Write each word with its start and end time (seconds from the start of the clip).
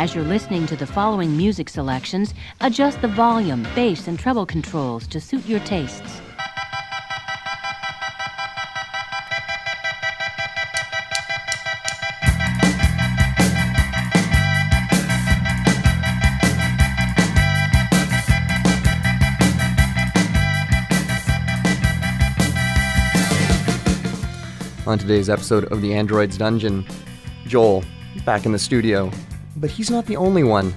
As 0.00 0.14
you're 0.14 0.24
listening 0.24 0.66
to 0.68 0.76
the 0.76 0.86
following 0.86 1.36
music 1.36 1.68
selections, 1.68 2.32
adjust 2.62 3.02
the 3.02 3.08
volume, 3.08 3.64
bass, 3.74 4.08
and 4.08 4.18
treble 4.18 4.46
controls 4.46 5.06
to 5.08 5.20
suit 5.20 5.44
your 5.44 5.60
tastes. 5.60 6.22
On 24.86 24.98
today's 24.98 25.28
episode 25.28 25.64
of 25.64 25.82
the 25.82 25.92
Androids 25.92 26.38
Dungeon, 26.38 26.86
Joel 27.46 27.84
back 28.24 28.46
in 28.46 28.52
the 28.52 28.58
studio, 28.58 29.10
but 29.60 29.70
he's 29.70 29.90
not 29.90 30.06
the 30.06 30.16
only 30.16 30.42
one. 30.42 30.74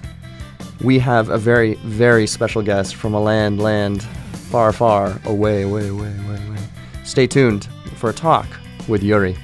We 0.83 0.99
have 0.99 1.29
a 1.29 1.37
very, 1.37 1.75
very 1.75 2.27
special 2.27 2.61
guest 2.61 2.95
from 2.95 3.13
a 3.13 3.19
land, 3.19 3.61
land 3.61 4.03
far, 4.03 4.73
far 4.73 5.19
away, 5.25 5.61
away, 5.61 5.87
away, 5.87 6.13
away, 6.25 6.47
away. 6.47 6.57
Stay 7.05 7.25
tuned 7.25 7.69
for 7.95 8.09
a 8.09 8.13
talk 8.13 8.45
with 8.87 9.01
Yuri. 9.01 9.37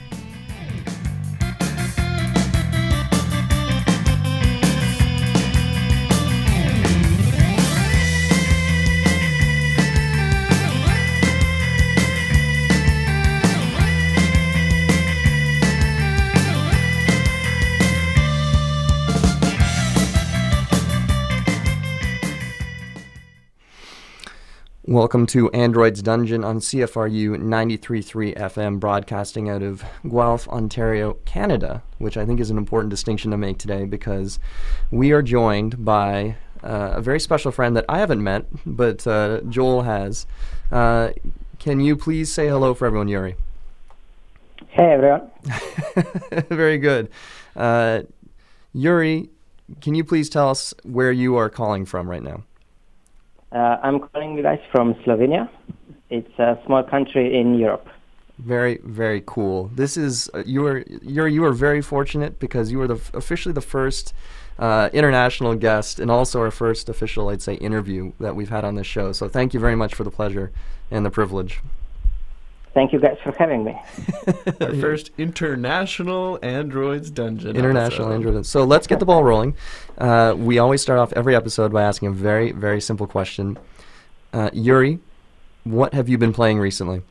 Welcome 24.99 25.27
to 25.27 25.49
Android's 25.51 26.01
Dungeon 26.01 26.43
on 26.43 26.59
CFRU 26.59 27.37
93.3 27.37 28.37
FM, 28.37 28.81
broadcasting 28.81 29.47
out 29.47 29.63
of 29.63 29.81
Guelph, 30.03 30.45
Ontario, 30.49 31.13
Canada, 31.23 31.83
which 31.99 32.17
I 32.17 32.25
think 32.25 32.41
is 32.41 32.49
an 32.49 32.57
important 32.57 32.89
distinction 32.89 33.31
to 33.31 33.37
make 33.37 33.57
today 33.57 33.85
because 33.85 34.39
we 34.91 35.13
are 35.13 35.21
joined 35.21 35.85
by 35.85 36.35
uh, 36.65 36.95
a 36.95 37.01
very 37.01 37.21
special 37.21 37.49
friend 37.49 37.77
that 37.77 37.85
I 37.87 37.99
haven't 37.99 38.21
met, 38.21 38.45
but 38.65 39.07
uh, 39.07 39.39
Joel 39.47 39.83
has. 39.83 40.27
Uh, 40.69 41.11
can 41.59 41.79
you 41.79 41.95
please 41.95 42.29
say 42.29 42.49
hello 42.49 42.73
for 42.73 42.85
everyone, 42.85 43.07
Yuri? 43.07 43.37
Hey, 44.67 44.91
everyone. 44.91 45.31
very 46.49 46.77
good. 46.77 47.09
Uh, 47.55 48.01
Yuri, 48.73 49.29
can 49.79 49.95
you 49.95 50.03
please 50.03 50.29
tell 50.29 50.49
us 50.49 50.73
where 50.83 51.13
you 51.13 51.37
are 51.37 51.49
calling 51.49 51.85
from 51.85 52.09
right 52.09 52.21
now? 52.21 52.43
Uh, 53.51 53.77
I'm 53.81 53.99
calling 53.99 54.37
you 54.37 54.43
guys 54.43 54.59
from 54.71 54.93
Slovenia. 55.05 55.49
It's 56.09 56.39
a 56.39 56.59
small 56.65 56.83
country 56.83 57.39
in 57.39 57.55
Europe. 57.55 57.87
Very, 58.37 58.79
very 58.83 59.21
cool. 59.25 59.69
This 59.75 59.97
is 59.97 60.29
uh, 60.33 60.43
you 60.45 60.65
are 60.65 60.83
you 61.01 61.21
are 61.23 61.27
you 61.27 61.43
are 61.43 61.51
very 61.51 61.81
fortunate 61.81 62.39
because 62.39 62.71
you 62.71 62.81
are 62.81 62.87
the 62.87 62.95
f- 62.95 63.13
officially 63.13 63.53
the 63.53 63.61
first 63.61 64.13
uh, 64.57 64.89
international 64.93 65.55
guest 65.55 65.99
and 65.99 66.09
also 66.09 66.39
our 66.39 66.51
first 66.51 66.89
official, 66.89 67.29
I'd 67.29 67.41
say, 67.41 67.55
interview 67.55 68.13
that 68.19 68.35
we've 68.35 68.49
had 68.49 68.63
on 68.63 68.75
this 68.75 68.87
show. 68.87 69.11
So 69.11 69.27
thank 69.27 69.53
you 69.53 69.59
very 69.59 69.75
much 69.75 69.93
for 69.93 70.03
the 70.03 70.11
pleasure 70.11 70.51
and 70.89 71.05
the 71.05 71.09
privilege. 71.09 71.61
Thank 72.79 72.93
you 72.93 72.99
guys 73.01 73.17
for 73.21 73.33
having 73.33 73.65
me. 73.65 73.77
Our 74.61 74.73
first 74.75 75.11
international 75.17 76.39
androids 76.41 77.11
dungeon. 77.11 77.57
International 77.57 78.07
episode. 78.07 78.27
Android. 78.27 78.45
So 78.45 78.63
let's 78.63 78.87
get 78.87 78.99
the 79.01 79.05
ball 79.05 79.21
rolling. 79.21 79.57
Uh, 79.97 80.33
we 80.37 80.59
always 80.59 80.81
start 80.81 80.97
off 80.97 81.11
every 81.11 81.35
episode 81.35 81.73
by 81.73 81.83
asking 81.83 82.07
a 82.07 82.11
very, 82.13 82.53
very 82.53 82.79
simple 82.79 83.05
question. 83.05 83.57
Uh, 84.31 84.49
Yuri, 84.53 84.99
what 85.65 85.93
have 85.93 86.07
you 86.07 86.17
been 86.17 86.31
playing 86.31 86.57
recently? 86.57 87.01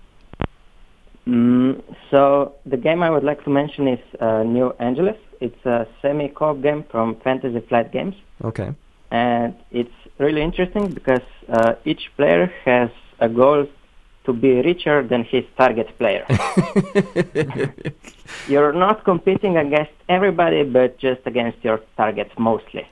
Mm, 1.26 1.82
so 2.10 2.54
the 2.64 2.78
game 2.78 3.02
I 3.02 3.10
would 3.10 3.22
like 3.24 3.44
to 3.44 3.50
mention 3.50 3.88
is 3.88 4.00
uh, 4.20 4.44
New 4.44 4.70
Angeles. 4.78 5.18
It's 5.42 5.66
a 5.66 5.86
semi-co-op 6.00 6.62
game 6.62 6.82
from 6.90 7.16
Fantasy 7.16 7.60
Flight 7.68 7.92
Games, 7.92 8.14
Okay. 8.42 8.72
and 9.10 9.54
it's 9.70 9.92
really 10.16 10.40
interesting 10.40 10.88
because 10.92 11.26
uh, 11.50 11.74
each 11.84 12.10
player 12.16 12.50
has 12.64 12.88
a 13.20 13.28
goal 13.28 13.66
to 14.28 14.32
be 14.32 14.52
richer 14.70 14.98
than 15.12 15.24
his 15.24 15.44
target 15.56 15.88
player. 15.98 16.24
You're 18.52 18.72
not 18.72 19.04
competing 19.04 19.56
against 19.56 19.96
everybody, 20.08 20.62
but 20.62 20.98
just 20.98 21.22
against 21.26 21.58
your 21.64 21.80
targets 21.96 22.34
mostly. 22.38 22.86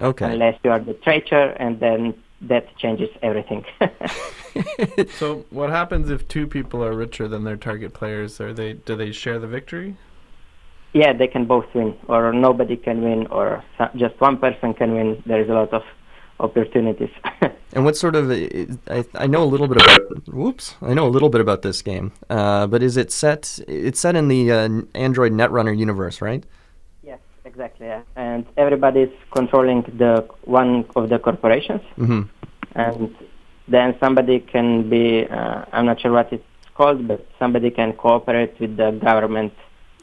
Okay. 0.00 0.32
unless 0.32 0.58
you 0.64 0.70
are 0.70 0.80
the 0.80 0.94
traitor, 0.94 1.46
and 1.64 1.78
then 1.78 2.14
that 2.52 2.64
changes 2.76 3.10
everything. 3.22 3.64
So 5.20 5.46
what 5.48 5.70
happens 5.70 6.10
if 6.10 6.28
two 6.28 6.46
people 6.46 6.84
are 6.84 6.92
richer 6.92 7.26
than 7.26 7.44
their 7.44 7.56
target 7.56 7.94
players? 7.94 8.38
Are 8.38 8.52
they 8.52 8.74
do 8.74 8.94
they 8.96 9.10
share 9.10 9.38
the 9.38 9.46
victory? 9.46 9.96
yeah, 10.92 11.12
they 11.12 11.26
can 11.26 11.46
both 11.46 11.64
win, 11.74 11.96
or 12.08 12.32
nobody 12.32 12.76
can 12.76 13.02
win, 13.02 13.26
or 13.28 13.64
just 13.96 14.20
one 14.20 14.36
person 14.38 14.74
can 14.74 14.92
win. 14.92 15.22
There 15.24 15.40
is 15.40 15.48
a 15.48 15.54
lot 15.54 15.72
of 15.72 15.82
opportunities. 16.42 17.10
And 17.74 17.86
what 17.86 17.96
sort 17.96 18.16
of 18.16 18.30
I, 18.30 18.98
I 19.24 19.26
know 19.26 19.42
a 19.42 19.50
little 19.54 19.66
bit 19.72 19.78
about 19.82 20.28
whoops 20.28 20.74
I 20.82 20.92
know 20.92 21.06
a 21.06 21.12
little 21.16 21.30
bit 21.30 21.40
about 21.40 21.62
this 21.62 21.80
game, 21.80 22.12
uh, 22.28 22.66
but 22.66 22.82
is 22.82 22.98
it 22.98 23.10
set? 23.10 23.58
It's 23.66 23.98
set 24.04 24.14
in 24.14 24.28
the 24.28 24.42
uh, 24.52 24.68
Android 25.06 25.32
Netrunner 25.32 25.74
universe, 25.86 26.20
right? 26.20 26.44
yes, 27.02 27.20
exactly. 27.50 27.86
Yeah. 27.86 28.02
And 28.14 28.44
everybody 28.58 29.00
is 29.08 29.14
controlling 29.38 29.80
the 30.02 30.12
one 30.44 30.84
of 30.96 31.08
the 31.08 31.18
corporations, 31.18 31.80
Mm-hmm. 31.98 32.22
and 32.74 33.14
then 33.74 33.88
somebody 34.02 34.36
can 34.40 34.68
be 34.90 35.06
uh, 35.38 35.64
I'm 35.72 35.86
not 35.86 35.98
sure 36.02 36.12
what 36.12 36.30
it's 36.30 36.44
called, 36.78 37.08
but 37.08 37.20
somebody 37.38 37.70
can 37.70 37.94
cooperate 37.94 38.52
with 38.60 38.76
the 38.76 38.90
government 39.08 39.54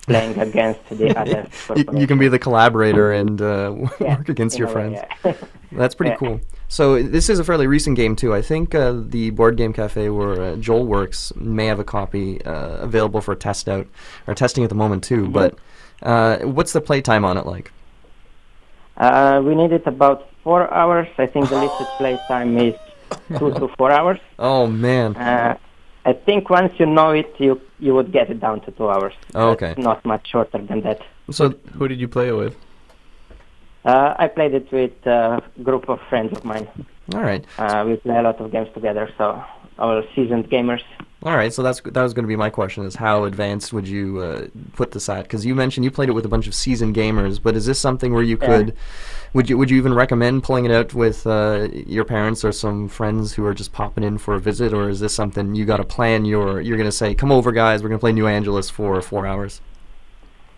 playing 0.09 0.39
against 0.39 0.81
the 0.89 1.17
other. 1.21 1.47
you, 1.75 1.85
you 2.01 2.07
can 2.07 2.17
be 2.17 2.27
the 2.27 2.39
collaborator 2.39 3.11
and 3.13 3.41
uh, 3.41 3.75
Yeah, 3.99 4.17
work 4.17 4.29
against 4.29 4.57
your 4.59 4.67
a 4.67 4.69
way, 4.69 4.73
friends. 4.73 4.99
yeah. 5.23 5.33
That's 5.71 5.95
pretty 5.95 6.15
cool. 6.17 6.41
So 6.67 7.01
this 7.01 7.29
is 7.29 7.39
a 7.39 7.43
fairly 7.43 7.67
recent 7.67 7.95
game 7.95 8.15
too. 8.15 8.33
I 8.33 8.41
think 8.41 8.75
uh, 8.75 8.93
the 9.07 9.29
board 9.31 9.55
game 9.57 9.73
cafe 9.73 10.09
where 10.09 10.41
uh, 10.41 10.55
Joel 10.57 10.85
works 10.85 11.33
may 11.35 11.65
have 11.67 11.79
a 11.79 11.83
copy 11.83 12.43
uh, 12.45 12.77
available 12.77 13.21
for 13.21 13.35
test 13.35 13.67
out 13.69 13.87
or 14.27 14.35
testing 14.35 14.63
at 14.63 14.69
the 14.69 14.75
moment 14.75 15.03
too. 15.03 15.23
Mm-hmm. 15.23 15.31
But 15.31 15.57
uh, 16.03 16.39
what's 16.45 16.73
the 16.73 16.81
playtime 16.81 17.23
on 17.25 17.37
it 17.37 17.45
like? 17.45 17.71
Uh, 18.97 19.41
we 19.45 19.55
needed 19.55 19.85
about 19.87 20.27
four 20.43 20.71
hours. 20.73 21.07
I 21.17 21.25
think 21.27 21.49
the 21.49 21.55
listed 21.63 21.87
play 21.97 22.19
time 22.27 22.57
is 22.57 22.75
two 23.37 23.51
to 23.53 23.67
four 23.77 23.91
hours. 23.91 24.19
Oh 24.37 24.67
man. 24.67 25.13
I 26.09 26.13
think 26.27 26.41
once 26.59 26.73
you 26.81 26.87
know 26.97 27.09
it, 27.21 27.29
you 27.45 27.51
you 27.85 27.91
would 27.97 28.09
get 28.17 28.27
it 28.33 28.39
down 28.45 28.57
to 28.65 28.69
two 28.77 28.87
hours. 28.93 29.13
Oh, 29.35 29.49
That's 29.49 29.63
okay. 29.63 29.73
Not 29.89 29.99
much 30.13 30.23
shorter 30.31 30.59
than 30.69 30.79
that. 30.87 30.99
So 31.37 31.43
Who 31.77 31.87
did 31.91 31.99
you 32.03 32.07
play 32.17 32.27
it 32.33 32.37
with? 32.43 32.55
Uh, 33.85 34.13
I 34.23 34.27
played 34.27 34.53
it 34.53 34.67
with 34.71 34.91
a 35.05 35.41
group 35.63 35.87
of 35.93 35.99
friends 36.09 36.31
of 36.37 36.43
mine. 36.51 36.67
all 37.15 37.21
right, 37.31 37.43
Uh, 37.57 37.83
we 37.87 37.95
play 38.05 38.17
a 38.17 38.21
lot 38.29 38.37
of 38.41 38.51
games 38.51 38.67
together, 38.73 39.05
so 39.17 39.25
our 39.85 40.03
seasoned 40.13 40.45
gamers. 40.53 40.83
all 41.23 41.35
right. 41.41 41.53
So 41.53 41.63
that's 41.63 41.79
that 41.95 42.03
was 42.07 42.13
going 42.15 42.23
to 42.27 42.33
be 42.35 42.35
my 42.47 42.49
question: 42.59 42.83
is 42.85 42.95
how 42.95 43.23
advanced 43.31 43.71
would 43.75 43.87
you 43.87 44.05
uh, 44.27 44.47
put 44.79 44.91
this 44.91 45.07
at? 45.15 45.23
Because 45.23 45.45
you 45.45 45.55
mentioned 45.63 45.83
you 45.87 45.91
played 45.91 46.09
it 46.09 46.15
with 46.19 46.25
a 46.25 46.33
bunch 46.35 46.47
of 46.47 46.53
seasoned 46.63 46.93
gamers, 47.01 47.35
but 47.41 47.55
is 47.55 47.65
this 47.65 47.79
something 47.79 48.13
where 48.13 48.23
you 48.31 48.37
Yeah. 48.41 48.47
Would 49.33 49.49
you 49.49 49.57
would 49.57 49.69
you 49.69 49.77
even 49.77 49.93
recommend 49.93 50.43
pulling 50.43 50.65
it 50.65 50.71
out 50.71 50.93
with 50.93 51.27
uh, 51.27 51.67
your 51.71 52.03
parents 52.03 52.43
or 52.43 52.51
some 52.51 52.87
friends 52.87 53.33
who 53.33 53.45
are 53.45 53.53
just 53.53 53.71
popping 53.71 54.03
in 54.03 54.17
for 54.17 54.33
a 54.33 54.39
visit, 54.39 54.73
or 54.73 54.89
is 54.89 54.99
this 54.99 55.13
something 55.13 55.53
you 55.55 55.65
got 55.65 55.77
to 55.77 55.83
plan? 55.83 56.25
Your 56.25 56.61
you're 56.61 56.77
going 56.77 56.89
to 56.89 56.99
say, 57.03 57.13
"Come 57.13 57.31
over, 57.31 57.51
guys. 57.51 57.83
We're 57.83 57.89
going 57.89 57.99
to 57.99 58.03
play 58.03 58.11
New 58.11 58.27
Angeles 58.27 58.69
for 58.69 59.01
four 59.01 59.27
hours." 59.27 59.61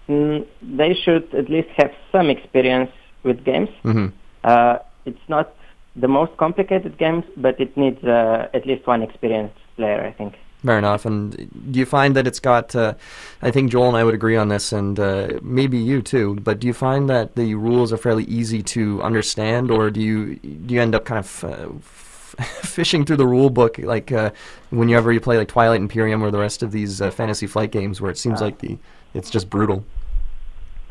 Mm, 0.07 0.47
they 0.61 0.93
should 0.93 1.33
at 1.35 1.49
least 1.49 1.69
have 1.77 1.91
some 2.11 2.29
experience 2.29 2.91
with 3.23 3.43
games. 3.43 3.69
hmm 3.83 4.07
Uh, 4.43 4.77
it's 5.05 5.25
not 5.27 5.53
the 5.95 6.07
most 6.07 6.35
complicated 6.37 6.97
games, 6.97 7.25
but 7.37 7.59
it 7.59 7.75
needs 7.77 8.03
uh, 8.03 8.47
at 8.53 8.65
least 8.65 8.87
one 8.87 9.01
experienced 9.03 9.59
player, 9.75 10.01
I 10.03 10.11
think. 10.11 10.33
Fair 10.65 10.77
enough. 10.77 11.05
And 11.05 11.71
do 11.71 11.79
you 11.79 11.85
find 11.85 12.15
that 12.15 12.27
it's 12.27 12.39
got? 12.39 12.75
Uh, 12.75 12.93
I 13.41 13.49
think 13.49 13.71
Joel 13.71 13.89
and 13.89 13.97
I 13.97 14.03
would 14.03 14.13
agree 14.13 14.35
on 14.35 14.49
this, 14.49 14.71
and 14.71 14.99
uh, 14.99 15.39
maybe 15.41 15.77
you 15.77 16.01
too. 16.01 16.35
But 16.35 16.59
do 16.59 16.67
you 16.67 16.73
find 16.73 17.09
that 17.09 17.35
the 17.35 17.55
rules 17.55 17.91
are 17.91 17.97
fairly 17.97 18.25
easy 18.25 18.61
to 18.63 19.01
understand, 19.01 19.71
or 19.71 19.89
do 19.89 19.99
you 19.99 20.35
do 20.35 20.75
you 20.75 20.81
end 20.81 20.93
up 20.93 21.05
kind 21.05 21.19
of 21.19 21.43
uh, 21.43 21.69
f- 21.77 22.35
fishing 22.61 23.05
through 23.05 23.17
the 23.17 23.25
rule 23.25 23.49
book, 23.49 23.79
like 23.79 24.11
uh, 24.11 24.29
whenever 24.69 25.11
you 25.11 25.19
play 25.19 25.37
like 25.37 25.47
Twilight 25.47 25.81
Imperium 25.81 26.23
or 26.23 26.29
the 26.29 26.39
rest 26.39 26.61
of 26.61 26.71
these 26.71 27.01
uh, 27.01 27.09
Fantasy 27.09 27.47
Flight 27.47 27.71
games, 27.71 27.99
where 27.99 28.11
it 28.11 28.17
seems 28.19 28.39
like 28.39 28.59
the 28.59 28.77
it's 29.15 29.31
just 29.31 29.49
brutal. 29.49 29.83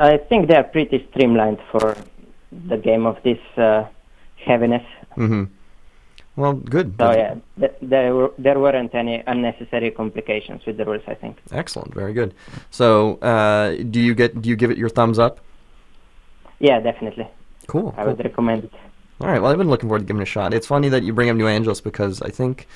I 0.01 0.17
think 0.17 0.49
they 0.49 0.57
are 0.57 0.65
pretty 0.65 1.07
streamlined 1.11 1.61
for 1.71 1.97
the 2.51 2.77
game 2.77 3.07
of 3.07 3.23
this 3.23 3.39
uh, 3.57 3.87
heaviness. 4.35 4.83
hmm 5.15 5.45
Well, 6.37 6.55
good. 6.55 6.95
So 6.99 7.11
yeah, 7.13 7.35
th- 7.59 7.75
there 7.83 8.15
were, 8.15 8.33
there 8.39 8.59
weren't 8.59 8.95
any 8.95 9.23
unnecessary 9.27 9.91
complications 9.91 10.65
with 10.65 10.77
the 10.77 10.85
rules. 10.85 11.03
I 11.07 11.15
think. 11.15 11.37
Excellent. 11.53 11.93
Very 11.95 12.13
good. 12.13 12.35
So, 12.71 13.17
uh, 13.17 13.77
do 13.91 14.01
you 14.01 14.15
get 14.15 14.41
do 14.41 14.49
you 14.49 14.57
give 14.57 14.71
it 14.71 14.79
your 14.79 14.89
thumbs 14.89 15.19
up? 15.19 15.41
Yeah, 16.61 16.81
definitely. 16.81 17.29
Cool. 17.67 17.95
I 17.97 18.05
cool. 18.05 18.13
would 18.13 18.25
recommend 18.25 18.65
it. 18.65 18.73
All 19.21 19.27
right. 19.27 19.41
Well, 19.43 19.51
I've 19.51 19.59
been 19.59 19.69
looking 19.69 19.89
forward 19.89 20.01
to 20.01 20.05
giving 20.07 20.21
it 20.21 20.23
a 20.23 20.27
shot. 20.27 20.55
It's 20.55 20.67
funny 20.67 20.89
that 20.89 21.03
you 21.03 21.13
bring 21.13 21.29
up 21.29 21.37
New 21.37 21.47
Angeles 21.47 21.81
because 21.83 22.23
I 22.23 22.31
think 22.31 22.67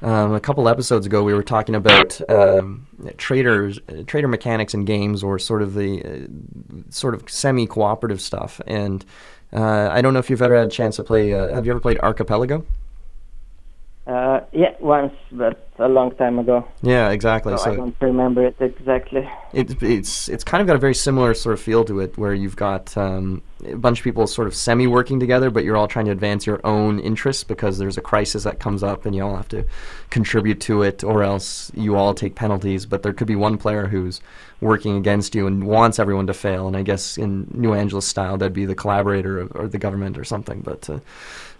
um, 0.00 0.32
a 0.34 0.40
couple 0.40 0.68
episodes 0.68 1.06
ago 1.06 1.22
we 1.22 1.32
were 1.32 1.44
talking 1.44 1.76
about 1.76 2.20
um, 2.28 2.88
traders, 3.18 3.78
uh, 3.88 4.02
trader 4.04 4.26
mechanics 4.26 4.74
in 4.74 4.84
games, 4.84 5.22
or 5.22 5.38
sort 5.38 5.62
of 5.62 5.74
the 5.74 6.02
uh, 6.02 6.90
sort 6.90 7.14
of 7.14 7.30
semi-cooperative 7.30 8.20
stuff. 8.20 8.60
And 8.66 9.04
uh, 9.52 9.90
I 9.92 10.02
don't 10.02 10.12
know 10.12 10.18
if 10.18 10.28
you've 10.28 10.42
ever 10.42 10.56
had 10.56 10.66
a 10.66 10.70
chance 10.70 10.96
to 10.96 11.04
play. 11.04 11.34
Uh, 11.34 11.54
have 11.54 11.66
you 11.66 11.70
ever 11.70 11.80
played 11.80 12.00
Archipelago? 12.00 12.64
Uh, 14.04 14.40
yeah, 14.50 14.74
once, 14.80 15.14
but 15.30 15.68
a 15.78 15.88
long 15.88 16.10
time 16.16 16.36
ago. 16.40 16.66
Yeah, 16.82 17.10
exactly. 17.10 17.56
So, 17.56 17.72
I 17.72 17.76
don't 17.76 17.94
remember 18.00 18.44
it 18.44 18.56
exactly. 18.58 19.28
It, 19.52 19.80
it's 19.80 20.28
it's 20.28 20.42
kind 20.42 20.60
of 20.60 20.66
got 20.66 20.74
a 20.74 20.80
very 20.80 20.94
similar 20.94 21.34
sort 21.34 21.52
of 21.52 21.60
feel 21.60 21.84
to 21.84 22.00
it, 22.00 22.18
where 22.18 22.34
you've 22.34 22.56
got 22.56 22.96
um, 22.96 23.42
a 23.64 23.76
bunch 23.76 24.00
of 24.00 24.04
people 24.04 24.26
sort 24.26 24.48
of 24.48 24.56
semi 24.56 24.88
working 24.88 25.20
together, 25.20 25.50
but 25.50 25.62
you're 25.62 25.76
all 25.76 25.86
trying 25.86 26.06
to 26.06 26.10
advance 26.10 26.46
your 26.46 26.60
own 26.66 26.98
interests 26.98 27.44
because 27.44 27.78
there's 27.78 27.96
a 27.96 28.00
crisis 28.00 28.42
that 28.42 28.58
comes 28.58 28.82
up, 28.82 29.06
and 29.06 29.14
you 29.14 29.24
all 29.24 29.36
have 29.36 29.48
to 29.50 29.64
contribute 30.10 30.60
to 30.62 30.82
it, 30.82 31.04
or 31.04 31.22
else 31.22 31.70
you 31.72 31.94
all 31.94 32.12
take 32.12 32.34
penalties. 32.34 32.86
But 32.86 33.04
there 33.04 33.12
could 33.12 33.28
be 33.28 33.36
one 33.36 33.56
player 33.56 33.86
who's 33.86 34.20
working 34.60 34.96
against 34.96 35.32
you 35.36 35.46
and 35.46 35.64
wants 35.64 36.00
everyone 36.00 36.26
to 36.26 36.34
fail, 36.34 36.66
and 36.66 36.76
I 36.76 36.82
guess 36.82 37.16
in 37.18 37.46
New 37.54 37.72
Angeles 37.72 38.06
style, 38.06 38.36
that'd 38.36 38.52
be 38.52 38.66
the 38.66 38.74
collaborator 38.74 39.42
or, 39.42 39.46
or 39.54 39.68
the 39.68 39.78
government 39.78 40.18
or 40.18 40.24
something. 40.24 40.60
But 40.60 40.90
uh, 40.90 40.98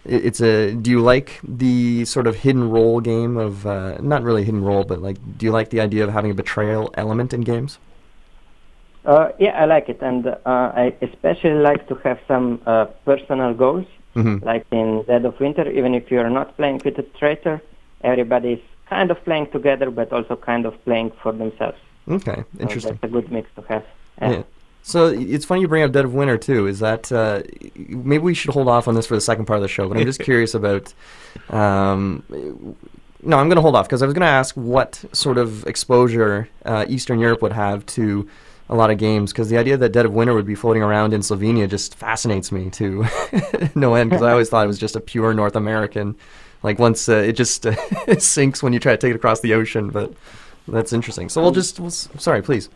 it's 0.05 0.41
a. 0.41 0.73
Do 0.75 0.91
you 0.91 1.01
like 1.01 1.41
the 1.43 2.05
sort 2.05 2.27
of 2.27 2.37
hidden 2.37 2.71
role 2.71 3.01
game 3.01 3.37
of 3.37 3.67
uh, 3.67 3.99
not 4.01 4.23
really 4.23 4.45
hidden 4.45 4.63
role, 4.65 4.85
but 4.85 5.01
like, 5.01 5.17
do 5.39 5.47
you 5.47 5.53
like 5.53 5.71
the 5.71 5.81
idea 5.81 6.05
of 6.05 6.11
having 6.13 6.31
a 6.31 6.35
betrayal 6.35 6.91
element 6.95 7.33
in 7.33 7.43
games? 7.43 7.79
Uh, 9.05 9.31
yeah, 9.39 9.61
I 9.61 9.65
like 9.65 9.89
it, 9.89 10.01
and 10.01 10.27
uh, 10.27 10.37
I 10.47 10.95
especially 11.03 11.55
like 11.55 11.89
to 11.89 11.97
have 12.05 12.21
some 12.29 12.61
uh, 12.67 12.87
personal 13.05 13.55
goals, 13.55 13.87
Mm-hmm. 14.15 14.45
like 14.45 14.67
in 14.71 15.05
Dead 15.07 15.25
of 15.25 15.41
Winter. 15.41 15.71
Even 15.71 15.95
if 15.95 16.11
you're 16.11 16.29
not 16.31 16.55
playing 16.57 16.83
with 16.85 16.99
a 16.99 17.03
traitor, 17.19 17.63
everybody 18.05 18.53
is 18.55 18.61
kind 18.89 19.11
of 19.11 19.17
playing 19.25 19.47
together, 19.51 19.91
but 19.91 20.13
also 20.13 20.37
kind 20.37 20.67
of 20.67 20.75
playing 20.85 21.13
for 21.23 21.33
themselves. 21.33 21.79
Okay, 22.07 22.45
So 22.57 22.61
interesting. 22.61 22.99
that's 23.01 23.05
a 23.05 23.09
good 23.09 23.33
mix 23.33 23.49
to 23.57 23.63
have. 23.63 23.85
Yeah. 24.21 24.43
So 24.83 25.07
it's 25.07 25.45
funny 25.45 25.61
you 25.61 25.69
bring 25.69 25.85
up 25.85 25.93
Dead 25.93 26.05
of 26.05 26.13
Winter 26.13 26.37
too. 26.37 26.67
Is 26.67 26.81
that 26.81 27.11
uh, 27.13 27.43
maybe 27.77 28.23
we 28.23 28.35
should 28.35 28.53
hold 28.53 28.69
off 28.69 28.89
on 28.89 28.95
this 28.95 29.07
for 29.07 29.15
the 29.15 29.21
second 29.21 29.47
part 29.47 29.59
of 29.59 29.63
the 29.63 29.69
show? 29.69 29.89
But 29.89 29.99
I'm 29.99 30.05
just 30.05 30.21
curious 30.25 30.55
about. 30.55 30.93
Um, 31.49 32.25
no, 33.25 33.39
I'm 33.39 33.49
going 33.49 33.57
to 33.57 33.63
hold 33.63 33.77
off 33.77 33.87
because 33.87 34.03
I 34.03 34.07
was 34.07 34.15
going 34.15 34.23
to 34.23 34.27
ask 34.27 34.57
what 34.57 35.05
sort 35.13 35.39
of 35.39 35.65
exposure 35.67 36.49
uh, 36.65 36.85
Eastern 36.89 37.21
Europe 37.21 37.41
would 37.41 37.53
have 37.53 37.87
to 37.87 38.29
a 38.69 38.75
lot 38.75 38.91
of 38.91 38.99
games 38.99 39.33
because 39.33 39.49
the 39.49 39.59
idea 39.59 39.77
that 39.77 39.91
Dead 39.91 40.07
of 40.07 40.13
Winter 40.13 40.35
would 40.35 40.47
be 40.47 40.55
floating 40.55 40.83
around 40.83 41.13
in 41.13 41.21
Slovenia 41.21 41.69
just 41.69 41.95
fascinates 41.95 42.51
me 42.51 42.71
to 42.71 43.07
no 43.75 43.95
end 43.95 44.11
because 44.11 44.23
I 44.23 44.33
always 44.33 44.49
thought 44.49 44.65
it 44.65 44.69
was 44.69 44.79
just 44.79 44.97
a 44.97 45.01
pure 45.01 45.35
North 45.35 45.55
American. 45.55 46.17
Like 46.63 46.79
once 46.79 47.09
uh, 47.09 47.17
it 47.17 47.35
just 47.35 47.67
uh, 47.67 47.75
sinks 48.19 48.63
when 48.63 48.73
you 48.73 48.81
try 48.81 48.93
to 48.93 48.99
take 48.99 49.11
it 49.11 49.17
across 49.17 49.41
the 49.41 49.55
ocean, 49.55 49.91
but 49.91 50.13
that's 50.67 50.93
interesting. 50.93 51.29
So 51.29 51.43
we'll 51.43 51.53
just 51.53 51.79
we'll, 51.79 51.91
sorry, 51.91 52.43
please. 52.43 52.69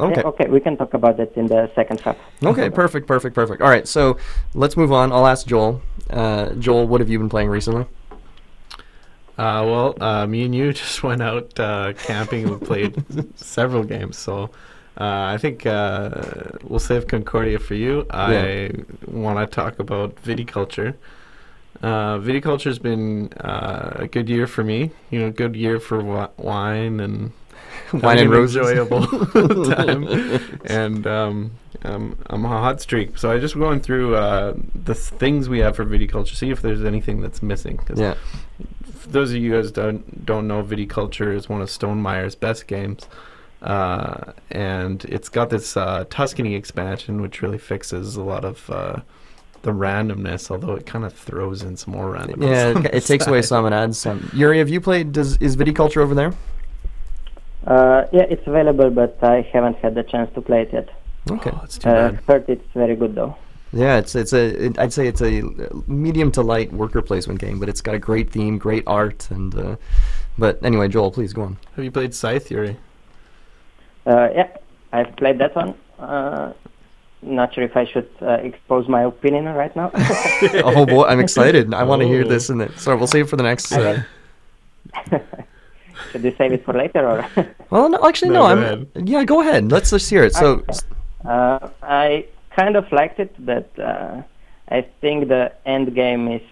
Okay. 0.00 0.20
Yeah, 0.20 0.26
okay, 0.28 0.48
we 0.48 0.58
can 0.60 0.76
talk 0.76 0.92
about 0.94 1.16
that 1.18 1.36
in 1.36 1.46
the 1.46 1.70
second 1.74 2.00
half. 2.00 2.16
Okay, 2.42 2.68
perfect, 2.68 3.06
perfect, 3.06 3.34
perfect. 3.34 3.62
All 3.62 3.68
right, 3.68 3.86
so 3.86 4.16
let's 4.54 4.76
move 4.76 4.92
on. 4.92 5.12
I'll 5.12 5.26
ask 5.26 5.46
Joel. 5.46 5.82
Uh, 6.10 6.50
Joel, 6.54 6.88
what 6.88 7.00
have 7.00 7.08
you 7.08 7.18
been 7.18 7.28
playing 7.28 7.48
recently? 7.48 7.86
Uh, 9.36 9.62
well, 9.66 9.94
uh, 10.00 10.26
me 10.26 10.44
and 10.44 10.54
you 10.54 10.72
just 10.82 11.02
went 11.02 11.22
out 11.22 11.58
uh, 11.60 11.92
camping. 11.92 12.48
We 12.48 12.56
played 12.56 13.04
several 13.38 13.84
games, 13.84 14.16
so 14.18 14.50
uh, 15.00 15.26
I 15.34 15.38
think 15.38 15.66
uh, 15.66 16.10
we'll 16.64 16.78
save 16.80 17.06
Concordia 17.06 17.58
for 17.58 17.74
you. 17.74 18.06
Yeah. 18.10 18.26
I 18.28 18.70
want 19.06 19.38
to 19.38 19.46
talk 19.52 19.78
about 19.78 20.16
viticulture. 20.16 20.94
Uh, 21.82 22.18
viticulture's 22.18 22.78
been 22.78 23.32
uh, 23.34 23.92
a 23.96 24.06
good 24.08 24.28
year 24.28 24.46
for 24.46 24.64
me. 24.64 24.90
You 25.10 25.20
know, 25.20 25.30
good 25.30 25.54
year 25.56 25.78
for 25.80 25.98
wi- 25.98 26.30
wine 26.36 27.00
and 27.00 27.32
Wine 28.00 28.18
and 28.18 28.30
roses. 28.30 28.56
enjoyable 28.56 29.06
time. 29.74 30.40
And 30.66 31.06
um, 31.06 31.50
um, 31.82 32.16
I'm 32.30 32.44
on 32.46 32.52
a 32.52 32.58
hot 32.60 32.80
streak, 32.80 33.18
so 33.18 33.30
I 33.30 33.38
just 33.38 33.54
going 33.54 33.80
through 33.80 34.16
uh, 34.16 34.54
the 34.74 34.94
things 34.94 35.48
we 35.48 35.58
have 35.60 35.76
for 35.76 35.84
viticulture. 35.84 36.34
See 36.34 36.50
if 36.50 36.62
there's 36.62 36.84
anything 36.84 37.20
that's 37.20 37.42
missing. 37.42 37.76
'cause 37.76 38.00
Yeah. 38.00 38.14
for 38.84 39.08
those 39.10 39.30
of 39.30 39.36
you 39.36 39.52
guys 39.52 39.70
don't 39.70 40.24
don't 40.24 40.46
know, 40.48 40.62
Viticulture 40.62 41.34
is 41.34 41.48
one 41.48 41.60
of 41.60 41.68
Stonemaier's 41.70 42.34
best 42.34 42.66
games, 42.66 43.06
uh, 43.62 44.32
and 44.50 45.04
it's 45.04 45.28
got 45.28 45.50
this 45.50 45.76
uh, 45.76 46.04
Tuscany 46.08 46.54
expansion, 46.54 47.20
which 47.20 47.42
really 47.42 47.58
fixes 47.58 48.16
a 48.16 48.22
lot 48.22 48.44
of 48.46 48.68
uh, 48.70 48.96
the 49.62 49.70
randomness. 49.72 50.50
Although 50.50 50.74
it 50.74 50.86
kind 50.86 51.04
of 51.04 51.12
throws 51.12 51.62
in 51.62 51.76
some 51.76 51.92
more 51.92 52.14
randomness. 52.14 52.48
Yeah, 52.50 52.78
it, 52.88 52.94
it 52.94 53.04
takes 53.04 53.26
away 53.26 53.42
some 53.42 53.66
and 53.66 53.74
adds 53.74 53.98
some. 53.98 54.30
Yuri, 54.32 54.58
have 54.58 54.70
you 54.70 54.80
played? 54.80 55.12
Does 55.12 55.36
is 55.38 55.56
viticulture 55.56 55.98
over 55.98 56.14
there? 56.14 56.32
Uh, 57.66 58.06
yeah, 58.12 58.22
it's 58.28 58.46
available, 58.46 58.90
but 58.90 59.16
I 59.22 59.40
haven't 59.52 59.76
had 59.78 59.94
the 59.94 60.02
chance 60.02 60.32
to 60.34 60.40
play 60.40 60.62
it 60.62 60.72
yet. 60.72 60.88
Okay. 61.30 61.50
Oh, 61.52 61.60
it's 61.64 61.78
too 61.78 61.88
Uh, 61.88 62.10
bad. 62.12 62.20
heard 62.26 62.44
it's 62.48 62.72
very 62.74 62.94
good 62.96 63.14
though. 63.14 63.34
Yeah, 63.72 63.96
it's 63.98 64.14
it's 64.14 64.32
a 64.32 64.66
it, 64.66 64.78
I'd 64.78 64.92
say 64.92 65.08
it's 65.08 65.20
a 65.22 65.42
medium 65.88 66.30
to 66.32 66.42
light 66.42 66.72
worker 66.72 67.02
placement 67.02 67.40
game, 67.40 67.58
but 67.58 67.68
it's 67.68 67.80
got 67.80 67.94
a 67.94 67.98
great 67.98 68.30
theme, 68.30 68.58
great 68.58 68.84
art, 68.86 69.28
and 69.30 69.54
uh, 69.54 69.76
but 70.38 70.62
anyway, 70.62 70.86
Joel, 70.88 71.10
please 71.10 71.32
go 71.32 71.42
on. 71.42 71.56
Have 71.74 71.84
you 71.84 71.90
played 71.90 72.14
Scythe 72.14 72.50
Yuri? 72.50 72.76
Uh, 74.06 74.28
yeah, 74.34 74.48
I've 74.92 75.16
played 75.16 75.38
that 75.38 75.56
one. 75.56 75.74
Uh, 75.98 76.52
not 77.22 77.54
sure 77.54 77.64
if 77.64 77.76
I 77.76 77.84
should 77.86 78.08
uh, 78.20 78.32
expose 78.42 78.86
my 78.86 79.02
opinion 79.04 79.46
right 79.46 79.74
now. 79.74 79.90
oh 80.62 80.84
boy, 80.86 81.04
I'm 81.06 81.18
excited. 81.20 81.72
I 81.74 81.82
want 81.84 82.02
to 82.02 82.06
hear 82.08 82.22
Oh. 82.26 82.28
this. 82.28 82.50
And 82.50 82.60
then, 82.60 82.76
sorry, 82.76 82.98
we'll 82.98 83.06
save 83.08 83.24
it 83.24 83.28
for 83.30 83.36
the 83.36 83.42
next. 83.42 83.72
Uh, 83.72 84.02
should 86.14 86.22
we 86.22 86.32
save 86.38 86.52
it 86.52 86.64
for 86.64 86.72
later 86.74 87.02
or? 87.08 87.26
well, 87.70 87.88
no, 87.88 87.98
actually, 88.06 88.30
No, 88.30 88.40
no. 88.42 88.46
I'm. 88.46 88.58
ahead. 88.62 88.86
Yeah, 89.08 89.24
go 89.24 89.40
ahead. 89.40 89.72
Let's 89.72 89.90
just 89.90 90.08
hear 90.08 90.22
it. 90.22 90.32
So, 90.34 90.62
Uh, 91.26 91.58
I 91.82 92.26
kind 92.54 92.76
of 92.76 92.84
liked 92.92 93.18
it, 93.18 93.34
but 93.44 93.66
uh, 93.80 94.22
I 94.68 94.86
think 95.00 95.28
the 95.28 95.50
end 95.66 95.92
game 95.94 96.28
is 96.30 96.42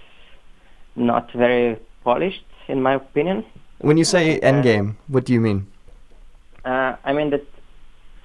not 0.97 1.31
very 1.33 1.77
polished, 2.03 2.45
in 2.69 2.83
my 2.83 2.95
opinion. 2.95 3.45
when 3.89 3.97
you 3.99 4.05
say 4.05 4.41
endgame, 4.41 4.97
what 5.09 5.25
do 5.27 5.33
you 5.33 5.41
mean? 5.41 5.67
Uh, 6.65 6.97
I 7.05 7.13
mean 7.13 7.31
that 7.31 7.45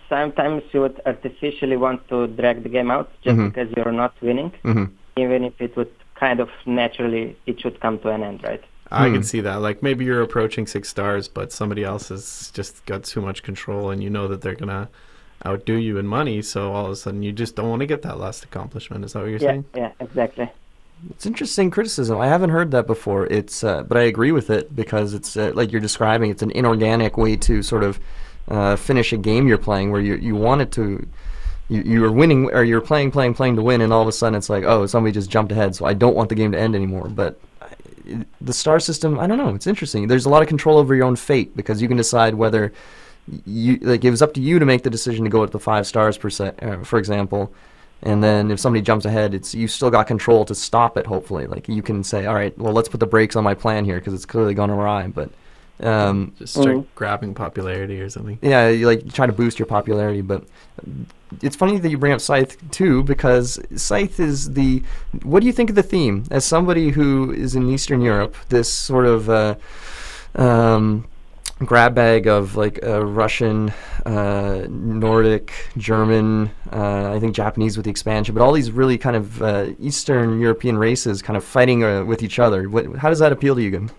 sometimes 0.10 0.64
you 0.74 0.82
would 0.82 1.02
artificially 1.06 1.78
want 1.78 2.08
to 2.10 2.28
drag 2.40 2.64
the 2.64 2.70
game 2.70 2.90
out 2.96 3.10
just 3.26 3.38
Mhm. 3.38 3.46
because 3.50 3.70
you're 3.76 3.92
not 4.04 4.14
winning, 4.22 4.52
hmm 4.64 4.86
even 5.26 5.44
if 5.44 5.56
it 5.60 5.76
would 5.76 5.90
kind 6.24 6.40
of 6.40 6.50
naturally 6.66 7.36
it 7.48 7.60
should 7.62 7.78
come 7.86 7.98
to 8.04 8.10
an 8.16 8.22
end, 8.24 8.40
right? 8.50 8.64
I 8.92 9.08
Hmm. 9.08 9.16
can 9.16 9.24
see 9.24 9.42
that. 9.42 9.56
Like 9.62 9.84
maybe 9.84 10.06
you're 10.06 10.22
approaching 10.22 10.66
six 10.68 10.90
stars, 10.90 11.28
but 11.28 11.52
somebody 11.52 11.84
else 11.84 12.10
has 12.10 12.52
just 12.54 12.86
got 12.86 13.04
too 13.04 13.22
much 13.22 13.44
control, 13.44 13.90
and 13.90 14.04
you 14.04 14.10
know 14.10 14.28
that 14.28 14.42
they're 14.42 14.56
gonna 14.56 14.90
outdo 15.46 15.74
you 15.76 15.98
in 15.98 16.08
money. 16.08 16.42
So 16.42 16.72
all 16.74 16.86
of 16.86 16.92
a 16.92 16.96
sudden, 16.96 17.22
you 17.24 17.32
just 17.32 17.56
don't 17.56 17.70
want 17.70 17.82
to 17.82 17.86
get 17.86 18.02
that 18.04 18.18
last 18.20 18.44
accomplishment. 18.44 19.06
Is 19.06 19.14
that 19.14 19.20
what 19.20 19.30
you're 19.30 19.40
yeah, 19.40 19.50
saying? 19.50 19.66
yeah, 19.76 19.92
exactly. 20.00 20.50
It's 21.12 21.26
interesting 21.28 21.70
criticism. 21.70 22.18
I 22.20 22.28
haven't 22.28 22.50
heard 22.50 22.72
that 22.72 22.88
before. 22.88 23.28
It's, 23.28 23.64
uh, 23.64 23.84
but 23.84 23.98
I 23.98 24.02
agree 24.04 24.32
with 24.32 24.50
it 24.50 24.76
because 24.76 25.14
it's 25.14 25.38
uh, 25.38 25.52
like 25.54 25.72
you're 25.72 25.82
describing. 25.82 26.32
It's 26.32 26.42
an 26.42 26.50
inorganic 26.52 27.18
way 27.18 27.36
to 27.36 27.62
sort 27.62 27.84
of 27.84 28.00
uh, 28.48 28.76
finish 28.78 29.14
a 29.14 29.18
game 29.18 29.48
you're 29.48 29.60
playing, 29.60 29.92
where 29.92 30.02
you 30.02 30.16
you 30.16 30.36
want 30.36 30.62
it 30.62 30.72
to. 30.72 31.06
You, 31.70 31.82
you 31.82 32.02
were 32.02 32.12
winning, 32.14 32.46
or 32.52 32.64
you're 32.64 32.80
playing, 32.82 33.12
playing, 33.12 33.34
playing 33.34 33.58
to 33.58 33.62
win, 33.62 33.82
and 33.82 33.92
all 33.92 34.02
of 34.02 34.08
a 34.08 34.12
sudden 34.14 34.36
it's 34.36 34.50
like, 34.50 34.64
oh, 34.64 34.86
somebody 34.86 35.12
just 35.12 35.30
jumped 35.30 35.52
ahead, 35.52 35.76
so 35.76 35.86
I 35.86 35.94
don't 35.94 36.16
want 36.16 36.30
the 36.30 36.36
game 36.36 36.54
to 36.54 36.58
end 36.60 36.76
anymore. 36.76 37.10
But 37.10 37.32
I- 37.34 37.47
the 38.42 38.54
star 38.54 38.80
system, 38.80 39.20
I 39.20 39.28
don't 39.28 39.38
know. 39.38 39.54
It's 39.56 39.68
interesting. 39.68 40.08
There's 40.08 40.26
a 40.26 40.30
lot 40.30 40.42
of 40.42 40.48
control 40.48 40.78
over 40.78 40.96
your 40.96 41.06
own 41.06 41.16
fate 41.16 41.56
because 41.56 41.82
you 41.82 41.88
can 41.88 41.98
decide 41.98 42.36
whether 42.36 42.72
you 43.46 43.78
like 43.82 44.06
it 44.06 44.10
was 44.12 44.22
up 44.22 44.34
to 44.36 44.42
you 44.42 44.58
to 44.60 44.66
make 44.66 44.84
the 44.84 44.90
decision 44.90 45.26
to 45.26 45.30
go 45.30 45.42
with 45.42 45.52
the 45.52 45.60
five 45.60 45.86
stars 45.86 46.18
per 46.18 46.30
se, 46.30 46.54
uh, 46.62 46.78
for 46.84 46.98
example. 47.00 47.52
And 48.04 48.24
then 48.24 48.52
if 48.52 48.60
somebody 48.60 48.82
jumps 48.84 49.06
ahead, 49.06 49.34
it's 49.34 49.56
you 49.56 49.68
still 49.68 49.90
got 49.90 50.06
control 50.08 50.46
to 50.46 50.54
stop 50.56 50.98
it. 50.98 51.08
Hopefully, 51.08 51.48
like 51.48 51.68
you 51.68 51.82
can 51.82 52.04
say, 52.04 52.26
all 52.28 52.36
right, 52.36 52.58
well, 52.58 52.72
let's 52.72 52.88
put 52.90 53.00
the 53.00 53.08
brakes 53.08 53.36
on 53.36 53.44
my 53.44 53.54
plan 53.56 53.86
here 53.86 53.98
because 53.98 54.14
it's 54.14 54.26
clearly 54.26 54.54
gone 54.54 54.70
awry. 54.70 55.08
But 55.08 55.32
um, 55.82 56.34
Just 56.40 56.54
start 56.54 56.68
Mhm. 56.76 56.86
grabbing 56.96 57.34
popularity 57.34 58.00
or 58.02 58.10
something. 58.10 58.38
yeah, 58.42 58.70
you 58.70 58.86
like 58.88 59.12
try 59.14 59.26
to 59.26 59.34
boost 59.34 59.58
your 59.60 59.66
popularity, 59.66 60.22
but 60.22 60.44
it's 61.42 61.56
funny 61.56 61.78
that 61.78 61.90
you 61.90 61.98
bring 61.98 62.14
up 62.14 62.22
Scythe 62.22 62.58
too 62.72 63.04
because 63.04 63.60
Scythe 63.76 64.20
is 64.20 64.54
the. 64.54 64.84
What 65.24 65.42
do 65.42 65.48
you 65.48 65.54
think 65.54 65.70
of 65.70 65.76
the 65.76 65.84
theme? 65.84 66.26
As 66.32 66.46
somebody 66.46 66.90
who 66.90 67.32
is 67.32 67.56
in 67.56 67.70
Eastern 67.70 68.02
Europe, 68.02 68.36
this 68.50 68.72
sort 68.72 69.06
of 69.06 69.30
uh, 69.30 69.56
um, 70.36 71.06
grab 71.60 71.96
bag 71.96 72.28
of 72.28 72.56
like 72.56 72.80
uh, 72.84 73.04
Russian, 73.06 73.74
uh, 74.06 74.66
Nordic, 74.70 75.52
German, 75.78 76.52
uh, 76.72 77.12
I 77.14 77.20
think 77.20 77.36
Japanese 77.36 77.78
with 77.78 77.86
the 77.86 77.90
expansion, 77.90 78.36
but 78.36 78.42
all 78.42 78.54
these 78.54 78.72
really 78.72 78.98
kind 78.98 79.16
of 79.16 79.42
uh, 79.42 79.68
Eastern 79.80 80.40
European 80.40 80.78
races 80.78 81.22
kind 81.22 81.36
of 81.36 81.44
fighting 81.44 81.84
uh, 81.84 82.06
with 82.06 82.22
each 82.22 82.40
other. 82.40 82.70
What, 82.70 82.98
how 82.98 83.10
does 83.10 83.20
that 83.20 83.32
appeal 83.32 83.56
to 83.56 83.62
you? 83.62 83.90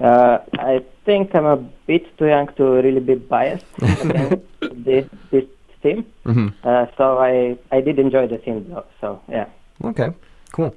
Uh, 0.00 0.38
I 0.58 0.84
think 1.04 1.34
I'm 1.34 1.44
a 1.44 1.56
bit 1.56 2.16
too 2.16 2.26
young 2.26 2.48
to 2.54 2.64
really 2.64 3.00
be 3.00 3.14
biased 3.14 3.66
against 3.80 4.42
this, 4.60 5.06
this 5.30 5.44
team. 5.82 6.04
hmm 6.24 6.48
Uh, 6.64 6.86
so 6.96 7.18
I 7.18 7.56
I 7.76 7.80
did 7.80 7.98
enjoy 7.98 8.26
the 8.28 8.38
team 8.38 8.66
though. 8.68 8.84
So 9.00 9.20
yeah. 9.28 9.46
Okay, 9.84 10.10
cool. 10.52 10.74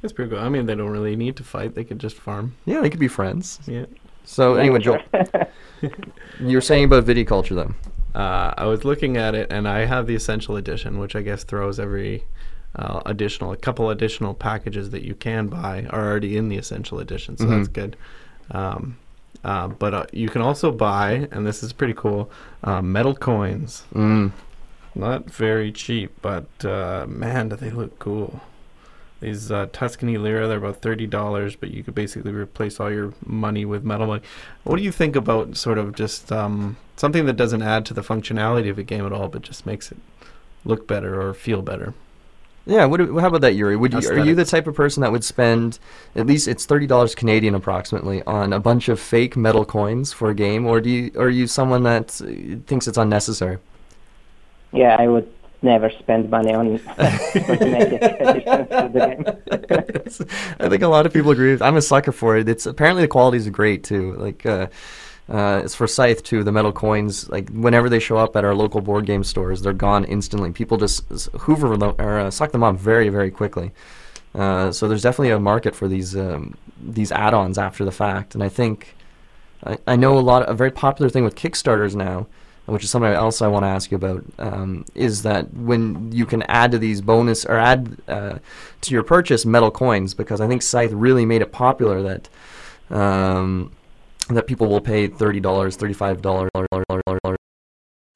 That's 0.00 0.12
pretty 0.12 0.30
cool. 0.30 0.40
I 0.46 0.48
mean, 0.48 0.66
they 0.66 0.74
don't 0.74 0.90
really 0.90 1.16
need 1.16 1.36
to 1.36 1.44
fight; 1.44 1.74
they 1.74 1.84
could 1.84 1.98
just 1.98 2.16
farm. 2.16 2.54
Yeah, 2.66 2.80
they 2.82 2.90
could 2.90 3.00
be 3.00 3.08
friends. 3.08 3.60
Yeah. 3.66 3.86
So 4.24 4.54
anyway, 4.54 4.78
Joel, 4.80 5.00
you 6.40 6.56
were 6.56 6.60
saying 6.60 6.84
about 6.84 7.04
viticulture 7.04 7.54
then. 7.56 7.74
Uh, 8.14 8.54
I 8.56 8.64
was 8.66 8.84
looking 8.84 9.16
at 9.16 9.34
it, 9.34 9.50
and 9.50 9.66
I 9.68 9.86
have 9.86 10.06
the 10.06 10.14
essential 10.14 10.56
edition, 10.56 10.98
which 10.98 11.16
I 11.16 11.22
guess 11.22 11.44
throws 11.44 11.78
every 11.80 12.24
uh, 12.76 13.00
additional, 13.06 13.52
a 13.52 13.56
couple 13.56 13.90
additional 13.90 14.34
packages 14.34 14.90
that 14.90 15.02
you 15.02 15.14
can 15.14 15.48
buy 15.48 15.86
are 15.90 16.08
already 16.10 16.36
in 16.36 16.48
the 16.48 16.56
essential 16.56 17.00
edition, 17.00 17.36
so 17.36 17.46
that's 17.46 17.68
Mhm. 17.68 17.72
good. 17.72 17.96
Um, 18.50 18.96
uh, 19.44 19.68
but 19.68 19.94
uh, 19.94 20.06
you 20.12 20.28
can 20.28 20.42
also 20.42 20.72
buy, 20.72 21.28
and 21.30 21.46
this 21.46 21.62
is 21.62 21.72
pretty 21.72 21.94
cool, 21.94 22.30
uh, 22.62 22.80
metal 22.80 23.14
coins. 23.14 23.84
Mm. 23.94 24.32
Not 24.94 25.30
very 25.30 25.70
cheap, 25.72 26.12
but 26.22 26.46
uh, 26.64 27.06
man, 27.08 27.48
do 27.48 27.56
they 27.56 27.70
look 27.70 27.98
cool. 27.98 28.40
These 29.20 29.50
uh, 29.50 29.68
Tuscany 29.72 30.18
lira, 30.18 30.46
they're 30.46 30.58
about 30.58 30.82
thirty 30.82 31.06
dollars, 31.06 31.56
but 31.56 31.70
you 31.70 31.82
could 31.82 31.94
basically 31.94 32.32
replace 32.32 32.78
all 32.78 32.90
your 32.90 33.14
money 33.24 33.64
with 33.64 33.84
metal 33.84 34.06
money. 34.06 34.22
What 34.64 34.76
do 34.76 34.82
you 34.82 34.92
think 34.92 35.16
about 35.16 35.56
sort 35.56 35.78
of 35.78 35.94
just 35.94 36.30
um, 36.30 36.76
something 36.96 37.26
that 37.26 37.36
doesn't 37.36 37.62
add 37.62 37.86
to 37.86 37.94
the 37.94 38.02
functionality 38.02 38.70
of 38.70 38.78
a 38.78 38.82
game 38.82 39.06
at 39.06 39.12
all, 39.12 39.28
but 39.28 39.42
just 39.42 39.66
makes 39.66 39.90
it 39.90 39.98
look 40.64 40.86
better 40.86 41.20
or 41.20 41.32
feel 41.34 41.62
better? 41.62 41.94
Yeah, 42.66 42.86
what, 42.86 43.00
how 43.00 43.26
about 43.26 43.42
that, 43.42 43.54
Yuri? 43.54 43.76
Would 43.76 43.92
you, 43.92 44.08
are 44.10 44.24
you 44.24 44.34
the 44.34 44.46
type 44.46 44.66
of 44.66 44.74
person 44.74 45.02
that 45.02 45.12
would 45.12 45.24
spend 45.24 45.78
at 46.16 46.26
least 46.26 46.48
it's 46.48 46.64
thirty 46.64 46.86
dollars 46.86 47.14
Canadian 47.14 47.54
approximately 47.54 48.22
on 48.22 48.54
a 48.54 48.60
bunch 48.60 48.88
of 48.88 48.98
fake 48.98 49.36
metal 49.36 49.66
coins 49.66 50.14
for 50.14 50.30
a 50.30 50.34
game, 50.34 50.64
or 50.66 50.80
do 50.80 50.88
you 50.88 51.12
are 51.18 51.28
you 51.28 51.46
someone 51.46 51.82
that 51.82 52.20
uh, 52.22 52.56
thinks 52.66 52.88
it's 52.88 52.96
unnecessary? 52.96 53.58
Yeah, 54.72 54.96
I 54.98 55.08
would 55.08 55.30
never 55.60 55.90
spend 55.90 56.30
money 56.30 56.54
on 56.54 56.78
cosmetic 56.78 58.00
the 58.00 58.90
game. 58.94 60.26
I 60.60 60.68
think 60.68 60.82
a 60.82 60.88
lot 60.88 61.04
of 61.04 61.12
people 61.12 61.32
agree. 61.32 61.58
I'm 61.60 61.76
a 61.76 61.82
sucker 61.82 62.12
for 62.12 62.36
it. 62.38 62.48
It's 62.48 62.64
apparently 62.64 63.02
the 63.02 63.08
quality 63.08 63.38
is 63.38 63.48
great 63.50 63.84
too. 63.84 64.14
Like 64.14 64.46
uh, 64.46 64.68
uh, 65.28 65.62
it's 65.64 65.74
for 65.74 65.86
Scythe 65.86 66.22
too. 66.22 66.44
The 66.44 66.52
metal 66.52 66.72
coins, 66.72 67.28
like 67.30 67.48
whenever 67.50 67.88
they 67.88 67.98
show 67.98 68.16
up 68.18 68.36
at 68.36 68.44
our 68.44 68.54
local 68.54 68.80
board 68.80 69.06
game 69.06 69.24
stores, 69.24 69.62
they're 69.62 69.72
gone 69.72 70.04
instantly. 70.04 70.52
People 70.52 70.76
just 70.76 71.04
hoover 71.40 71.76
them 71.76 71.94
or 71.98 72.18
uh, 72.18 72.30
suck 72.30 72.52
them 72.52 72.62
up 72.62 72.76
very 72.76 73.08
very 73.08 73.30
quickly. 73.30 73.72
Uh, 74.34 74.72
so 74.72 74.88
there's 74.88 75.02
definitely 75.02 75.30
a 75.30 75.38
market 75.38 75.74
for 75.74 75.88
these 75.88 76.16
um, 76.16 76.56
these 76.82 77.12
add-ons 77.12 77.56
after 77.56 77.84
the 77.84 77.92
fact, 77.92 78.34
and 78.34 78.42
I 78.42 78.48
think 78.48 78.96
I, 79.64 79.78
I 79.86 79.96
know 79.96 80.18
a 80.18 80.20
lot. 80.20 80.42
Of, 80.42 80.50
a 80.50 80.54
very 80.54 80.72
popular 80.72 81.08
thing 81.08 81.24
with 81.24 81.36
Kickstarters 81.36 81.94
now, 81.94 82.26
which 82.66 82.82
is 82.82 82.90
something 82.90 83.12
else 83.12 83.40
I 83.40 83.46
want 83.46 83.62
to 83.62 83.68
ask 83.68 83.90
you 83.90 83.96
about, 83.96 84.24
um, 84.38 84.84
is 84.94 85.22
that 85.22 85.54
when 85.54 86.10
you 86.12 86.26
can 86.26 86.42
add 86.42 86.72
to 86.72 86.78
these 86.78 87.00
bonus 87.00 87.46
or 87.46 87.56
add 87.56 87.96
uh, 88.08 88.38
to 88.80 88.92
your 88.92 89.04
purchase 89.04 89.46
metal 89.46 89.70
coins, 89.70 90.14
because 90.14 90.40
I 90.40 90.48
think 90.48 90.62
Scythe 90.62 90.92
really 90.92 91.24
made 91.24 91.40
it 91.40 91.52
popular 91.52 92.02
that 92.02 92.28
um, 92.90 93.70
that 94.30 94.46
people 94.46 94.68
will 94.68 94.80
pay 94.80 95.08
thirty 95.08 95.40
dollars, 95.40 95.76
thirty-five 95.76 96.22
dollars. 96.22 96.50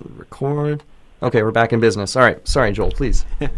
Record. 0.04 0.82
Okay, 1.20 1.42
we're 1.42 1.50
back 1.50 1.72
in 1.72 1.80
business. 1.80 2.14
All 2.14 2.22
right, 2.22 2.46
sorry, 2.46 2.72
Joel. 2.72 2.92
Please. 2.92 3.24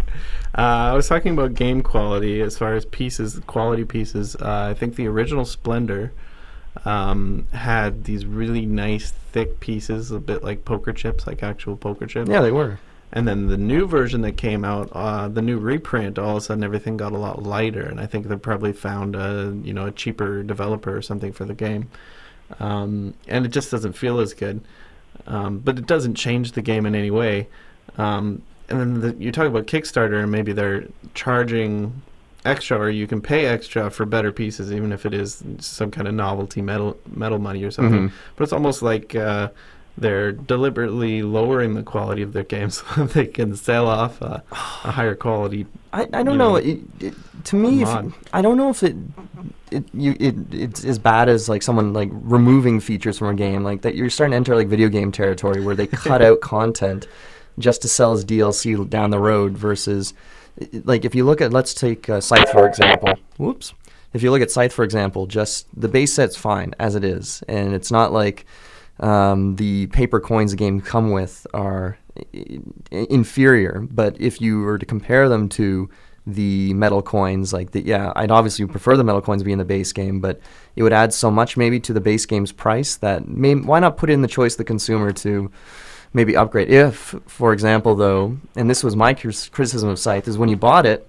Uh, 0.53 0.91
I 0.91 0.95
was 0.95 1.07
talking 1.07 1.33
about 1.33 1.55
game 1.55 1.81
quality 1.81 2.41
as 2.41 2.59
far 2.59 2.75
as 2.75 2.85
pieces, 2.85 3.39
quality 3.47 3.85
pieces. 3.85 4.35
Uh, 4.35 4.67
I 4.71 4.75
think 4.75 4.97
the 4.97 5.07
original 5.07 5.45
Splendor 5.45 6.13
um, 6.85 7.47
had 7.53 8.03
these 8.05 8.27
really 8.27 8.67
nice 8.67 9.13
thick 9.13 9.61
pieces, 9.61 10.11
a 10.11 10.19
bit 10.19 10.43
like 10.43 10.65
poker 10.65 10.93
chips, 10.93 11.27
like 11.27 11.45
actual 11.45 11.77
poker 11.77 12.07
chips. 12.07 12.29
Yeah, 12.29 12.41
they 12.41 12.51
were. 12.51 12.81
And 13.13 13.27
then 13.27 13.49
the 13.49 13.57
new 13.57 13.87
version 13.87 14.21
that 14.23 14.37
came 14.37 14.65
out, 14.65 14.89
uh, 14.93 15.29
the 15.29 15.43
new 15.43 15.59
reprint, 15.59 16.19
all 16.19 16.37
of 16.37 16.37
a 16.37 16.41
sudden 16.41 16.63
everything 16.63 16.97
got 16.97 17.13
a 17.13 17.19
lot 17.19 17.43
lighter, 17.43 17.83
and 17.83 18.01
I 18.01 18.07
think 18.07 18.29
they 18.29 18.37
probably 18.37 18.73
found 18.73 19.17
a 19.17 19.57
you 19.63 19.73
know 19.73 19.87
a 19.87 19.91
cheaper 19.91 20.43
developer 20.43 20.97
or 20.97 21.03
something 21.03 21.33
for 21.33 21.45
the 21.45 21.55
game, 21.55 21.91
um, 22.59 23.15
and 23.29 23.47
it 23.47 23.51
just 23.51 23.71
doesn't 23.71 23.93
feel 23.93 24.19
as 24.21 24.35
good. 24.35 24.61
Um, 25.27 25.59
but 25.59 25.79
it 25.79 25.87
doesn't 25.87 26.15
change 26.15 26.53
the 26.53 26.63
game 26.63 26.87
in 26.87 26.95
any 26.95 27.11
way. 27.11 27.47
Um, 27.99 28.43
and 28.69 28.81
then 28.81 29.01
the, 29.01 29.15
you 29.23 29.31
talk 29.33 29.47
about 29.47 29.67
Kickstarter, 29.67 30.23
and 30.23 30.31
maybe 30.33 30.53
they're 30.53 30.85
charging 31.15 32.03
extra, 32.45 32.79
or 32.79 32.89
you 32.91 33.07
can 33.07 33.21
pay 33.21 33.47
extra 33.47 33.91
for 33.91 34.07
better 34.07 34.33
pieces, 34.33 34.73
even 34.73 34.93
if 34.93 35.05
it 35.05 35.13
is 35.13 35.43
some 35.59 35.91
kind 35.91 36.09
of 36.09 36.15
novelty 36.15 36.63
metal 36.63 36.97
metal 37.15 37.39
money 37.39 37.63
or 37.65 37.71
something. 37.71 38.09
Mhm. 38.09 38.13
But 38.37 38.45
it's 38.45 38.53
almost 38.53 38.83
like 38.83 39.15
uh, 39.15 39.49
they're 39.99 40.33
deliberately 40.33 41.23
lowering 41.23 41.75
the 41.75 41.83
quality 41.83 42.23
of 42.23 42.33
their 42.33 42.45
games 42.45 42.83
so 42.95 43.05
they 43.07 43.27
can 43.27 43.57
sell 43.57 43.87
off 43.89 44.21
a, 44.21 44.43
a 44.51 44.55
higher 44.55 45.15
quality. 45.15 45.67
I, 45.93 46.03
I 46.03 46.23
don't 46.23 46.27
you 46.27 46.37
know. 46.37 46.53
know, 46.53 46.57
It, 46.57 46.81
it, 47.01 47.15
to 47.45 47.57
me, 47.57 47.83
if. 47.83 47.89
I 48.33 48.43
don't 48.43 48.57
know 48.57 48.71
if 48.71 48.83
it 48.83 48.97
it 49.71 49.85
you 49.95 50.17
it 50.19 50.35
it's 50.53 50.85
as 50.85 50.99
bad 50.99 51.29
as 51.29 51.49
like 51.49 51.63
someone 51.63 51.93
like 51.93 52.09
removing 52.13 52.81
features 52.81 53.19
from 53.19 53.29
a 53.29 53.35
game 53.35 53.63
like 53.63 53.83
that. 53.83 53.95
You're 53.95 54.11
starting 54.11 54.33
to 54.33 54.37
enter 54.37 54.57
like 54.57 54.69
video 54.69 54.89
game 54.89 55.13
territory 55.13 55.61
where 55.61 55.75
they 55.75 55.87
cut 55.87 56.23
out 56.23 56.41
content 56.41 57.07
just 57.59 57.83
to 57.83 57.89
sell 57.89 58.13
as 58.13 58.25
DLC 58.25 58.89
down 58.89 59.11
the 59.11 59.19
road 59.19 59.57
versus 59.57 60.15
like 60.85 61.05
if 61.05 61.15
you 61.15 61.25
look 61.25 61.41
at 61.41 61.53
let's 61.53 61.75
take 61.75 62.09
uh, 62.09 62.21
Scythe 62.21 62.51
for 62.51 62.67
example. 62.67 63.15
Whoops. 63.39 63.75
If 64.13 64.23
you 64.23 64.31
look 64.31 64.43
at 64.43 64.51
Scythe 64.51 64.73
for 64.73 64.85
example, 64.85 65.27
just 65.27 65.67
the 65.79 65.89
base 65.89 66.13
set's 66.13 66.37
fine 66.37 66.75
as 66.79 66.95
it 66.95 67.05
is, 67.05 67.43
and 67.49 67.75
it's 67.75 67.93
not 67.93 68.13
like 68.13 68.45
um, 69.01 69.57
the 69.57 69.87
paper 69.89 70.21
coins 70.21 70.53
the 70.53 70.57
game 70.57 70.81
come 70.81 71.11
with 71.11 71.47
are 71.53 71.99
inferior. 72.91 73.87
But 73.91 74.21
if 74.21 74.41
you 74.41 74.61
were 74.61 74.79
to 74.79 74.87
compare 74.87 75.29
them 75.29 75.49
to 75.51 75.91
the 76.27 76.75
metal 76.75 77.03
coins, 77.03 77.53
like 77.53 77.73
the 77.73 77.83
yeah, 77.83 78.13
I'd 78.15 78.31
obviously 78.31 78.67
prefer 78.67 78.97
the 78.97 79.05
metal 79.05 79.23
coins 79.23 79.43
be 79.43 79.53
in 79.53 79.59
the 79.59 79.65
base 79.65 79.93
game, 79.93 80.21
but 80.21 80.41
it 80.77 80.83
would 80.83 80.93
add 80.93 81.13
so 81.13 81.31
much 81.31 81.57
maybe 81.57 81.81
to 81.81 81.93
the 81.93 82.01
base 82.01 82.27
game's 82.27 82.53
price 82.53 82.97
that 82.97 83.27
may, 83.27 83.55
why 83.55 83.81
not 83.81 83.97
put 83.97 84.11
in 84.11 84.23
the 84.23 84.29
choice 84.29 84.55
of 84.55 84.59
the 84.59 84.65
consumer 84.65 85.13
to 85.13 85.51
maybe 86.13 86.37
upgrade. 86.37 86.69
If, 86.69 87.15
for 87.27 87.53
example, 87.53 87.95
though, 87.95 88.37
and 88.57 88.69
this 88.69 88.85
was 88.85 88.97
my 88.97 89.15
criticism 89.15 89.89
of 89.89 89.99
Scythe, 89.99 90.29
is 90.29 90.39
when 90.39 90.49
you 90.49 90.57
bought 90.57 90.87
it, 90.87 91.09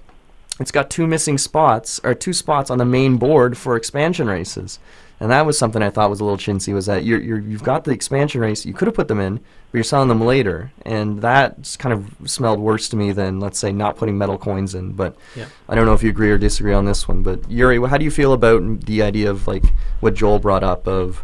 it's 0.60 0.72
got 0.72 0.90
two 0.90 1.08
missing 1.08 1.38
spots 1.38 2.00
or 2.04 2.14
two 2.14 2.34
spots 2.34 2.70
on 2.70 2.78
the 2.78 2.86
main 2.86 3.18
board 3.18 3.58
for 3.58 3.76
expansion 3.76 4.28
races. 4.28 4.80
And 5.22 5.30
that 5.30 5.46
was 5.46 5.56
something 5.56 5.84
I 5.84 5.92
thought 5.92 6.10
was 6.10 6.20
a 6.20 6.26
little 6.26 6.40
chintzy. 6.40 6.74
Was 6.74 6.88
that 6.88 7.06
you're, 7.06 7.22
you're 7.22 7.40
you've 7.40 7.64
got 7.64 7.84
the 7.84 7.92
expansion 7.92 8.42
race, 8.42 8.66
you 8.66 8.74
could 8.74 8.88
have 8.88 8.96
put 8.96 9.08
them 9.08 9.20
in, 9.20 9.36
but 9.36 9.74
you're 9.74 9.84
selling 9.84 10.10
them 10.10 10.20
later, 10.20 10.72
and 10.84 11.22
that 11.22 11.76
kind 11.78 11.94
of 11.94 12.28
smelled 12.28 12.60
worse 12.60 12.90
to 12.90 12.96
me 12.96 13.12
than 13.12 13.40
let's 13.40 13.60
say 13.60 13.72
not 13.72 13.98
putting 13.98 14.18
metal 14.18 14.40
coins 14.40 14.74
in. 14.74 14.94
But 14.94 15.16
Yeah. 15.36 15.46
I 15.70 15.76
don't 15.76 15.86
know 15.86 15.94
if 15.94 16.02
you 16.02 16.10
agree 16.10 16.32
or 16.32 16.40
disagree 16.40 16.74
on 16.74 16.86
this 16.86 17.08
one. 17.08 17.22
But 17.22 17.48
Yuri, 17.52 17.80
how 17.88 18.00
do 18.00 18.04
you 18.04 18.10
feel 18.10 18.34
about 18.34 18.88
the 18.88 19.04
idea 19.04 19.30
of 19.30 19.46
like 19.46 19.64
what 20.00 20.16
Joel 20.16 20.40
brought 20.40 20.64
up 20.64 20.88
of 20.88 21.24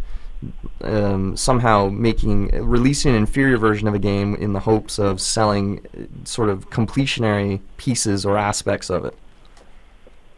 um, 0.82 1.36
somehow 1.36 1.90
making 1.90 2.50
releasing 2.50 3.16
an 3.16 3.18
inferior 3.18 3.58
version 3.58 3.88
of 3.88 3.96
a 3.96 4.00
game 4.00 4.36
in 4.36 4.54
the 4.54 4.60
hopes 4.60 5.00
of 5.00 5.20
selling 5.20 5.84
uh, 5.98 6.04
sort 6.24 6.50
of 6.50 6.70
completionary 6.70 7.62
pieces 7.78 8.28
or 8.28 8.38
aspects 8.38 8.92
of 8.92 9.06
it? 9.06 9.18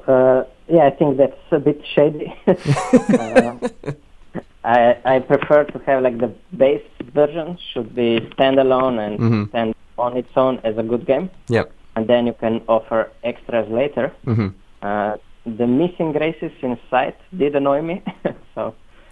Uh, 0.07 0.45
yeah, 0.69 0.85
I 0.85 0.91
think 0.91 1.17
that's 1.17 1.38
a 1.51 1.59
bit 1.59 1.81
shady. 1.95 2.33
uh, 2.47 3.53
I 4.63 4.97
I 5.05 5.19
prefer 5.19 5.63
to 5.65 5.79
have 5.85 6.03
like 6.03 6.17
the 6.19 6.31
base 6.55 6.85
version 7.13 7.57
should 7.73 7.95
be 7.95 8.19
standalone 8.35 8.97
and 9.05 9.19
Mhm. 9.19 9.49
stand 9.49 9.75
on 9.97 10.17
its 10.17 10.31
own 10.35 10.59
as 10.63 10.77
a 10.77 10.83
good 10.83 11.05
game, 11.05 11.29
Yep. 11.49 11.71
and 11.95 12.07
then 12.07 12.27
you 12.27 12.33
can 12.33 12.61
offer 12.67 13.09
extras 13.23 13.67
later. 13.69 14.07
hmm 14.25 14.49
Uh, 14.81 15.17
the 15.59 15.67
missing 15.67 16.11
races 16.13 16.51
in 16.61 16.77
Scythe 16.89 17.21
did 17.41 17.53
annoy 17.55 17.81
me, 17.81 17.95
so 18.55 18.61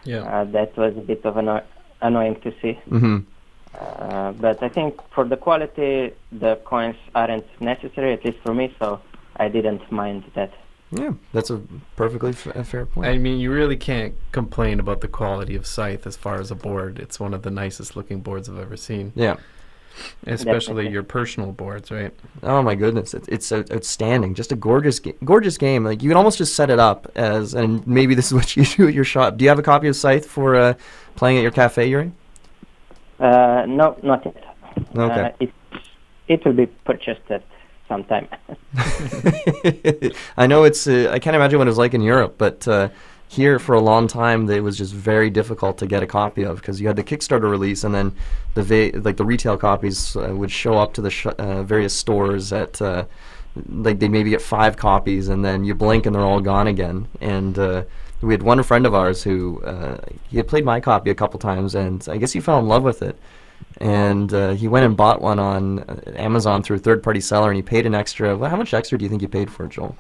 Yeah. 0.06 0.24
uh, 0.32 0.44
that 0.56 0.70
was 0.78 0.94
a 0.98 1.02
bit 1.12 1.26
of 1.26 1.38
anno- 1.38 1.66
annoying 2.02 2.36
to 2.46 2.52
see. 2.62 2.74
hmm 2.90 3.18
Uh, 3.78 4.32
but 4.46 4.58
I 4.68 4.70
think 4.78 4.92
for 5.14 5.24
the 5.32 5.38
quality, 5.38 6.12
the 6.44 6.54
coins 6.72 6.96
aren't 7.14 7.46
necessary, 7.62 8.14
at 8.14 8.22
least 8.26 8.40
for 8.46 8.54
me, 8.60 8.66
so 8.80 8.88
I 9.44 9.48
didn't 9.56 9.84
mind 9.92 10.24
that. 10.38 10.52
Yeah, 10.91 11.13
that's 11.34 11.50
a 11.50 11.62
perfectly 11.98 12.29
f- 12.32 12.48
a 12.48 12.63
fair 12.63 12.86
point. 12.86 13.08
I 13.08 13.17
mean, 13.17 13.39
you 13.39 13.51
really 13.51 13.75
can't 13.75 14.15
complain 14.32 14.79
about 14.79 15.01
the 15.01 15.08
quality 15.10 15.56
of 15.56 15.65
Scythe 15.67 16.08
as 16.08 16.15
far 16.15 16.39
as 16.39 16.50
a 16.50 16.56
board. 16.56 16.98
It's 17.00 17.20
one 17.20 17.34
of 17.34 17.41
the 17.41 17.51
nicest 17.51 17.96
looking 17.98 18.22
boards 18.22 18.48
I've 18.48 18.58
ever 18.58 18.77
seen, 18.77 19.12
yeah. 19.13 19.36
especially 20.25 20.75
Definitely. 20.75 20.89
your 20.94 21.03
personal 21.03 21.51
boards, 21.51 21.91
right? 21.91 22.13
Oh 22.41 22.62
my 22.62 22.74
goodness, 22.75 23.13
it's 23.13 23.27
it's 23.27 23.51
outstanding. 23.51 24.34
Just 24.34 24.53
a 24.53 24.56
gorgeous, 24.56 25.00
ga- 25.00 25.15
gorgeous 25.25 25.58
game. 25.58 25.84
Like 25.84 26.01
you 26.01 26.10
can 26.10 26.15
almost 26.17 26.38
just 26.38 26.56
set 26.56 26.70
it 26.70 26.79
up 26.79 27.12
as, 27.15 27.53
and 27.53 27.86
maybe 27.86 28.15
this 28.15 28.27
is 28.27 28.34
what 28.34 28.56
you 28.56 28.63
do 28.63 28.88
at 28.88 28.94
your 28.94 29.03
shop. 29.03 29.36
Do 29.36 29.44
you 29.44 29.50
have 29.50 29.60
a 29.60 29.63
copy 29.63 29.89
of 29.89 29.96
Scythe 29.98 30.25
for 30.25 30.56
uh, 30.56 30.74
playing 31.15 31.38
at 31.38 31.41
your 31.41 31.51
cafe, 31.51 31.88
Yuri? 31.89 32.13
Uh, 33.20 33.65
no, 33.67 33.98
not 34.03 34.24
yet. 34.25 34.56
Okay. 34.96 35.22
Uh, 35.22 35.29
it, 35.41 35.51
it 36.27 36.46
will 36.46 36.53
be 36.53 36.67
purchased 36.67 37.29
at 37.29 37.44
some 37.88 38.03
time. 38.06 38.27
I 40.38 40.48
know 40.48 40.63
it's. 40.63 40.88
Uh, 40.88 41.10
I 41.12 41.20
can't 41.20 41.36
imagine 41.36 41.58
what 41.60 41.67
it 41.67 41.72
was 41.72 41.77
like 41.77 41.94
in 41.94 42.01
Europe, 42.01 42.36
but 42.38 42.67
uh, 42.67 42.89
here 43.29 43.60
for 43.60 43.75
a 43.75 43.82
long 43.82 44.08
time 44.08 44.50
it 44.50 44.63
was 44.63 44.77
just 44.77 44.94
very 44.94 45.29
difficult 45.29 45.77
to 45.77 45.86
get 45.86 46.01
a 46.01 46.08
copy 46.08 46.44
of 46.44 46.58
because 46.58 46.79
you 46.79 46.88
had 46.88 46.96
the 46.96 47.03
Kickstarter 47.03 47.50
release 47.50 47.84
and 47.84 47.94
then 47.94 48.15
the 48.53 48.63
va- 48.63 48.98
like 49.00 49.17
the 49.17 49.25
retail 49.25 49.58
copies 49.58 50.15
uh, 50.15 50.34
would 50.34 50.51
show 50.51 50.75
up 50.75 50.94
to 50.94 51.01
the 51.01 51.10
sh- 51.10 51.27
uh, 51.38 51.63
various 51.63 51.94
stores 51.94 52.53
at 52.53 52.82
uh, 52.82 53.06
like 53.70 54.00
they 54.00 54.08
maybe 54.08 54.29
get 54.29 54.41
five 54.41 54.77
copies 54.77 55.27
and 55.27 55.44
then 55.44 55.65
you 55.65 55.75
blink 55.75 56.06
and 56.06 56.15
they're 56.15 56.24
all 56.24 56.39
gone 56.39 56.67
again 56.67 57.08
and 57.20 57.60
uh, 57.60 57.84
we 58.22 58.34
had 58.34 58.44
one 58.44 58.63
friend 58.63 58.86
of 58.86 58.96
ours 58.96 59.24
who 59.24 59.62
he 60.29 60.38
had 60.38 60.48
played 60.48 60.63
my 60.63 60.79
copy 60.79 61.10
a 61.10 61.15
couple 61.15 61.39
times 61.39 61.75
and 61.75 62.08
I 62.10 62.17
guess 62.17 62.32
he 62.32 62.39
fell 62.39 62.60
in 62.60 62.67
love 62.67 62.84
with 62.84 63.01
it 63.01 63.17
and 63.80 64.34
uh, 64.34 64.52
he 64.52 64.68
went 64.68 64.86
and 64.86 64.98
bought 64.98 65.22
one 65.22 65.40
on 65.40 65.80
uh, 65.80 66.02
Amazon 66.16 66.64
through 66.64 66.78
a 66.78 66.80
third 66.80 67.04
party 67.04 67.22
seller 67.22 67.50
and 67.50 67.56
he 67.56 67.62
paid 67.62 67.86
an 67.86 67.94
extra 67.94 68.36
well, 68.36 68.50
how 68.50 68.56
much 68.58 68.74
extra 68.74 68.98
do 68.98 69.06
you 69.06 69.10
think 69.10 69.22
he 69.22 69.28
paid 69.28 69.52
for 69.52 69.66
it 69.66 69.70
Joel 69.70 69.96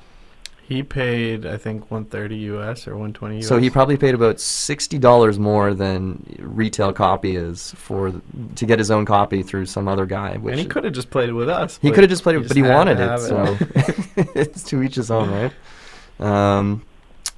He 0.67 0.83
paid, 0.83 1.45
I 1.45 1.57
think, 1.57 1.89
130 1.91 2.35
US 2.57 2.87
or 2.87 2.91
120 2.91 3.39
US. 3.39 3.47
So 3.47 3.57
he 3.57 3.69
probably 3.69 3.97
paid 3.97 4.15
about 4.15 4.39
sixty 4.39 4.97
dollars 4.97 5.37
more 5.39 5.73
than 5.73 6.37
retail 6.39 6.91
copy 6.91 7.35
is 7.35 7.71
for 7.77 8.13
to 8.55 8.65
get 8.65 8.79
his 8.79 8.91
own 8.91 9.05
copy 9.05 9.43
through 9.43 9.67
some 9.67 9.87
other 9.87 10.05
guy. 10.05 10.37
Which 10.37 10.53
and 10.53 10.59
he 10.59 10.65
could 10.65 10.83
have 10.83 10.93
just 10.93 11.09
played 11.09 11.29
it 11.29 11.33
with 11.33 11.49
us. 11.49 11.79
he 11.81 11.91
could 11.91 12.03
have 12.03 12.09
just 12.09 12.23
played 12.23 12.35
it, 12.37 12.47
but 12.47 12.57
he 12.57 12.63
wanted 12.63 12.99
it. 12.99 13.09
have 13.09 13.21
So 13.21 13.57
it's 14.35 14.63
to 14.63 14.81
each 14.83 14.95
his 14.95 15.11
own, 15.11 15.29
right? 15.29 15.53
Um, 16.19 16.83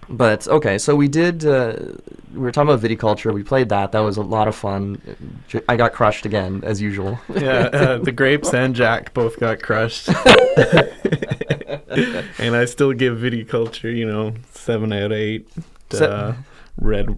but 0.09 0.47
okay, 0.47 0.77
so 0.77 0.95
we 0.95 1.07
did. 1.07 1.45
Uh, 1.45 1.75
we 2.33 2.39
were 2.39 2.51
talking 2.51 2.69
about 2.71 2.87
viticulture. 2.87 3.33
We 3.33 3.43
played 3.43 3.69
that. 3.69 3.91
That 3.91 3.99
was 3.99 4.17
a 4.17 4.21
lot 4.21 4.47
of 4.47 4.55
fun. 4.55 5.01
I 5.67 5.75
got 5.77 5.93
crushed 5.93 6.25
again, 6.25 6.61
as 6.63 6.81
usual. 6.81 7.19
yeah, 7.33 7.69
uh, 7.73 7.97
the 7.97 8.11
grapes 8.11 8.53
and 8.53 8.75
Jack 8.75 9.13
both 9.13 9.39
got 9.39 9.61
crushed. 9.61 10.09
and 12.39 12.55
I 12.55 12.65
still 12.65 12.93
give 12.93 13.17
viticulture, 13.17 13.95
you 13.95 14.07
know, 14.07 14.33
seven 14.51 14.93
out 14.93 15.05
of 15.05 15.11
eight. 15.13 15.47
Uh, 15.93 16.33
red, 16.79 17.17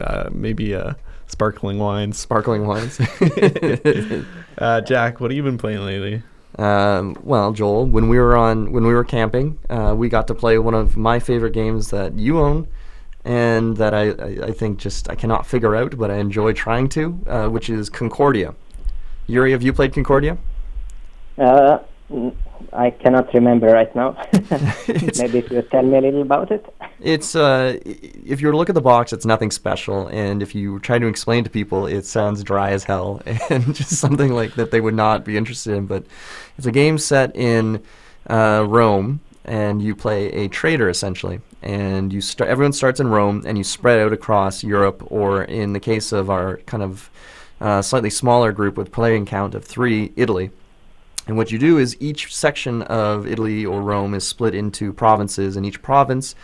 uh, 0.00 0.30
maybe 0.32 0.74
uh, 0.74 0.94
sparkling 1.26 1.78
wines. 1.78 2.18
Sparkling 2.18 2.66
wines. 2.66 3.00
Uh, 4.58 4.80
Jack, 4.82 5.20
what 5.20 5.30
have 5.30 5.36
you 5.36 5.42
been 5.42 5.56
playing 5.56 5.86
lately? 5.86 6.22
Um, 6.58 7.16
well, 7.22 7.52
Joel, 7.52 7.86
when 7.86 8.08
we 8.08 8.18
were 8.18 8.36
on 8.36 8.72
when 8.72 8.84
we 8.84 8.92
were 8.92 9.04
camping, 9.04 9.58
uh, 9.68 9.94
we 9.96 10.08
got 10.08 10.26
to 10.28 10.34
play 10.34 10.58
one 10.58 10.74
of 10.74 10.96
my 10.96 11.18
favorite 11.18 11.52
games 11.52 11.90
that 11.90 12.18
you 12.18 12.40
own, 12.40 12.66
and 13.24 13.76
that 13.76 13.94
I, 13.94 14.10
I, 14.10 14.46
I 14.48 14.52
think 14.52 14.78
just 14.78 15.08
I 15.08 15.14
cannot 15.14 15.46
figure 15.46 15.76
out, 15.76 15.96
but 15.96 16.10
I 16.10 16.16
enjoy 16.16 16.52
trying 16.52 16.88
to, 16.90 17.20
uh, 17.26 17.48
which 17.48 17.70
is 17.70 17.88
Concordia. 17.88 18.54
Yuri, 19.26 19.52
have 19.52 19.62
you 19.62 19.72
played 19.72 19.94
Concordia? 19.94 20.38
Uh, 21.38 21.78
I 22.72 22.90
cannot 22.90 23.32
remember 23.34 23.68
right 23.68 23.94
now. 23.94 24.16
Maybe 24.88 25.38
if 25.38 25.50
you 25.50 25.62
tell 25.62 25.82
me 25.82 25.98
a 25.98 26.00
little 26.00 26.22
about 26.22 26.50
it. 26.50 26.64
It's 27.00 27.34
uh, 27.34 27.78
if 27.84 28.40
you 28.40 28.52
look 28.52 28.68
at 28.68 28.74
the 28.74 28.80
box, 28.80 29.12
it's 29.12 29.24
nothing 29.24 29.50
special, 29.50 30.08
and 30.08 30.42
if 30.42 30.54
you 30.54 30.78
try 30.80 30.98
to 30.98 31.06
explain 31.06 31.44
to 31.44 31.50
people, 31.50 31.86
it 31.86 32.04
sounds 32.04 32.42
dry 32.44 32.70
as 32.70 32.84
hell 32.84 33.22
and 33.50 33.74
just 33.74 33.92
something 33.92 34.32
like 34.32 34.54
that 34.54 34.70
they 34.70 34.80
would 34.80 34.94
not 34.94 35.24
be 35.24 35.36
interested 35.36 35.74
in. 35.74 35.86
But 35.86 36.04
it's 36.58 36.66
a 36.66 36.72
game 36.72 36.98
set 36.98 37.34
in 37.34 37.82
uh, 38.28 38.64
Rome, 38.68 39.20
and 39.44 39.80
you 39.80 39.94
play 39.96 40.30
a 40.32 40.48
trader 40.48 40.88
essentially, 40.88 41.40
and 41.62 42.12
you 42.12 42.20
start. 42.20 42.50
Everyone 42.50 42.72
starts 42.72 43.00
in 43.00 43.08
Rome, 43.08 43.44
and 43.46 43.56
you 43.56 43.64
spread 43.64 44.00
out 44.00 44.12
across 44.12 44.62
Europe, 44.62 45.02
or 45.06 45.44
in 45.44 45.72
the 45.72 45.80
case 45.80 46.12
of 46.12 46.28
our 46.28 46.58
kind 46.66 46.82
of 46.82 47.10
uh, 47.60 47.82
slightly 47.82 48.10
smaller 48.10 48.52
group 48.52 48.76
with 48.76 48.92
playing 48.92 49.26
count 49.26 49.54
of 49.54 49.64
three, 49.64 50.12
Italy. 50.16 50.50
And 51.26 51.36
what 51.36 51.52
you 51.52 51.58
do 51.58 51.78
is 51.78 51.96
each 52.00 52.34
section 52.34 52.82
of 52.82 53.26
Italy 53.26 53.64
or 53.64 53.82
Rome 53.82 54.14
is 54.14 54.26
split 54.26 54.54
into 54.54 54.92
provinces, 54.92 55.56
and 55.56 55.64
each 55.64 55.82
province 55.82 56.34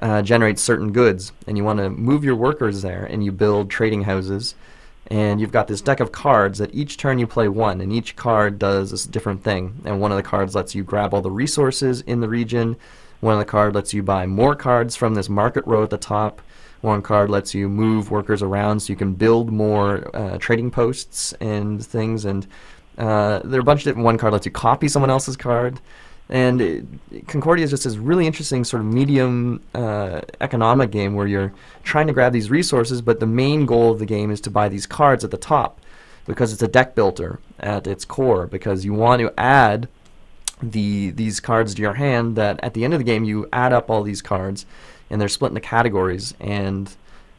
uh, 0.00 0.22
generates 0.22 0.62
certain 0.62 0.92
goods. 0.92 1.32
And 1.46 1.56
you 1.56 1.64
want 1.64 1.78
to 1.78 1.88
move 1.88 2.24
your 2.24 2.36
workers 2.36 2.82
there, 2.82 3.04
and 3.04 3.24
you 3.24 3.32
build 3.32 3.70
trading 3.70 4.02
houses. 4.02 4.54
And 5.08 5.40
you've 5.40 5.52
got 5.52 5.68
this 5.68 5.80
deck 5.80 6.00
of 6.00 6.10
cards 6.10 6.58
that 6.58 6.74
each 6.74 6.96
turn 6.96 7.18
you 7.18 7.26
play 7.26 7.48
one, 7.48 7.80
and 7.80 7.92
each 7.92 8.16
card 8.16 8.58
does 8.58 8.92
a 8.92 9.08
different 9.08 9.44
thing. 9.44 9.80
And 9.84 10.00
one 10.00 10.10
of 10.10 10.16
the 10.16 10.22
cards 10.22 10.54
lets 10.54 10.74
you 10.74 10.82
grab 10.82 11.14
all 11.14 11.22
the 11.22 11.30
resources 11.30 12.00
in 12.02 12.20
the 12.20 12.28
region. 12.28 12.76
One 13.20 13.34
of 13.34 13.38
the 13.38 13.44
card 13.44 13.74
lets 13.74 13.94
you 13.94 14.02
buy 14.02 14.26
more 14.26 14.56
cards 14.56 14.96
from 14.96 15.14
this 15.14 15.28
market 15.28 15.64
row 15.66 15.84
at 15.84 15.90
the 15.90 15.96
top. 15.96 16.42
One 16.82 17.02
card 17.02 17.30
lets 17.30 17.54
you 17.54 17.68
move 17.68 18.10
workers 18.10 18.42
around 18.42 18.80
so 18.80 18.92
you 18.92 18.96
can 18.96 19.14
build 19.14 19.50
more 19.50 20.10
uh, 20.14 20.38
trading 20.38 20.70
posts 20.70 21.32
and 21.34 21.84
things. 21.84 22.24
And 22.24 22.46
uh, 22.98 23.40
there 23.44 23.58
are 23.58 23.60
a 23.60 23.64
bunch 23.64 23.80
of 23.80 23.84
different. 23.84 24.04
One 24.04 24.18
card 24.18 24.32
lets 24.32 24.46
you 24.46 24.52
copy 24.52 24.88
someone 24.88 25.10
else's 25.10 25.36
card, 25.36 25.80
and 26.28 26.60
it, 26.60 26.84
Concordia 27.26 27.64
is 27.64 27.70
just 27.70 27.84
this 27.84 27.96
really 27.96 28.26
interesting 28.26 28.64
sort 28.64 28.80
of 28.80 28.86
medium 28.86 29.62
uh, 29.74 30.22
economic 30.40 30.90
game 30.90 31.14
where 31.14 31.26
you're 31.26 31.52
trying 31.84 32.06
to 32.06 32.12
grab 32.12 32.32
these 32.32 32.50
resources, 32.50 33.02
but 33.02 33.20
the 33.20 33.26
main 33.26 33.66
goal 33.66 33.92
of 33.92 33.98
the 33.98 34.06
game 34.06 34.30
is 34.30 34.40
to 34.42 34.50
buy 34.50 34.68
these 34.68 34.86
cards 34.86 35.24
at 35.24 35.30
the 35.30 35.36
top, 35.36 35.80
because 36.26 36.52
it's 36.52 36.62
a 36.62 36.68
deck 36.68 36.94
builder 36.94 37.38
at 37.60 37.86
its 37.86 38.04
core. 38.04 38.46
Because 38.46 38.84
you 38.84 38.94
want 38.94 39.20
to 39.20 39.32
add 39.38 39.88
the 40.62 41.10
these 41.10 41.38
cards 41.38 41.74
to 41.74 41.82
your 41.82 41.94
hand. 41.94 42.34
That 42.36 42.58
at 42.62 42.74
the 42.74 42.84
end 42.84 42.94
of 42.94 43.00
the 43.00 43.04
game 43.04 43.24
you 43.24 43.48
add 43.52 43.72
up 43.72 43.90
all 43.90 44.02
these 44.02 44.22
cards, 44.22 44.66
and 45.10 45.20
they're 45.20 45.28
split 45.28 45.50
into 45.50 45.60
categories 45.60 46.34
and 46.40 46.96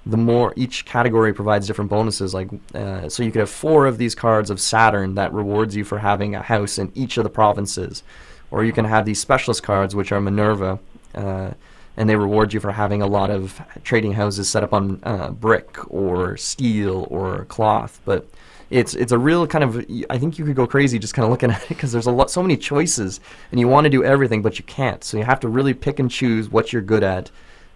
the 0.09 0.17
more 0.17 0.53
each 0.55 0.85
category 0.85 1.33
provides 1.33 1.67
different 1.67 1.89
bonuses 1.89 2.33
like 2.33 2.47
uh, 2.73 3.09
so 3.09 3.23
you 3.23 3.31
could 3.31 3.39
have 3.39 3.49
four 3.49 3.85
of 3.85 3.97
these 3.97 4.15
cards 4.15 4.49
of 4.49 4.59
saturn 4.59 5.15
that 5.15 5.33
rewards 5.33 5.75
you 5.75 5.83
for 5.83 5.99
having 5.99 6.33
a 6.33 6.41
house 6.41 6.77
in 6.77 6.91
each 6.95 7.17
of 7.17 7.23
the 7.23 7.29
provinces. 7.29 8.03
Or 8.49 8.63
you 8.63 8.71
can 8.71 8.85
have 8.85 9.05
these 9.05 9.19
specialist 9.19 9.63
cards 9.63 9.93
which 9.93 10.13
are 10.13 10.21
minerva 10.21 10.79
uh, 11.13 11.51
and 11.97 12.09
they 12.09 12.15
reward 12.15 12.53
you 12.53 12.61
for 12.61 12.71
having 12.71 13.01
a 13.01 13.07
lot 13.07 13.29
of 13.29 13.59
trading 13.83 14.13
houses 14.13 14.49
set 14.49 14.63
up 14.63 14.73
on 14.73 15.01
uh, 15.03 15.31
brick 15.31 15.77
or 15.91 16.37
steel 16.37 17.07
or 17.09 17.43
cloth. 17.45 17.99
But 18.05 18.29
it's 18.69 18.93
it's 18.93 19.11
a 19.11 19.17
real 19.17 19.45
kind 19.45 19.63
of 19.63 19.85
I 20.09 20.17
think 20.17 20.39
you 20.39 20.45
could 20.45 20.55
go 20.55 20.67
crazy 20.67 20.99
just 20.99 21.13
kind 21.13 21.25
of 21.25 21.31
looking 21.31 21.51
at 21.51 21.63
it 21.63 21.69
because 21.69 21.91
there's 21.91 22.07
a 22.07 22.11
lot 22.11 22.31
so 22.31 22.41
many 22.41 22.55
choices 22.55 23.19
and 23.51 23.59
you 23.59 23.67
want 23.67 23.83
to 23.83 23.89
do 23.89 24.05
everything 24.05 24.41
but 24.41 24.57
you 24.57 24.63
can't. 24.63 25.03
So 25.03 25.17
you 25.17 25.25
have 25.25 25.41
to 25.41 25.49
really 25.49 25.73
pick 25.73 25.99
and 25.99 26.09
choose 26.09 26.47
what 26.49 26.71
you're 26.71 26.81
good 26.81 27.03
at 27.03 27.29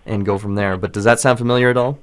and 0.05 0.25
go 0.25 0.37
from 0.37 0.55
there. 0.55 0.77
But 0.77 0.93
does 0.93 1.03
that 1.03 1.19
sound 1.19 1.37
familiar 1.37 1.69
at 1.69 1.75
all 1.75 1.99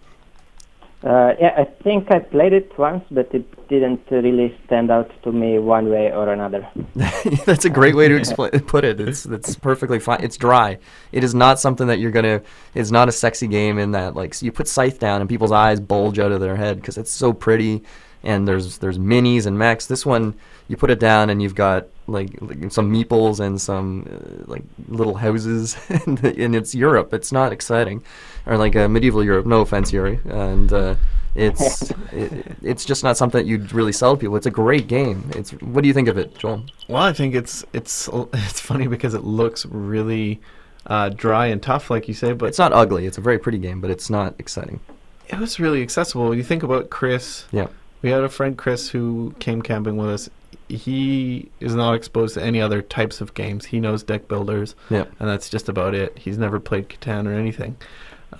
Uh, 1.05 1.33
yeah, 1.39 1.55
I 1.57 1.65
think 1.85 2.11
I 2.11 2.19
played 2.19 2.53
it 2.53 2.77
once, 2.77 3.05
but 3.09 3.33
it 3.33 3.69
didn't 3.69 4.01
really 4.11 4.59
stand 4.67 4.91
out 4.91 5.11
to 5.23 5.31
me 5.31 5.61
one 5.61 5.91
way 5.91 6.11
or 6.13 6.29
another. 6.33 6.69
That's 7.47 7.65
a 7.65 7.71
great 7.71 7.95
way 7.95 8.09
to 8.09 8.17
explain 8.17 8.51
put 8.51 8.85
it. 8.85 9.01
It's 9.01 9.25
it's 9.25 9.55
perfectly 9.55 10.01
fine. 10.01 10.25
It's 10.25 10.37
dry. 10.37 10.79
It 11.13 11.23
is 11.23 11.37
not 11.37 11.61
something 11.61 11.87
that 11.87 12.01
you're 12.01 12.11
gonna. 12.11 12.43
It's 12.75 12.91
not 12.91 13.09
a 13.09 13.13
sexy 13.13 13.47
game 13.47 13.79
in 13.79 13.93
that 13.93 14.17
like 14.17 14.43
you 14.43 14.51
put 14.51 14.67
Scythe 14.67 14.99
down 14.99 15.21
and 15.21 15.31
people's 15.31 15.53
eyes 15.53 15.79
bulge 15.79 16.19
out 16.19 16.33
of 16.33 16.41
their 16.41 16.57
head 16.57 16.81
because 16.81 16.99
it's 16.99 17.13
so 17.13 17.33
pretty, 17.33 17.85
and 18.25 18.49
there's 18.49 18.79
there's 18.79 18.99
minis 18.99 19.47
and 19.47 19.57
mechs. 19.57 19.87
This 19.87 20.05
one 20.05 20.35
you 20.69 20.77
put 20.77 20.91
it 20.91 21.01
down 21.01 21.31
and 21.31 21.43
you've 21.43 21.55
got 21.55 21.87
like, 22.07 22.41
like 22.41 22.71
some 22.73 22.93
meeples 22.93 23.41
and 23.41 23.61
some 23.61 24.07
uh, 24.11 24.45
like 24.47 24.63
little 24.89 25.15
houses, 25.15 25.77
and, 25.89 26.23
and 26.25 26.55
it's 26.55 26.75
Europe. 26.75 27.13
It's 27.13 27.33
not 27.33 27.53
exciting, 27.53 28.03
or 28.47 28.57
like 28.59 28.77
uh, 28.77 28.89
medieval 28.89 29.25
Europe. 29.25 29.47
No 29.47 29.61
offense, 29.61 29.93
Yuri, 29.93 30.21
and. 30.29 30.73
Uh, 30.73 30.95
it's 31.35 31.91
it, 32.13 32.57
it's 32.63 32.85
just 32.85 33.05
not 33.05 33.17
something 33.17 33.41
that 33.41 33.47
you'd 33.47 33.73
really 33.73 33.93
sell 33.93 34.17
to 34.17 34.21
people. 34.21 34.35
It's 34.37 34.47
a 34.47 34.51
great 34.51 34.89
game. 34.89 35.31
It's 35.37 35.51
what 35.63 35.83
do 35.83 35.89
you 35.89 35.95
think 35.95 36.09
of 36.09 36.19
it, 36.19 36.37
Joel? 36.37 36.65
Well, 36.89 37.03
I 37.03 37.13
think 37.13 37.35
it's 37.35 37.65
it's 37.73 38.09
it's 38.33 38.59
funny 38.61 38.89
because 38.89 39.15
it 39.15 39.23
looks 39.23 39.65
really 39.67 40.41
uh, 40.87 41.11
dry 41.11 41.47
and 41.47 41.63
tough, 41.63 41.91
like 41.91 42.09
you 42.09 42.15
say, 42.15 42.33
but 42.33 42.47
It's 42.47 42.59
not 42.59 42.73
ugly. 42.73 43.07
It's 43.07 43.19
a 43.19 43.21
very 43.21 43.39
pretty 43.39 43.59
game, 43.59 43.81
but 43.81 43.91
it's 43.91 44.09
not 44.11 44.35
exciting. 44.39 44.81
it 45.29 45.39
was 45.39 45.61
really 45.61 45.83
accessible. 45.83 46.29
When 46.31 46.39
you 46.39 46.45
think 46.45 46.63
about 46.65 46.89
Chris, 46.91 47.45
Yeah. 47.53 47.67
we 48.03 48.11
had 48.11 48.25
a 48.25 48.29
friend 48.31 48.57
Chris 48.57 48.89
who 48.89 49.35
came 49.39 49.61
camping 49.63 49.97
with 49.97 50.09
us. 50.09 50.31
He 50.69 51.51
is 51.61 51.75
not 51.75 51.95
exposed 51.95 52.35
to 52.35 52.43
any 52.43 52.61
other 52.61 52.83
types 52.83 53.21
of 53.21 53.33
games. 53.35 53.67
He 53.67 53.81
knows 53.81 54.03
deck 54.03 54.29
builders, 54.29 54.75
Yeah. 54.91 55.05
and 55.19 55.29
that's 55.29 55.49
just 55.49 55.69
about 55.69 55.95
it. 55.95 56.19
He's 56.19 56.37
never 56.39 56.61
played 56.61 56.89
Catan 56.89 57.27
or 57.27 57.33
anything, 57.33 57.77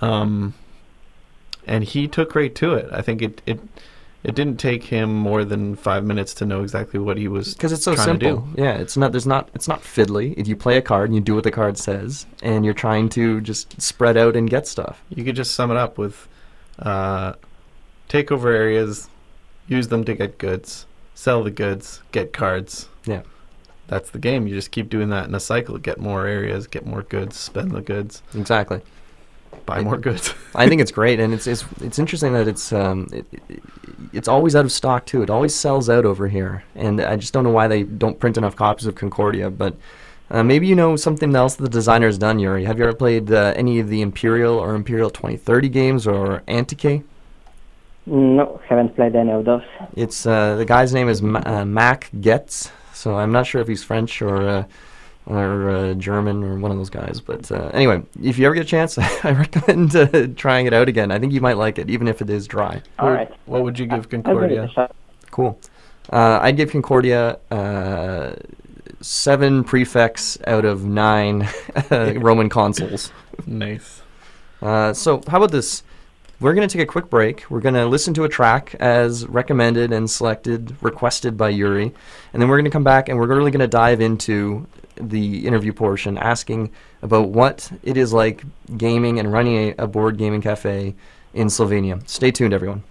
um, 0.01 0.53
and 1.65 1.83
he 1.83 2.07
took 2.07 2.35
right 2.35 2.53
to 2.55 2.73
it. 2.73 2.87
I 2.91 3.01
think 3.01 3.21
it 3.21 3.41
it 3.45 3.59
it 4.23 4.35
didn't 4.35 4.57
take 4.57 4.83
him 4.83 5.13
more 5.13 5.45
than 5.45 5.75
five 5.77 6.03
minutes 6.03 6.33
to 6.35 6.45
know 6.45 6.61
exactly 6.61 6.99
what 6.99 7.15
he 7.17 7.29
was 7.29 7.53
Because 7.53 7.71
it's 7.71 7.83
so 7.85 7.95
trying 7.95 8.19
to 8.19 8.25
simple. 8.25 8.49
Yeah, 8.57 8.73
it's 8.73 8.97
not. 8.97 9.11
There's 9.11 9.25
not. 9.25 9.49
It's 9.55 9.67
not 9.67 9.81
fiddly. 9.81 10.33
If 10.37 10.47
you 10.47 10.55
play 10.57 10.77
a 10.77 10.81
card 10.81 11.09
and 11.09 11.15
you 11.15 11.21
do 11.21 11.35
what 11.35 11.45
the 11.45 11.51
card 11.51 11.77
says, 11.77 12.25
and 12.43 12.65
you're 12.65 12.73
trying 12.73 13.07
to 13.09 13.39
just 13.41 13.81
spread 13.81 14.17
out 14.17 14.35
and 14.35 14.49
get 14.49 14.67
stuff. 14.67 15.01
You 15.09 15.23
could 15.23 15.35
just 15.37 15.55
sum 15.55 15.71
it 15.71 15.77
up 15.77 15.97
with 15.97 16.27
uh, 16.79 17.33
take 18.09 18.31
over 18.31 18.51
areas, 18.51 19.07
use 19.67 19.87
them 19.87 20.03
to 20.03 20.13
get 20.13 20.37
goods, 20.37 20.85
sell 21.19 21.43
the 21.43 21.51
goods, 21.51 22.01
get 22.13 22.31
cards. 22.31 22.87
Yeah. 23.05 23.23
That's 23.87 24.09
the 24.11 24.19
game. 24.19 24.47
You 24.47 24.55
just 24.55 24.71
keep 24.71 24.87
doing 24.89 25.09
that 25.09 25.27
in 25.27 25.35
a 25.35 25.39
cycle. 25.39 25.77
Get 25.77 25.99
more 25.99 26.25
areas, 26.27 26.65
get 26.67 26.85
more 26.85 27.03
goods, 27.03 27.35
spend 27.37 27.71
the 27.71 27.81
goods, 27.81 28.21
Exactly. 28.35 28.81
buy 29.65 29.81
more 29.81 29.97
goods. 29.97 30.33
I 30.55 30.69
think 30.69 30.79
it's 30.81 30.91
great, 31.01 31.19
and 31.19 31.33
it's 31.33 31.45
it's 31.47 31.65
it's 31.81 31.99
interesting 31.99 32.31
that 32.33 32.47
it's 32.47 32.71
um 32.71 33.07
it, 33.11 33.25
it, 33.49 33.63
it's 34.13 34.27
always 34.27 34.55
out 34.55 34.63
of 34.65 34.71
stock 34.71 35.05
too. 35.05 35.21
It 35.23 35.29
always 35.29 35.53
sells 35.55 35.89
out 35.89 36.05
over 36.05 36.27
here, 36.29 36.63
and 36.75 37.01
I 37.01 37.15
just 37.17 37.33
don't 37.33 37.43
know 37.43 37.49
why 37.59 37.67
they 37.67 37.83
don't 37.83 38.19
print 38.19 38.37
enough 38.37 38.55
copies 38.55 38.85
of 38.87 38.95
Concordia. 38.95 39.49
But 39.49 39.73
Uh, 40.31 40.43
maybe 40.43 40.67
you 40.67 40.75
know 40.75 40.95
something 40.95 41.35
else 41.35 41.55
that 41.55 41.63
the 41.63 41.69
designer's 41.79 42.17
done, 42.19 42.37
Yuri. 42.43 42.63
Have 42.65 42.77
you 42.77 42.83
ever 42.85 42.93
played 42.95 43.31
uh, 43.31 43.53
any 43.63 43.79
of 43.81 43.87
the 43.89 44.01
Imperial 44.01 44.55
or 44.63 44.75
Imperial 44.75 45.09
2030 45.09 45.69
games 45.69 46.05
or 46.05 46.43
Antike? 46.47 47.01
No, 48.09 48.59
haven't 48.67 48.95
played 48.95 49.15
any 49.15 49.31
of 49.31 49.45
those. 49.45 49.61
It's 49.95 50.25
uh, 50.25 50.55
the 50.55 50.65
guy's 50.65 50.93
name 50.93 51.09
is 51.09 51.21
Ma- 51.21 51.43
uh, 51.45 51.63
Mac 51.63 52.09
Gerdts, 52.19 52.71
so 52.93 53.15
I'm 53.15 53.31
not 53.31 53.45
sure 53.45 53.61
if 53.61 53.67
he's 53.67 53.83
French 53.83 54.21
or 54.21 54.47
uh, 54.49 54.63
or 55.27 55.69
uh, 55.69 55.93
German 55.93 56.43
or 56.43 56.57
one 56.57 56.71
of 56.71 56.77
those 56.77 56.89
guys. 56.89 57.21
But 57.21 57.51
uh, 57.51 57.69
anyway, 57.71 58.01
if 58.21 58.39
you 58.39 58.47
ever 58.47 58.55
get 58.55 58.65
a 58.65 58.67
chance, 58.67 58.97
I 59.23 59.31
recommend 59.31 59.95
uh, 59.95 60.27
trying 60.35 60.65
it 60.65 60.73
out 60.73 60.89
again. 60.89 61.11
I 61.11 61.19
think 61.19 61.33
you 61.33 61.41
might 61.41 61.57
like 61.57 61.77
it, 61.77 61.89
even 61.89 62.07
if 62.07 62.21
it 62.21 62.29
is 62.31 62.47
dry. 62.47 62.81
All 62.97 63.11
right. 63.11 63.31
What 63.45 63.63
would 63.63 63.77
you 63.77 63.85
give 63.85 63.93
I'll 63.93 64.01
give 64.01 64.19
it 64.19 64.23
Concordia? 64.25 64.89
Cool. 65.29 65.59
Uh, 66.11 66.39
I'd 66.41 66.57
give 66.57 66.71
Concordia 66.71 67.37
uh, 67.51 68.33
seven 69.01 69.63
prefects 69.63 70.39
out 70.47 70.65
of 70.65 70.83
nine 70.83 71.47
uh, 71.91 72.13
Roman 72.17 72.49
consuls. 72.49 73.11
Nice. 73.45 74.01
Uh, 74.61 74.93
so, 74.93 75.21
how 75.27 75.37
about 75.37 75.51
this? 75.51 75.83
We're 76.41 76.53
going 76.53 76.67
to 76.67 76.71
take 76.71 76.83
a 76.83 76.89
quick 76.89 77.09
break. 77.09 77.45
We're 77.49 77.59
going 77.59 77.75
to 77.75 77.85
listen 77.85 78.13
to 78.13 78.23
a 78.23 78.29
track 78.29 78.73
as 78.79 79.27
recommended 79.27 79.91
and 79.91 80.09
selected, 80.09 80.73
requested 80.81 81.35
by 81.35 81.49
Yuri. 81.49 81.91
And 82.31 82.41
then 82.41 82.47
we're 82.47 82.55
going 82.55 82.65
to 82.65 82.71
come 82.71 82.85
back 82.85 83.09
and 83.09 83.17
we're 83.17 83.27
really 83.27 83.51
going 83.51 83.59
to 83.59 83.67
dive 83.67 83.99
into 83.99 84.65
the 84.95 85.45
interview 85.45 85.73
portion, 85.73 86.17
asking 86.17 86.71
about 87.01 87.29
what 87.29 87.69
it 87.83 87.97
is 87.97 88.13
like 88.13 88.43
gaming 88.77 89.19
and 89.19 89.33
running 89.33 89.57
a, 89.57 89.83
a 89.83 89.87
board 89.87 90.17
gaming 90.17 90.41
cafe 90.41 90.95
in 91.33 91.47
Slovenia. 91.47 92.07
Stay 92.07 92.31
tuned, 92.31 92.53
everyone. 92.53 92.83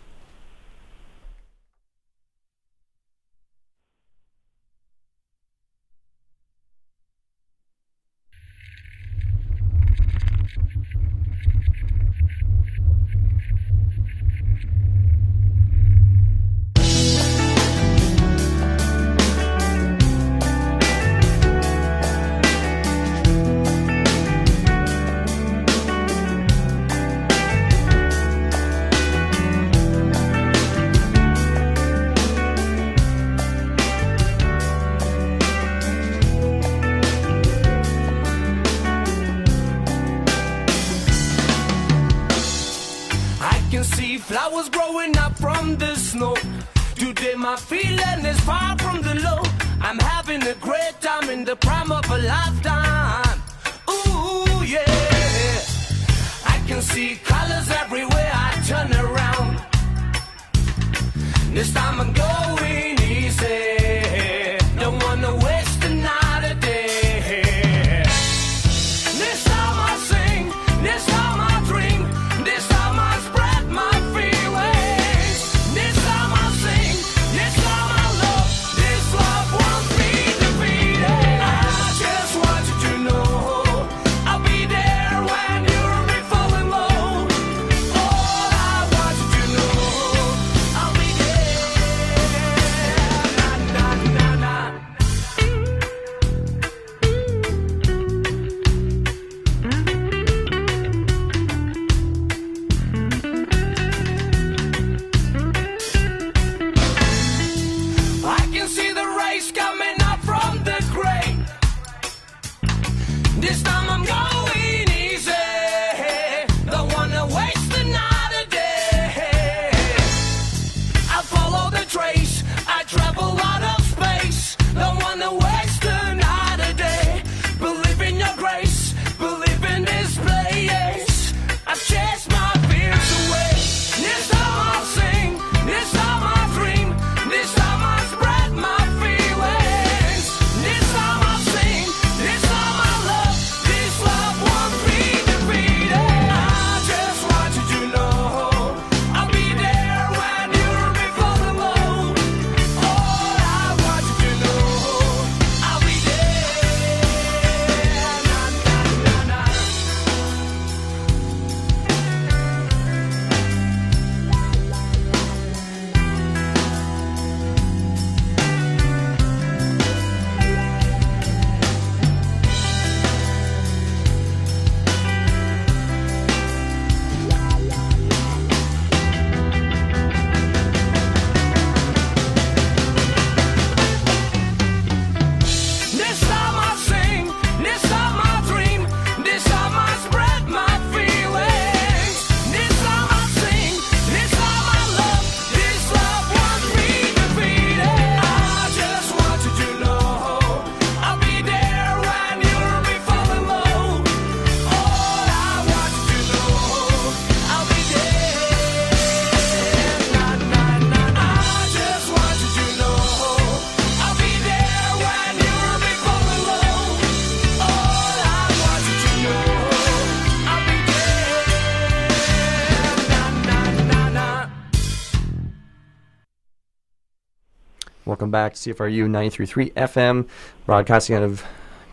Welcome 228.29 228.43
back 228.43 228.53
to 228.53 228.75
CFRU 228.75 229.09
93.3 229.09 229.73
FM, 229.73 230.29
broadcasting 230.67 231.17
out 231.17 231.23
of 231.23 231.43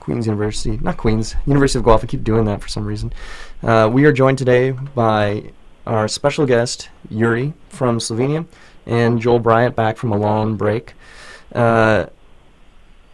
Queen's 0.01 0.25
University. 0.25 0.75
Not 0.75 0.97
Queen's, 0.97 1.33
University 1.45 1.79
of 1.79 1.85
Guelph. 1.85 2.03
I 2.03 2.07
keep 2.07 2.25
doing 2.25 2.43
that 2.43 2.61
for 2.61 2.67
some 2.67 2.83
reason. 2.83 3.13
Uh, 3.63 3.89
we 3.89 4.03
are 4.03 4.11
joined 4.11 4.37
today 4.37 4.71
by 4.71 5.53
our 5.87 6.09
special 6.09 6.45
guest, 6.45 6.89
Yuri 7.09 7.53
from 7.69 7.99
Slovenia, 7.99 8.45
and 8.85 9.21
Joel 9.21 9.39
Bryant 9.39 9.77
back 9.77 9.95
from 9.95 10.11
a 10.11 10.17
long 10.17 10.57
break. 10.57 10.93
Uh, 11.53 12.07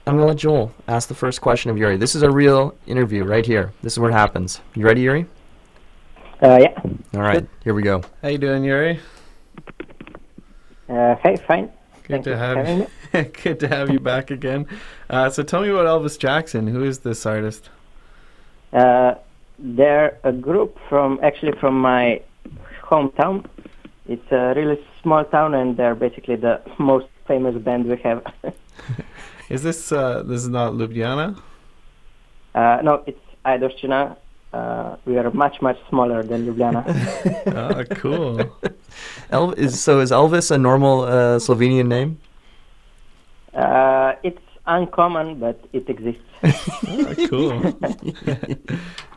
I'm 0.08 0.16
gonna 0.16 0.26
let 0.26 0.38
Joel 0.38 0.74
ask 0.88 1.08
the 1.08 1.14
first 1.14 1.42
question 1.42 1.70
of 1.70 1.78
Yuri. 1.78 1.98
This 1.98 2.16
is 2.16 2.24
a 2.24 2.32
real 2.32 2.74
interview 2.88 3.24
right 3.24 3.46
here. 3.46 3.72
This 3.84 3.94
is 3.94 4.00
where 4.00 4.10
it 4.10 4.14
happens. 4.14 4.62
You 4.74 4.84
ready, 4.84 5.02
Yuri? 5.02 5.28
Uh, 6.42 6.58
yeah. 6.60 6.82
All 7.14 7.22
right, 7.22 7.48
here 7.64 7.76
we 7.76 7.84
go. 7.84 8.02
How 8.24 8.30
you 8.30 8.40
doing, 8.40 8.64
Yuri? 8.64 9.00
Uh, 10.90 11.14
hey, 11.18 11.36
fine. 11.36 11.72
Good 12.12 12.26
Thank 12.26 12.26
to 12.26 12.38
have 12.38 12.68
you. 13.14 13.32
Good 13.44 13.60
to 13.62 13.68
have 13.70 13.90
you 13.90 14.00
back 14.00 14.32
again. 14.32 14.68
Uh, 15.10 15.30
so 15.30 15.44
tell 15.44 15.62
me 15.62 15.70
about 15.70 15.86
Elvis 15.86 16.20
Jackson. 16.20 16.68
Who 16.68 16.84
is 16.84 17.00
this 17.00 17.26
artist? 17.26 17.70
Uh, 18.74 19.16
they're 19.58 20.18
a 20.26 20.34
group 20.34 20.78
from 20.90 21.20
actually 21.24 21.54
from 21.60 21.80
my 21.80 22.22
hometown. 22.84 23.46
It's 24.08 24.30
a 24.32 24.54
really 24.58 24.78
small 25.02 25.24
town, 25.24 25.54
and 25.54 25.78
they're 25.78 25.96
basically 25.96 26.36
the 26.36 26.62
most 26.80 27.08
famous 27.28 27.56
band 27.64 27.86
we 27.86 27.98
have. 27.98 28.26
Is 29.50 29.64
this 29.64 29.92
uh, 29.92 30.24
this 30.24 30.42
is 30.42 30.50
not 30.50 30.74
Ljubljana? 30.74 31.38
uh, 32.56 32.78
no, 32.84 33.04
it's 33.06 33.20
Ajdovščina. 33.46 34.18
Uh, 34.54 34.96
we 35.06 35.18
are 35.18 35.32
much 35.32 35.62
much 35.62 35.78
smaller 35.90 36.24
than 36.24 36.46
Ljubljana. 36.46 36.84
oh, 37.56 37.84
cool. 38.02 38.40
El- 39.32 39.54
is 39.54 39.82
so 39.82 40.00
is 40.02 40.12
Elvis 40.12 40.52
a 40.52 40.58
normal 40.58 41.04
uh, 41.04 41.40
Slovenian 41.40 41.88
name? 41.88 42.18
uh, 43.54 44.14
it's 44.24 44.42
uncommon, 44.68 45.40
but 45.40 45.58
it 45.74 45.90
exists. 45.90 46.22
Oh, 46.88 47.16
cool. 47.30 47.74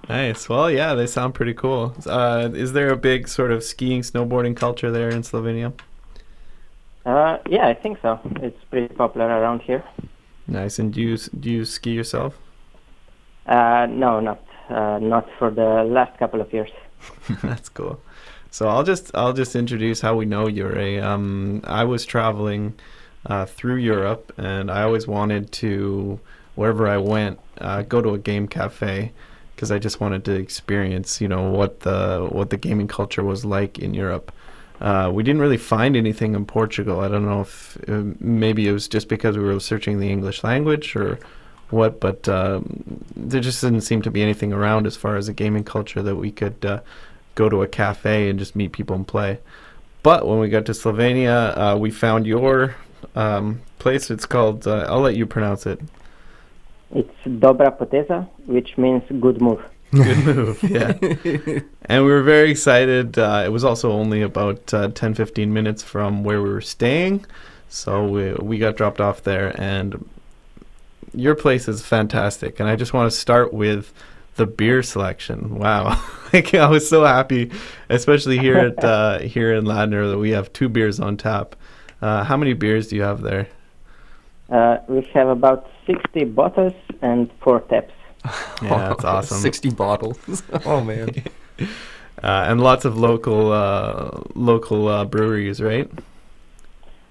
nice. 0.09 0.49
Well, 0.49 0.71
yeah, 0.71 0.95
they 0.95 1.07
sound 1.07 1.35
pretty 1.35 1.55
cool. 1.55 1.95
Uh, 2.07 2.51
is 2.55 2.73
there 2.73 2.91
a 2.91 2.97
big 2.97 3.29
sort 3.29 3.51
of 3.51 3.63
skiing, 3.65 4.03
snowboarding 4.03 4.57
culture 4.57 4.91
there 4.91 5.09
in 5.11 5.23
Slovenia? 5.23 5.73
Uh, 7.07 7.39
yeah, 7.49 7.67
I 7.67 7.75
think 7.75 7.99
so. 8.03 8.19
It's 8.37 8.63
pretty 8.71 8.95
popular 8.95 9.27
around 9.27 9.63
here. 9.63 9.83
Nice. 10.47 10.79
And 10.79 10.93
do 10.93 11.01
you 11.01 11.17
do 11.17 11.51
you 11.51 11.65
ski 11.65 11.91
yourself? 11.91 12.39
Uh, 13.47 13.87
no, 13.91 14.21
not 14.21 14.39
uh, 14.69 14.99
not 15.01 15.29
for 15.39 15.51
the 15.51 15.85
last 15.85 16.19
couple 16.19 16.41
of 16.41 16.53
years. 16.53 16.71
That's 17.43 17.69
cool. 17.69 18.01
So 18.51 18.69
I'll 18.69 18.85
just 18.85 19.11
I'll 19.15 19.33
just 19.33 19.57
introduce 19.57 20.01
how 20.01 20.15
we 20.15 20.27
know 20.27 20.47
Yuri. 20.47 21.01
Um, 21.01 21.61
I 21.65 21.85
was 21.85 22.07
traveling 22.07 22.75
uh, 23.27 23.47
through 23.47 23.77
Europe, 23.77 24.33
and 24.37 24.71
I 24.71 24.83
always 24.83 25.09
wanted 25.09 25.51
to 25.53 26.21
wherever 26.55 26.87
I 26.87 26.99
went 26.99 27.41
uh, 27.59 27.83
go 27.83 28.01
to 28.01 28.15
a 28.15 28.19
game 28.19 28.47
cafe 28.47 29.11
because 29.55 29.73
I 29.73 29.79
just 29.79 30.01
wanted 30.01 30.25
to 30.27 30.33
experience 30.35 31.21
you 31.21 31.27
know 31.29 31.51
what 31.51 31.81
the 31.81 32.29
what 32.31 32.51
the 32.51 32.57
gaming 32.57 32.89
culture 32.89 33.25
was 33.25 33.45
like 33.45 33.79
in 33.79 33.93
Europe. 33.93 34.33
Uh, 34.81 35.11
we 35.13 35.23
didn't 35.23 35.41
really 35.41 35.57
find 35.57 35.97
anything 35.97 36.35
in 36.35 36.45
Portugal. 36.45 37.01
I 37.01 37.09
don't 37.09 37.25
know 37.25 37.43
if 37.43 37.77
uh, 37.89 38.03
maybe 38.21 38.69
it 38.69 38.73
was 38.73 38.89
just 38.89 39.09
because 39.09 39.37
we 39.37 39.45
were 39.45 39.59
searching 39.61 39.99
the 39.99 40.11
English 40.11 40.45
language 40.45 40.95
or 40.97 41.19
what, 41.75 42.01
but 42.01 42.29
um, 42.29 43.05
there 43.17 43.41
just 43.41 43.61
didn't 43.61 43.83
seem 43.83 44.03
to 44.03 44.11
be 44.11 44.23
anything 44.23 44.53
around 44.53 44.87
as 44.87 44.97
far 44.97 45.17
as 45.17 45.29
a 45.29 45.33
gaming 45.33 45.65
culture 45.65 46.03
that 46.03 46.17
we 46.17 46.31
could 46.31 46.65
uh, 46.65 46.81
go 47.35 47.49
to 47.49 47.63
a 47.63 47.69
cafe 47.69 48.29
and 48.29 48.39
just 48.39 48.57
meet 48.57 48.73
people 48.73 48.97
and 48.97 49.07
play. 49.07 49.39
But 50.03 50.27
when 50.27 50.39
we 50.39 50.49
got 50.49 50.67
to 50.67 50.73
Slovenia, 50.73 51.57
uh, 51.57 51.79
we 51.79 51.91
found 51.91 52.27
your 52.27 52.77
um, 53.15 53.63
place. 53.79 54.11
It's 54.11 54.27
called, 54.27 54.67
uh, 54.67 54.87
I'll 54.89 55.01
let 55.01 55.17
you 55.17 55.27
pronounce 55.27 55.67
it. 55.67 55.81
It's 56.95 57.15
dobra 57.27 57.77
poteza, 57.77 58.29
which 58.47 58.77
means 58.79 59.03
good 59.21 59.41
move. 59.41 59.63
Good 59.93 60.19
move, 60.27 60.63
yeah. 60.63 60.93
and 61.87 62.05
we 62.05 62.11
were 62.11 62.23
very 62.23 62.51
excited. 62.51 63.19
Uh, 63.19 63.43
it 63.45 63.49
was 63.49 63.65
also 63.65 63.93
only 63.93 64.23
about 64.23 64.73
uh, 64.75 64.89
10 64.89 65.15
15 65.15 65.53
minutes 65.53 65.83
from 65.83 66.25
where 66.25 66.43
we 66.43 66.51
were 66.51 66.61
staying. 66.61 67.25
So 67.69 68.07
we, 68.07 68.33
we 68.35 68.59
got 68.59 68.77
dropped 68.77 69.01
off 69.01 69.23
there, 69.23 69.59
and 69.61 70.09
your 71.15 71.35
place 71.35 71.69
is 71.69 71.83
fantastic. 71.83 72.61
And 72.61 72.69
I 72.69 72.77
just 72.77 72.93
want 72.93 73.11
to 73.11 73.17
start 73.17 73.53
with 73.53 73.93
the 74.37 74.47
beer 74.47 74.83
selection. 74.83 75.59
Wow. 75.59 76.03
like, 76.33 76.55
I 76.55 76.69
was 76.69 76.89
so 76.89 77.05
happy, 77.05 77.51
especially 77.89 78.39
here 78.39 78.57
at 78.57 78.85
uh, 78.85 79.19
here 79.21 79.55
in 79.55 79.65
Ladner, 79.65 80.11
that 80.11 80.19
we 80.19 80.31
have 80.31 80.53
two 80.53 80.69
beers 80.69 81.01
on 81.01 81.17
tap. 81.17 81.57
Uh, 82.03 82.25
how 82.25 82.37
many 82.37 82.53
beers 82.53 82.89
do 82.89 82.97
you 82.97 83.03
have 83.03 83.23
there? 83.23 83.49
Uh, 84.51 84.79
we 84.89 85.01
have 85.15 85.29
about 85.29 85.71
60 85.87 86.25
bottles 86.25 86.75
and 87.01 87.31
four 87.41 87.61
taps. 87.61 87.93
Yeah, 88.63 88.89
that's 88.89 89.05
awesome. 89.05 89.39
Sixty 89.39 89.71
bottles. 89.71 90.19
oh 90.65 90.81
man. 90.83 91.11
Uh, 92.23 92.49
and 92.49 92.61
lots 92.61 92.87
of 92.87 92.97
local 92.97 93.53
uh, 93.53 94.23
local 94.35 94.89
uh, 94.89 95.05
breweries, 95.05 95.61
right? 95.61 95.91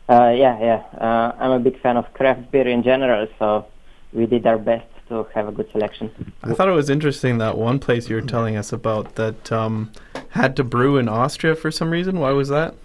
Uh, 0.10 0.34
yeah, 0.36 0.60
yeah. 0.60 0.84
Uh, 1.00 1.36
I'm 1.40 1.52
a 1.52 1.60
big 1.60 1.80
fan 1.82 1.98
of 1.98 2.12
craft 2.14 2.52
beer 2.52 2.68
in 2.68 2.84
general, 2.84 3.28
so 3.38 3.66
we 4.14 4.26
did 4.26 4.46
our 4.46 4.58
best 4.58 4.88
to 5.10 5.24
have 5.34 5.48
a 5.48 5.52
good 5.52 5.70
selection. 5.72 6.34
I 6.44 6.54
thought 6.54 6.70
it 6.70 6.74
was 6.74 6.90
interesting 6.90 7.38
that 7.40 7.58
one 7.58 7.80
place 7.80 8.10
you 8.10 8.16
were 8.16 8.22
telling 8.22 8.56
us 8.56 8.72
about 8.72 9.16
that 9.16 9.52
um, 9.52 9.92
had 10.30 10.56
to 10.58 10.64
brew 10.64 10.98
in 10.98 11.10
Austria 11.10 11.56
for 11.56 11.72
some 11.72 11.90
reason. 11.90 12.20
Why 12.20 12.32
was 12.32 12.50
that? 12.50 12.76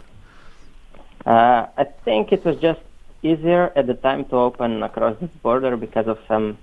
Uh, 1.26 1.66
I 1.76 1.84
think 2.04 2.32
it 2.32 2.44
was 2.44 2.56
just 2.56 2.80
easier 3.22 3.72
at 3.76 3.86
the 3.86 3.94
time 3.94 4.24
to 4.26 4.36
open 4.36 4.82
across 4.82 5.16
the 5.20 5.26
border 5.42 5.76
because 5.76 6.06
of 6.06 6.18
some 6.26 6.58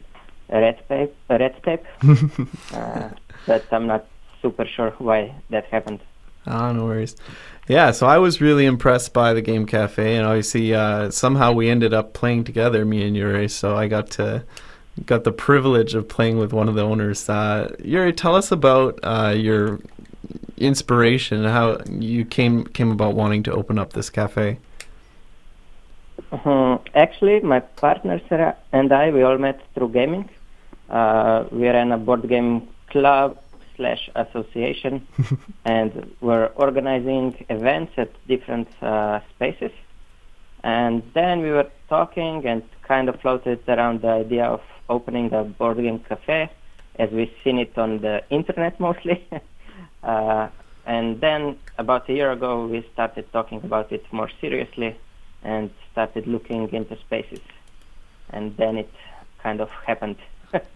red 0.49 0.79
tape. 0.89 1.15
Red 1.29 1.55
tape. 1.63 1.83
uh, 2.73 3.09
but 3.45 3.65
I'm 3.71 3.87
not 3.87 4.07
super 4.41 4.65
sure 4.65 4.91
why 4.97 5.35
that 5.49 5.65
happened. 5.65 6.01
Oh, 6.47 6.71
no 6.71 6.85
worries. 6.85 7.15
Yeah, 7.67 7.91
so 7.91 8.05
I 8.05 8.19
was 8.19 8.41
really 8.41 8.65
impressed 8.65 9.11
by 9.11 9.33
the 9.33 9.41
Game 9.41 9.65
Cafe, 9.65 10.15
and 10.15 10.25
obviously 10.25 10.75
uh, 10.75 11.09
somehow 11.09 11.51
we 11.51 11.67
ended 11.67 11.95
up 11.95 12.13
playing 12.13 12.43
together, 12.43 12.85
me 12.85 13.07
and 13.07 13.15
Yuri. 13.15 13.49
So 13.49 13.75
I 13.75 13.87
got 13.87 14.11
to 14.11 14.43
got 15.05 15.23
the 15.23 15.31
privilege 15.31 15.95
of 15.95 16.07
playing 16.07 16.37
with 16.37 16.53
one 16.53 16.69
of 16.69 16.75
the 16.75 16.83
owners. 16.83 17.27
Uh, 17.27 17.75
Yuri, 17.83 18.13
tell 18.13 18.35
us 18.35 18.51
about 18.51 18.99
uh, 19.01 19.33
your 19.35 19.79
inspiration, 20.57 21.43
how 21.43 21.79
you 21.89 22.23
came 22.23 22.65
came 22.65 22.91
about 22.91 23.15
wanting 23.15 23.41
to 23.43 23.51
open 23.51 23.79
up 23.79 23.93
this 23.93 24.11
cafe. 24.11 24.59
Mhm. 26.31 26.79
Actually, 26.93 27.39
my 27.39 27.59
partner 27.61 28.21
Sarah 28.29 28.55
and 28.71 28.91
I, 28.93 29.09
we 29.09 29.23
all 29.23 29.39
met 29.39 29.59
through 29.73 29.89
gaming. 29.89 30.29
Uh, 30.89 31.45
we 31.51 31.67
ran 31.67 31.91
a 31.91 31.97
board 31.97 32.27
game 32.29 32.67
club 32.89 33.37
slash 33.75 34.09
association, 34.15 35.07
and 35.65 36.15
we're 36.21 36.47
organizing 36.55 37.45
events 37.49 37.93
at 37.97 38.11
different 38.27 38.67
uh, 38.81 39.19
spaces. 39.35 39.71
And 40.63 41.03
then 41.13 41.41
we 41.41 41.51
were 41.51 41.69
talking 41.89 42.45
and 42.45 42.63
kind 42.87 43.07
of 43.09 43.19
floated 43.21 43.59
around 43.67 44.01
the 44.01 44.09
idea 44.09 44.45
of 44.45 44.61
opening 44.89 45.31
a 45.33 45.43
board 45.43 45.77
game 45.77 45.99
cafe, 45.99 46.49
as 46.97 47.09
we've 47.11 47.33
seen 47.43 47.59
it 47.59 47.77
on 47.77 48.01
the 48.01 48.23
internet 48.29 48.79
mostly. 48.87 49.27
uh, 50.03 50.47
and 50.85 51.19
then 51.21 51.57
about 51.77 52.09
a 52.09 52.13
year 52.13 52.31
ago, 52.31 52.67
we 52.67 52.87
started 52.93 53.31
talking 53.31 53.63
about 53.63 53.91
it 53.91 54.05
more 54.11 54.29
seriously 54.39 54.95
and 55.43 55.69
started 55.91 56.27
looking 56.27 56.71
into 56.73 56.97
spaces. 56.99 57.41
And 58.29 58.55
then 58.57 58.77
it 58.77 58.91
kind 59.41 59.61
of 59.61 59.69
happened. 59.85 60.17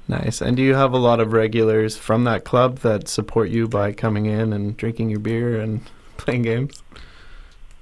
Nice. 0.08 0.42
And 0.42 0.58
do 0.58 0.64
you 0.64 0.74
have 0.74 0.94
a 0.94 0.98
lot 0.98 1.20
of 1.20 1.34
regulars 1.34 1.96
from 1.96 2.24
that 2.24 2.44
club 2.44 2.80
that 2.80 3.08
support 3.08 3.50
you 3.50 3.68
by 3.68 3.92
coming 3.92 4.26
in 4.26 4.54
and 4.54 4.76
drinking 4.76 5.10
your 5.10 5.20
beer 5.20 5.62
and 5.62 5.82
playing 6.18 6.42
games? 6.42 6.82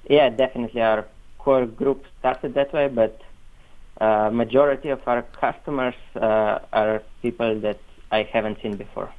yeah, 0.10 0.30
definitely 0.30 0.82
our 0.82 1.06
core 1.38 1.66
group 1.66 2.06
started 2.20 2.54
that 2.54 2.74
way, 2.74 2.88
but 2.88 3.22
uh, 4.00 4.30
majority 4.32 4.90
of 4.90 5.06
our 5.08 5.22
customers 5.22 5.96
uh, 6.16 6.60
are 6.72 7.02
people 7.22 7.60
that 7.60 7.80
I 8.12 8.24
haven't 8.24 8.62
seen 8.62 8.76
before. 8.76 9.12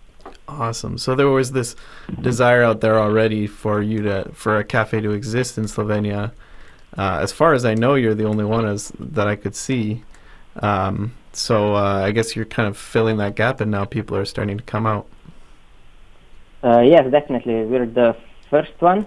Awesome. 0.46 0.98
So 0.98 1.14
there 1.14 1.28
was 1.28 1.52
this 1.52 1.76
desire 2.20 2.62
out 2.62 2.80
there 2.80 2.98
already 2.98 3.46
for 3.46 3.82
you 3.82 4.02
to 4.02 4.30
for 4.32 4.58
a 4.58 4.64
cafe 4.64 5.00
to 5.00 5.10
exist 5.12 5.58
in 5.58 5.64
Slovenia. 5.64 6.32
Uh, 6.96 7.18
as 7.20 7.32
far 7.32 7.54
as 7.54 7.64
I 7.64 7.74
know, 7.74 7.94
you're 7.94 8.14
the 8.14 8.24
only 8.24 8.44
one 8.44 8.66
as 8.66 8.92
that 8.98 9.26
I 9.26 9.36
could 9.36 9.54
see. 9.54 10.02
Um, 10.56 11.14
so 11.38 11.76
uh, 11.76 12.02
I 12.04 12.10
guess 12.10 12.34
you're 12.34 12.44
kind 12.44 12.68
of 12.68 12.76
filling 12.76 13.16
that 13.18 13.36
gap, 13.36 13.60
and 13.60 13.70
now 13.70 13.84
people 13.84 14.16
are 14.16 14.24
starting 14.24 14.58
to 14.58 14.64
come 14.64 14.86
out. 14.86 15.06
Uh, 16.62 16.80
yes, 16.80 17.10
definitely. 17.10 17.64
We're 17.64 17.86
the 17.86 18.16
first 18.50 18.72
one, 18.80 19.06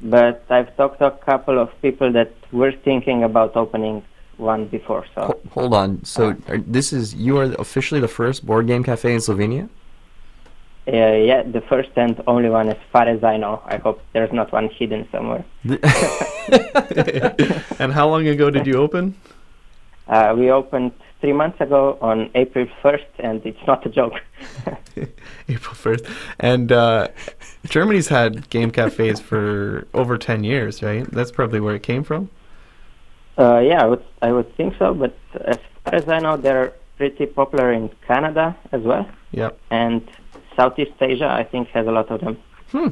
but 0.00 0.44
I've 0.48 0.74
talked 0.76 1.00
to 1.00 1.06
a 1.06 1.10
couple 1.10 1.58
of 1.58 1.70
people 1.82 2.12
that 2.12 2.32
were 2.52 2.72
thinking 2.72 3.24
about 3.24 3.56
opening 3.56 4.04
one 4.36 4.66
before. 4.66 5.04
So 5.14 5.22
Ho- 5.22 5.40
hold 5.50 5.74
on. 5.74 6.04
So 6.04 6.36
are, 6.48 6.58
this 6.58 6.92
is 6.92 7.14
you 7.14 7.38
are 7.38 7.52
officially 7.58 8.00
the 8.00 8.08
first 8.08 8.46
board 8.46 8.66
game 8.66 8.84
cafe 8.84 9.12
in 9.12 9.18
Slovenia. 9.18 9.68
uh, 10.86 10.92
yeah, 10.92 11.42
the 11.42 11.62
first 11.62 11.90
and 11.96 12.22
only 12.26 12.48
one 12.48 12.68
as 12.68 12.76
far 12.92 13.08
as 13.08 13.24
I 13.24 13.36
know. 13.36 13.62
I 13.66 13.78
hope 13.78 14.00
there's 14.12 14.32
not 14.32 14.52
one 14.52 14.68
hidden 14.68 15.08
somewhere. 15.10 15.44
and 17.80 17.92
how 17.92 18.08
long 18.08 18.26
ago 18.28 18.50
did 18.50 18.66
you 18.66 18.74
open? 18.74 19.14
Uh, 20.06 20.34
we 20.36 20.50
opened 20.50 20.92
three 21.24 21.32
months 21.32 21.58
ago 21.58 21.96
on 22.02 22.28
April 22.34 22.66
1st, 22.82 23.06
and 23.18 23.46
it's 23.46 23.66
not 23.66 23.86
a 23.86 23.88
joke. 23.88 24.12
April 25.48 25.74
1st. 25.74 26.06
And 26.38 26.70
uh, 26.70 27.08
Germany's 27.64 28.08
had 28.08 28.50
game 28.50 28.70
cafes 28.70 29.20
for 29.20 29.86
over 29.94 30.18
10 30.18 30.44
years, 30.44 30.82
right? 30.82 31.10
That's 31.10 31.30
probably 31.30 31.60
where 31.60 31.74
it 31.74 31.82
came 31.82 32.04
from. 32.04 32.28
Uh, 33.38 33.58
yeah, 33.60 33.82
I 33.82 33.86
would 33.86 34.04
I 34.20 34.32
would 34.32 34.54
think 34.54 34.74
so, 34.78 34.92
but 34.92 35.16
as 35.46 35.58
far 35.82 35.94
as 35.94 36.06
I 36.10 36.18
know, 36.18 36.36
they're 36.36 36.74
pretty 36.98 37.24
popular 37.24 37.72
in 37.72 37.88
Canada 38.06 38.54
as 38.70 38.82
well, 38.82 39.08
Yep. 39.32 39.58
and 39.70 40.02
Southeast 40.54 40.92
Asia, 41.00 41.26
I 41.26 41.42
think, 41.42 41.68
has 41.68 41.86
a 41.86 41.90
lot 41.90 42.10
of 42.10 42.20
them. 42.20 42.36
Hmm. 42.70 42.88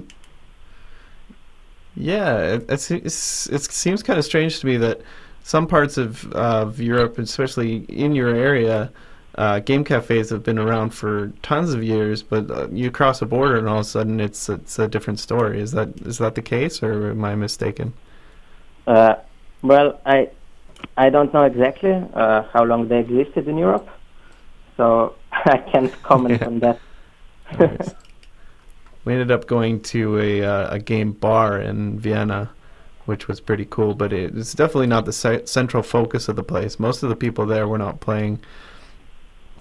Yeah, 1.95 2.39
it, 2.55 2.65
it's, 2.71 2.91
it's, 2.91 3.47
it 3.51 3.63
seems 3.65 4.03
kind 4.03 4.19
of 4.19 4.25
strange 4.25 4.59
to 4.61 4.67
me 4.67 4.79
that 4.79 5.03
some 5.43 5.67
parts 5.67 5.99
of, 5.99 6.31
of 6.33 6.81
Europe, 6.81 7.19
especially 7.19 7.85
in 7.89 8.15
your 8.15 8.35
area, 8.35 8.93
uh, 9.37 9.61
game 9.61 9.85
cafes 9.85 10.31
have 10.31 10.43
been 10.43 10.59
around 10.59 10.91
for 10.91 11.29
tons 11.43 11.73
of 11.73 11.83
years, 11.83 12.23
but 12.23 12.51
uh, 12.51 12.69
you 12.71 12.91
cross 12.91 13.23
a 13.23 13.27
border 13.27 13.57
and 13.57 13.69
all 13.69 13.79
of 13.79 13.81
a 13.81 13.85
sudden 13.85 14.21
it's 14.21 14.49
it's 14.49 14.79
a 14.79 14.87
different 14.89 15.19
story. 15.21 15.61
Is 15.61 15.73
that 15.73 15.89
is 16.07 16.19
that 16.19 16.35
the 16.35 16.43
case, 16.43 16.83
or 16.83 17.11
am 17.11 17.25
I 17.25 17.35
mistaken? 17.35 17.95
Uh, 18.87 19.15
well, 19.63 20.01
I 20.07 20.31
I 20.97 21.11
don't 21.11 21.33
know 21.35 21.45
exactly 21.45 21.93
uh, 22.15 22.43
how 22.53 22.65
long 22.65 22.89
they 22.89 22.99
existed 23.01 23.49
in 23.49 23.59
Europe, 23.59 23.89
so 24.77 25.17
I 25.33 25.59
can't 25.59 25.93
comment 26.03 26.41
Yeah. 26.41 26.47
on 26.47 26.61
that. 26.61 26.81
We 29.05 29.13
ended 29.15 29.31
up 29.31 29.47
going 29.47 29.81
to 29.95 30.19
a 30.19 30.43
uh, 30.43 30.75
a 30.75 30.79
game 30.79 31.13
bar 31.13 31.61
in 31.61 31.99
Vienna, 31.99 32.51
which 33.07 33.29
was 33.29 33.41
pretty 33.41 33.67
cool. 33.69 33.95
But 33.95 34.13
it, 34.13 34.37
it's 34.37 34.55
definitely 34.55 34.87
not 34.89 35.05
the 35.07 35.13
ce- 35.13 35.49
central 35.49 35.83
focus 35.83 36.29
of 36.29 36.37
the 36.37 36.43
place. 36.43 36.79
Most 36.79 37.03
of 37.03 37.09
the 37.09 37.17
people 37.17 37.47
there 37.47 37.67
were 37.69 37.79
not 37.79 38.01
playing, 38.01 38.41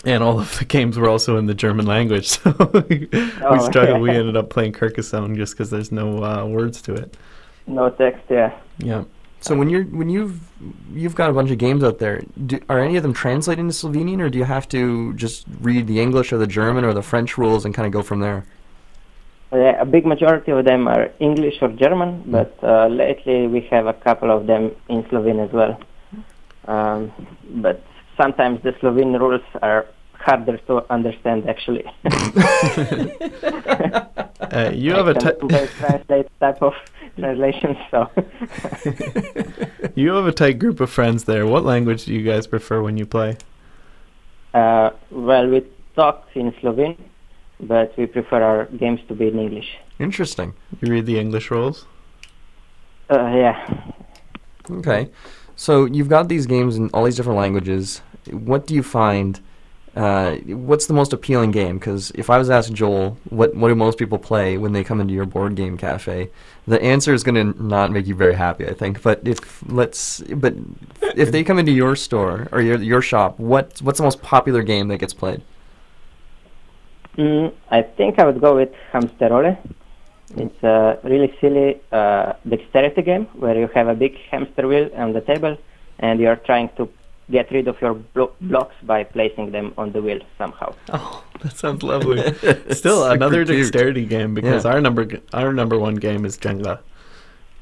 and 0.05 0.23
all 0.23 0.39
of 0.39 0.57
the 0.59 0.65
games 0.65 0.97
were 0.97 1.09
also 1.09 1.37
in 1.37 1.45
the 1.45 1.53
German 1.53 1.85
language. 1.85 2.29
So 2.43 2.51
we, 2.89 3.07
we 3.11 3.19
Oh, 3.41 3.57
struggled. 3.69 4.01
We 4.01 4.09
ended 4.19 4.35
up 4.37 4.49
playing 4.49 4.73
Carcassonne 4.73 5.35
just 5.35 5.53
because 5.53 5.69
there's 5.69 5.91
no 5.91 6.23
uh, 6.23 6.45
words 6.45 6.81
to 6.83 6.93
it. 6.93 7.15
no 7.67 7.89
text, 7.89 8.23
yeah. 8.29 8.57
Yeah. 8.79 9.03
So 9.43 9.55
when 9.57 9.69
you're 9.71 9.85
when 9.85 10.07
you've 10.09 10.39
you've 10.93 11.15
got 11.15 11.31
a 11.31 11.33
bunch 11.33 11.49
of 11.49 11.57
games 11.57 11.83
out 11.83 11.97
there, 11.97 12.21
do, 12.45 12.59
are 12.69 12.79
any 12.79 12.95
of 12.97 13.01
them 13.01 13.13
translated 13.13 13.59
into 13.59 13.73
Slovenian, 13.73 14.19
or 14.21 14.29
do 14.29 14.37
you 14.37 14.43
have 14.43 14.67
to 14.69 15.13
just 15.15 15.45
read 15.61 15.87
the 15.87 15.99
English 15.99 16.31
or 16.31 16.37
the 16.37 16.45
German 16.45 16.83
or 16.85 16.93
the 16.93 17.01
French 17.01 17.39
rules 17.39 17.65
and 17.65 17.73
kind 17.73 17.87
of 17.87 17.91
go 17.91 18.03
from 18.03 18.19
there? 18.19 18.45
Yeah, 19.53 19.81
a 19.81 19.85
big 19.85 20.05
majority 20.05 20.51
of 20.51 20.63
them 20.65 20.87
are 20.87 21.09
English 21.19 21.55
or 21.61 21.67
German, 21.69 22.23
but 22.25 22.57
uh, 22.63 22.87
lately 22.87 23.47
we 23.47 23.61
have 23.69 23.85
a 23.85 23.93
couple 23.93 24.31
of 24.31 24.47
them 24.47 24.71
in 24.87 25.05
Slovene 25.09 25.39
as 25.39 25.51
well. 25.51 25.77
Um, 26.67 27.11
but 27.55 27.83
sometimes 28.15 28.63
the 28.63 28.73
Slovene 28.79 29.13
rules 29.13 29.41
are 29.61 29.87
harder 30.13 30.57
to 30.67 30.85
understand 30.89 31.49
actually. 31.49 31.83
Uh, 34.51 34.69
you 34.73 34.91
have 34.91 35.07
a 35.07 35.13
Like 35.13 35.13
ti- 35.13 35.25
the 35.25 35.33
Google 35.39 35.67
translate 35.79 36.27
type 36.41 36.61
of 36.61 36.73
translation, 37.17 37.77
so 37.89 38.09
you 39.95 40.11
have 40.11 40.25
a 40.25 40.31
tight 40.33 40.59
group 40.59 40.81
of 40.81 40.89
friends 40.89 41.23
there. 41.23 41.47
What 41.47 41.63
language 41.63 42.05
do 42.05 42.13
you 42.13 42.23
guys 42.23 42.47
prefer 42.47 42.81
when 42.81 42.97
you 42.97 43.05
play? 43.05 43.37
uh, 44.53 44.89
well, 45.09 45.47
we 45.47 45.65
talk 45.95 46.27
in 46.35 46.53
Slovene, 46.59 46.97
but 47.61 47.97
we 47.97 48.05
prefer 48.05 48.41
our 48.41 48.65
games 48.65 48.99
to 49.07 49.15
be 49.15 49.27
in 49.27 49.39
English. 49.39 49.77
Interesting. 49.99 50.53
You 50.81 50.91
read 50.91 51.05
the 51.05 51.19
English 51.19 51.51
rules. 51.51 51.85
Uh, 53.09 53.31
yeah. 53.35 53.91
Okay. 54.69 55.09
So 55.55 55.85
you've 55.85 56.09
got 56.09 56.27
these 56.27 56.45
games 56.47 56.77
in 56.77 56.89
all 56.93 57.03
these 57.03 57.15
different 57.15 57.37
languages. 57.37 58.01
What 58.31 58.65
do 58.65 58.73
you 58.73 58.83
find? 58.83 59.39
Uh, 59.95 60.35
what's 60.47 60.85
the 60.85 60.93
most 60.93 61.11
appealing 61.11 61.51
game? 61.51 61.77
Because 61.77 62.11
if 62.15 62.29
I 62.29 62.37
was 62.37 62.49
asked 62.49 62.71
Joel, 62.73 63.17
what 63.29 63.53
what 63.55 63.67
do 63.67 63.75
most 63.75 63.97
people 63.97 64.17
play 64.17 64.57
when 64.57 64.71
they 64.71 64.83
come 64.83 65.01
into 65.01 65.13
your 65.13 65.25
board 65.25 65.55
game 65.55 65.77
cafe? 65.77 66.29
The 66.65 66.81
answer 66.81 67.13
is 67.13 67.23
going 67.23 67.35
to 67.35 67.63
not 67.63 67.91
make 67.91 68.07
you 68.07 68.15
very 68.15 68.35
happy, 68.35 68.65
I 68.67 68.73
think. 68.73 69.01
But 69.01 69.21
if 69.25 69.61
let's, 69.69 70.21
but 70.21 70.55
if 71.15 71.31
they 71.31 71.43
come 71.43 71.59
into 71.59 71.73
your 71.73 71.95
store 71.97 72.47
or 72.53 72.61
your 72.61 72.77
your 72.81 73.01
shop, 73.01 73.37
what 73.37 73.81
what's 73.81 73.97
the 73.97 74.03
most 74.03 74.21
popular 74.21 74.63
game 74.63 74.87
that 74.87 74.99
gets 74.99 75.13
played? 75.13 75.41
Mm, 77.17 77.53
I 77.69 77.81
think 77.81 78.19
I 78.19 78.25
would 78.25 78.39
go 78.41 78.55
with 78.55 78.69
Hamsterrolle. 78.93 79.57
It's 80.37 80.63
a 80.63 80.97
really 81.03 81.35
silly 81.41 81.81
uh, 81.91 82.33
dexterity 82.47 83.01
game 83.01 83.25
where 83.33 83.57
you 83.57 83.67
have 83.75 83.87
a 83.89 83.93
big 83.95 84.15
hamster 84.29 84.65
wheel 84.67 84.89
on 84.95 85.11
the 85.13 85.19
table 85.21 85.57
and 85.99 86.19
you're 86.21 86.37
trying 86.37 86.69
to 86.77 86.87
get 87.29 87.51
rid 87.51 87.67
of 87.67 87.79
your 87.81 87.95
blo- 87.95 88.31
blocks 88.39 88.75
by 88.83 89.03
placing 89.03 89.51
them 89.51 89.73
on 89.77 89.91
the 89.91 90.01
wheel 90.01 90.19
somehow. 90.37 90.73
Oh, 90.93 91.23
that 91.41 91.57
sounds 91.57 91.83
lovely. 91.83 92.33
Still 92.73 93.03
another 93.09 93.43
cute. 93.45 93.57
dexterity 93.57 94.05
game 94.05 94.33
because 94.33 94.63
Yeah. 94.63 94.71
our 94.71 94.79
number 94.81 95.05
our 95.33 95.51
number 95.53 95.77
one 95.77 95.95
game 95.95 96.23
is 96.25 96.37
Jenga. 96.37 96.79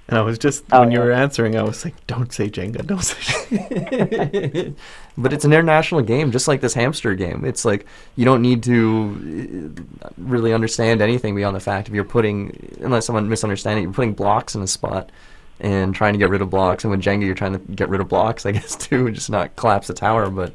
And 0.07 0.17
I 0.17 0.21
was 0.21 0.37
just 0.39 0.65
Oh, 0.71 0.79
when 0.81 0.91
you 0.91 0.99
were 0.99 1.11
answering, 1.11 1.55
I 1.55 1.61
was 1.63 1.85
like, 1.85 1.95
"Don't 2.07 2.33
say 2.33 2.49
Jenga, 2.49 2.85
don't 2.85 3.03
say." 3.03 3.21
Jenga. 3.57 4.75
but 5.19 5.33
it's 5.33 5.43
an 5.43 5.51
international 5.51 6.01
game, 6.01 6.31
just 6.31 6.47
like 6.47 6.61
this 6.61 6.73
hamster 6.73 7.13
game. 7.13 7.43
It's 7.43 7.65
like 7.65 7.85
you 8.15 8.23
don't 8.23 8.41
need 8.41 8.63
to 8.63 9.75
uh, 10.01 10.09
really 10.17 10.53
understand 10.53 11.01
anything 11.01 11.35
beyond 11.35 11.57
the 11.57 11.59
fact 11.59 11.89
if 11.89 11.93
you're 11.93 12.05
putting, 12.05 12.77
unless 12.79 13.05
someone 13.05 13.27
misunderstands 13.27 13.79
it, 13.79 13.83
you're 13.83 13.91
putting 13.91 14.13
blocks 14.13 14.55
in 14.55 14.61
a 14.61 14.67
spot 14.67 15.11
and 15.59 15.93
trying 15.93 16.13
to 16.13 16.19
get 16.19 16.29
rid 16.29 16.41
of 16.41 16.49
blocks. 16.49 16.85
And 16.85 16.91
with 16.91 17.01
Jenga, 17.01 17.25
you're 17.25 17.35
trying 17.35 17.51
to 17.51 17.59
get 17.59 17.89
rid 17.89 17.99
of 17.99 18.07
blocks, 18.07 18.45
I 18.45 18.53
guess, 18.53 18.77
too, 18.77 19.07
and 19.07 19.15
just 19.15 19.29
not 19.29 19.55
collapse 19.57 19.87
the 19.87 19.93
tower. 19.93 20.29
But 20.29 20.53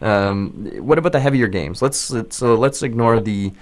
um, 0.00 0.70
what 0.78 0.98
about 0.98 1.12
the 1.12 1.20
heavier 1.20 1.48
games? 1.48 1.82
Let's, 1.82 2.10
let's 2.12 2.36
so 2.36 2.54
let's 2.54 2.84
ignore 2.84 3.18
the 3.18 3.52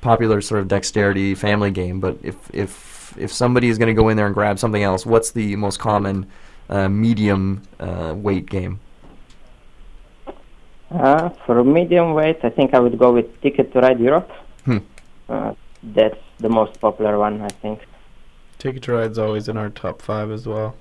popular 0.00 0.40
sort 0.40 0.60
of 0.60 0.66
dexterity 0.66 1.36
family 1.36 1.70
game. 1.70 2.00
But 2.00 2.18
if 2.24 2.36
if 2.52 3.16
if 3.16 3.32
somebody 3.32 3.68
is 3.68 3.78
going 3.78 3.94
to 3.94 4.00
go 4.00 4.08
in 4.08 4.16
there 4.16 4.26
and 4.26 4.34
grab 4.34 4.58
something 4.58 4.82
else, 4.82 5.06
what's 5.06 5.30
the 5.30 5.54
most 5.54 5.78
common 5.78 6.26
uh, 6.68 6.88
medium 6.88 7.62
uh, 7.78 8.14
weight 8.16 8.46
game? 8.46 8.80
Uh, 10.92 11.30
for 11.46 11.64
medium 11.64 12.12
weight, 12.12 12.38
I 12.42 12.50
think 12.50 12.74
I 12.74 12.78
would 12.78 12.98
go 12.98 13.12
with 13.12 13.40
Ticket 13.40 13.72
to 13.72 13.80
Ride 13.80 13.98
Europe. 13.98 14.30
Hmm. 14.64 14.78
Uh, 15.28 15.54
that's 15.82 16.18
the 16.38 16.48
most 16.48 16.80
popular 16.80 17.18
one, 17.18 17.40
I 17.40 17.48
think. 17.48 17.80
Ticket 18.58 18.82
to 18.84 18.92
Ride's 18.92 19.18
always 19.18 19.48
in 19.48 19.56
our 19.56 19.70
top 19.70 20.02
five 20.02 20.30
as 20.30 20.46
well. 20.46 20.76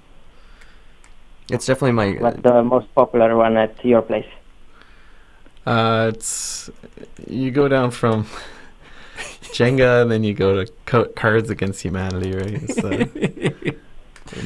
It's 1.49 1.65
definitely 1.65 1.93
my. 1.93 2.11
What's 2.19 2.41
the 2.41 2.63
most 2.63 2.93
popular 2.93 3.35
one 3.35 3.57
at 3.57 3.83
your 3.83 4.01
place? 4.01 4.27
Uh, 5.65 6.11
it's 6.13 6.69
you 7.27 7.51
go 7.51 7.67
down 7.67 7.91
from 7.91 8.25
Jenga, 9.53 10.01
and 10.01 10.11
then 10.11 10.23
you 10.23 10.33
go 10.33 10.63
to 10.63 10.71
co- 10.85 11.09
Cards 11.09 11.49
Against 11.49 11.81
Humanity, 11.81 12.35
right? 12.35 12.63
It's, 12.63 12.77
uh, 12.77 13.71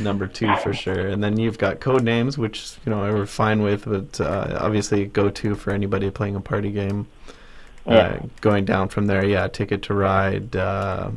number 0.02 0.28
two 0.28 0.56
for 0.58 0.74
sure, 0.74 1.08
and 1.08 1.24
then 1.24 1.38
you've 1.38 1.58
got 1.58 1.80
Code 1.80 2.04
Names, 2.04 2.38
which 2.38 2.78
you 2.86 2.90
know 2.90 3.00
we're 3.02 3.26
fine 3.26 3.62
with, 3.62 3.86
but 3.86 4.20
uh, 4.22 4.58
obviously 4.60 5.06
go 5.06 5.30
to 5.30 5.56
for 5.56 5.72
anybody 5.72 6.10
playing 6.10 6.36
a 6.36 6.42
party 6.42 6.72
game. 6.72 7.08
Yeah. 7.88 7.94
Uh, 7.94 8.26
going 8.42 8.66
down 8.66 8.90
from 8.90 9.06
there, 9.06 9.24
yeah, 9.24 9.48
Ticket 9.48 9.84
to 9.84 9.94
Ride, 9.94 10.56
uh, 10.56 11.12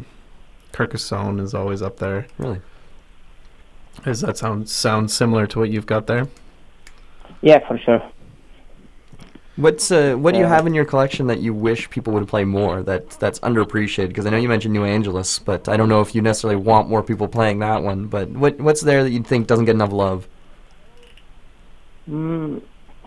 Carcassonne 0.72 1.40
is 1.40 1.54
always 1.54 1.81
up 1.81 1.96
there. 1.98 2.26
really. 2.37 2.61
Does 4.04 4.20
that 4.20 4.37
sound 4.37 4.68
sound 4.68 5.11
similar 5.11 5.46
to 5.48 5.59
what 5.59 5.70
you've 5.70 5.87
got 5.87 6.07
there? 6.07 6.28
Yeah, 7.40 7.66
for 7.66 7.78
sure. 7.78 8.02
What's 9.64 9.90
uh, 9.90 10.14
what 10.14 10.35
do 10.35 10.38
you 10.40 10.47
Uh, 10.47 10.55
have 10.57 10.66
in 10.68 10.75
your 10.75 10.85
collection 10.85 11.27
that 11.27 11.40
you 11.40 11.53
wish 11.53 11.90
people 11.90 12.12
would 12.14 12.29
play 12.29 12.44
more? 12.44 12.83
That 12.83 13.11
that's 13.23 13.40
underappreciated 13.40 14.09
because 14.09 14.25
I 14.27 14.31
know 14.31 14.37
you 14.37 14.49
mentioned 14.49 14.73
New 14.73 14.85
Angeles, 14.85 15.38
but 15.40 15.68
I 15.68 15.77
don't 15.77 15.88
know 15.88 16.01
if 16.01 16.14
you 16.14 16.23
necessarily 16.23 16.61
want 16.71 16.88
more 16.88 17.03
people 17.03 17.27
playing 17.29 17.59
that 17.59 17.83
one. 17.83 18.07
But 18.07 18.31
what 18.31 18.61
what's 18.61 18.83
there 18.83 19.03
that 19.03 19.11
you 19.11 19.23
think 19.23 19.49
doesn't 19.49 19.64
get 19.66 19.75
enough 19.75 19.92
love? 19.92 20.29
Mm, 22.09 22.62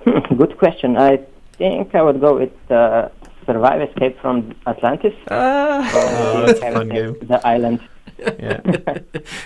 good 0.38 0.58
question. 0.58 0.98
I 0.98 1.22
think 1.58 1.96
I 1.96 2.02
would 2.02 2.20
go 2.20 2.38
with 2.38 2.54
uh, 2.72 3.10
Survive 3.46 3.82
Escape 3.90 4.20
from 4.20 4.54
Atlantis. 4.68 5.14
Ah, 5.30 5.90
Oh, 5.96 6.46
that's 6.46 6.60
a 6.60 6.72
fun 6.74 6.90
game. 6.90 7.16
The 7.22 7.40
island. 7.48 7.80
Yeah. 8.22 8.62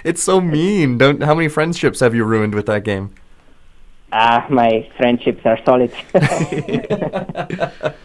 it's 0.03 0.21
so 0.21 0.41
mean. 0.41 0.97
Don't 0.97 1.23
how 1.23 1.33
many 1.33 1.47
friendships 1.47 2.01
have 2.01 2.13
you 2.13 2.25
ruined 2.25 2.53
with 2.53 2.65
that 2.65 2.83
game? 2.83 3.11
Ah, 4.17 4.45
my 4.49 4.89
friendships 4.95 5.45
are 5.45 5.59
solid. 5.65 5.91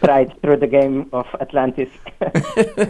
right 0.01 0.29
through 0.41 0.57
the 0.57 0.67
game 0.67 1.09
of 1.13 1.25
Atlantis. 1.39 1.87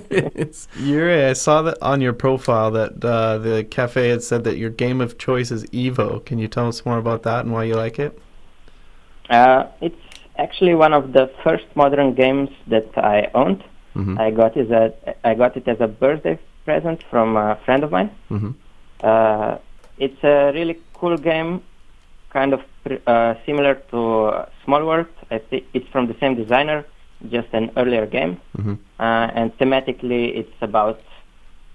it's, 0.10 0.68
Yuri, 0.80 1.26
I 1.26 1.34
saw 1.34 1.62
that 1.62 1.78
on 1.84 2.02
your 2.02 2.14
profile 2.14 2.72
that 2.72 3.06
uh, 3.06 3.38
the 3.38 3.64
cafe 3.64 4.10
had 4.10 4.24
said 4.24 4.44
that 4.46 4.58
your 4.58 4.72
game 4.72 5.02
of 5.02 5.20
choice 5.20 5.52
is 5.52 5.66
Evo. 5.66 6.26
Can 6.26 6.40
you 6.40 6.48
tell 6.48 6.68
us 6.68 6.84
more 6.86 6.98
about 6.98 7.22
that 7.24 7.46
and 7.46 7.54
why 7.54 7.64
you 7.66 7.76
like 7.76 8.00
it? 8.00 8.18
uh, 9.30 9.68
it's 9.82 9.96
actually 10.38 10.74
one 10.74 10.94
of 10.94 11.14
the 11.14 11.32
first 11.44 11.66
modern 11.76 12.14
games 12.16 12.50
that 12.68 12.90
I 12.98 13.30
owned. 13.36 13.64
hmm 13.94 14.18
I 14.18 14.32
got 14.32 14.58
it 14.58 14.72
as 14.72 14.72
a, 14.72 15.16
I 15.24 15.36
got 15.36 15.56
it 15.58 15.68
as 15.68 15.80
a 15.80 15.88
birthday 15.88 16.40
present 16.66 17.04
from 17.12 17.38
a 17.38 17.56
friend 17.66 17.84
of 17.84 17.92
mine. 17.92 18.10
hmm 18.30 18.52
Uh, 19.04 19.58
it's 19.98 20.24
a 20.24 20.52
really 20.54 20.76
cool 20.94 21.18
game, 21.18 21.62
kind 22.30 22.54
of 22.54 22.60
pr- 22.62 22.71
uh, 23.08 23.36
similar 23.46 23.76
to 23.92 24.26
uh, 24.26 24.50
Small 24.66 24.86
World. 24.86 25.08
I 25.30 25.38
think 25.40 25.66
it's 25.74 25.88
from 25.90 26.08
the 26.08 26.16
same 26.20 26.36
designer, 26.36 26.86
just 27.30 27.48
an 27.54 27.72
earlier 27.78 28.06
game. 28.06 28.40
hmm 28.56 28.76
Uh, 29.00 29.40
and 29.40 29.48
thematically, 29.58 30.24
it's 30.40 30.58
about 30.62 31.00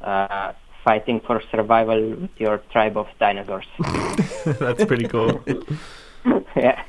uh, 0.01 0.53
fighting 0.85 1.19
for 1.27 1.43
survival 1.51 2.01
with 2.23 2.35
your 2.39 2.59
tribe 2.73 2.97
of 2.97 3.09
dinosaurs. 3.19 3.67
That's 4.65 4.85
pretty 4.85 5.09
cool. 5.09 5.43
yeah. 6.57 6.83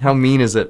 How 0.00 0.14
mean 0.14 0.40
is 0.40 0.56
it? 0.56 0.68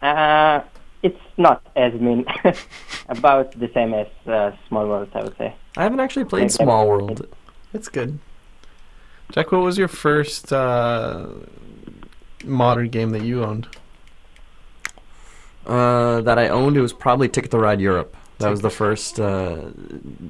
Uh, 0.00 0.60
it's 1.02 1.24
not 1.36 1.62
as 1.76 1.92
mean, 1.94 2.24
about 3.08 3.58
the 3.58 3.70
same 3.74 3.92
as 3.94 4.06
uh, 4.26 4.52
Small 4.68 4.86
World, 4.86 5.10
I 5.14 5.22
would 5.24 5.36
say. 5.36 5.54
I 5.76 5.82
haven't 5.82 6.00
actually 6.00 6.26
played 6.26 6.50
Small 6.52 6.86
World. 6.86 7.26
It's 7.72 7.88
good. 7.88 8.18
Jack, 9.30 9.52
what 9.52 9.62
was 9.62 9.78
your 9.78 9.88
first 9.88 10.52
uh, 10.52 11.26
modern 12.44 12.88
game 12.88 13.10
that 13.10 13.22
you 13.22 13.44
owned? 13.44 13.68
Uh, 15.66 16.20
that 16.22 16.38
I 16.38 16.48
owned, 16.48 16.76
it 16.76 16.80
was 16.80 16.92
probably 16.92 17.28
Ticket 17.28 17.50
to 17.52 17.58
Ride 17.58 17.80
Europe. 17.80 18.16
That 18.38 18.50
was 18.50 18.62
the 18.62 18.70
first 18.70 19.20
uh, 19.20 19.70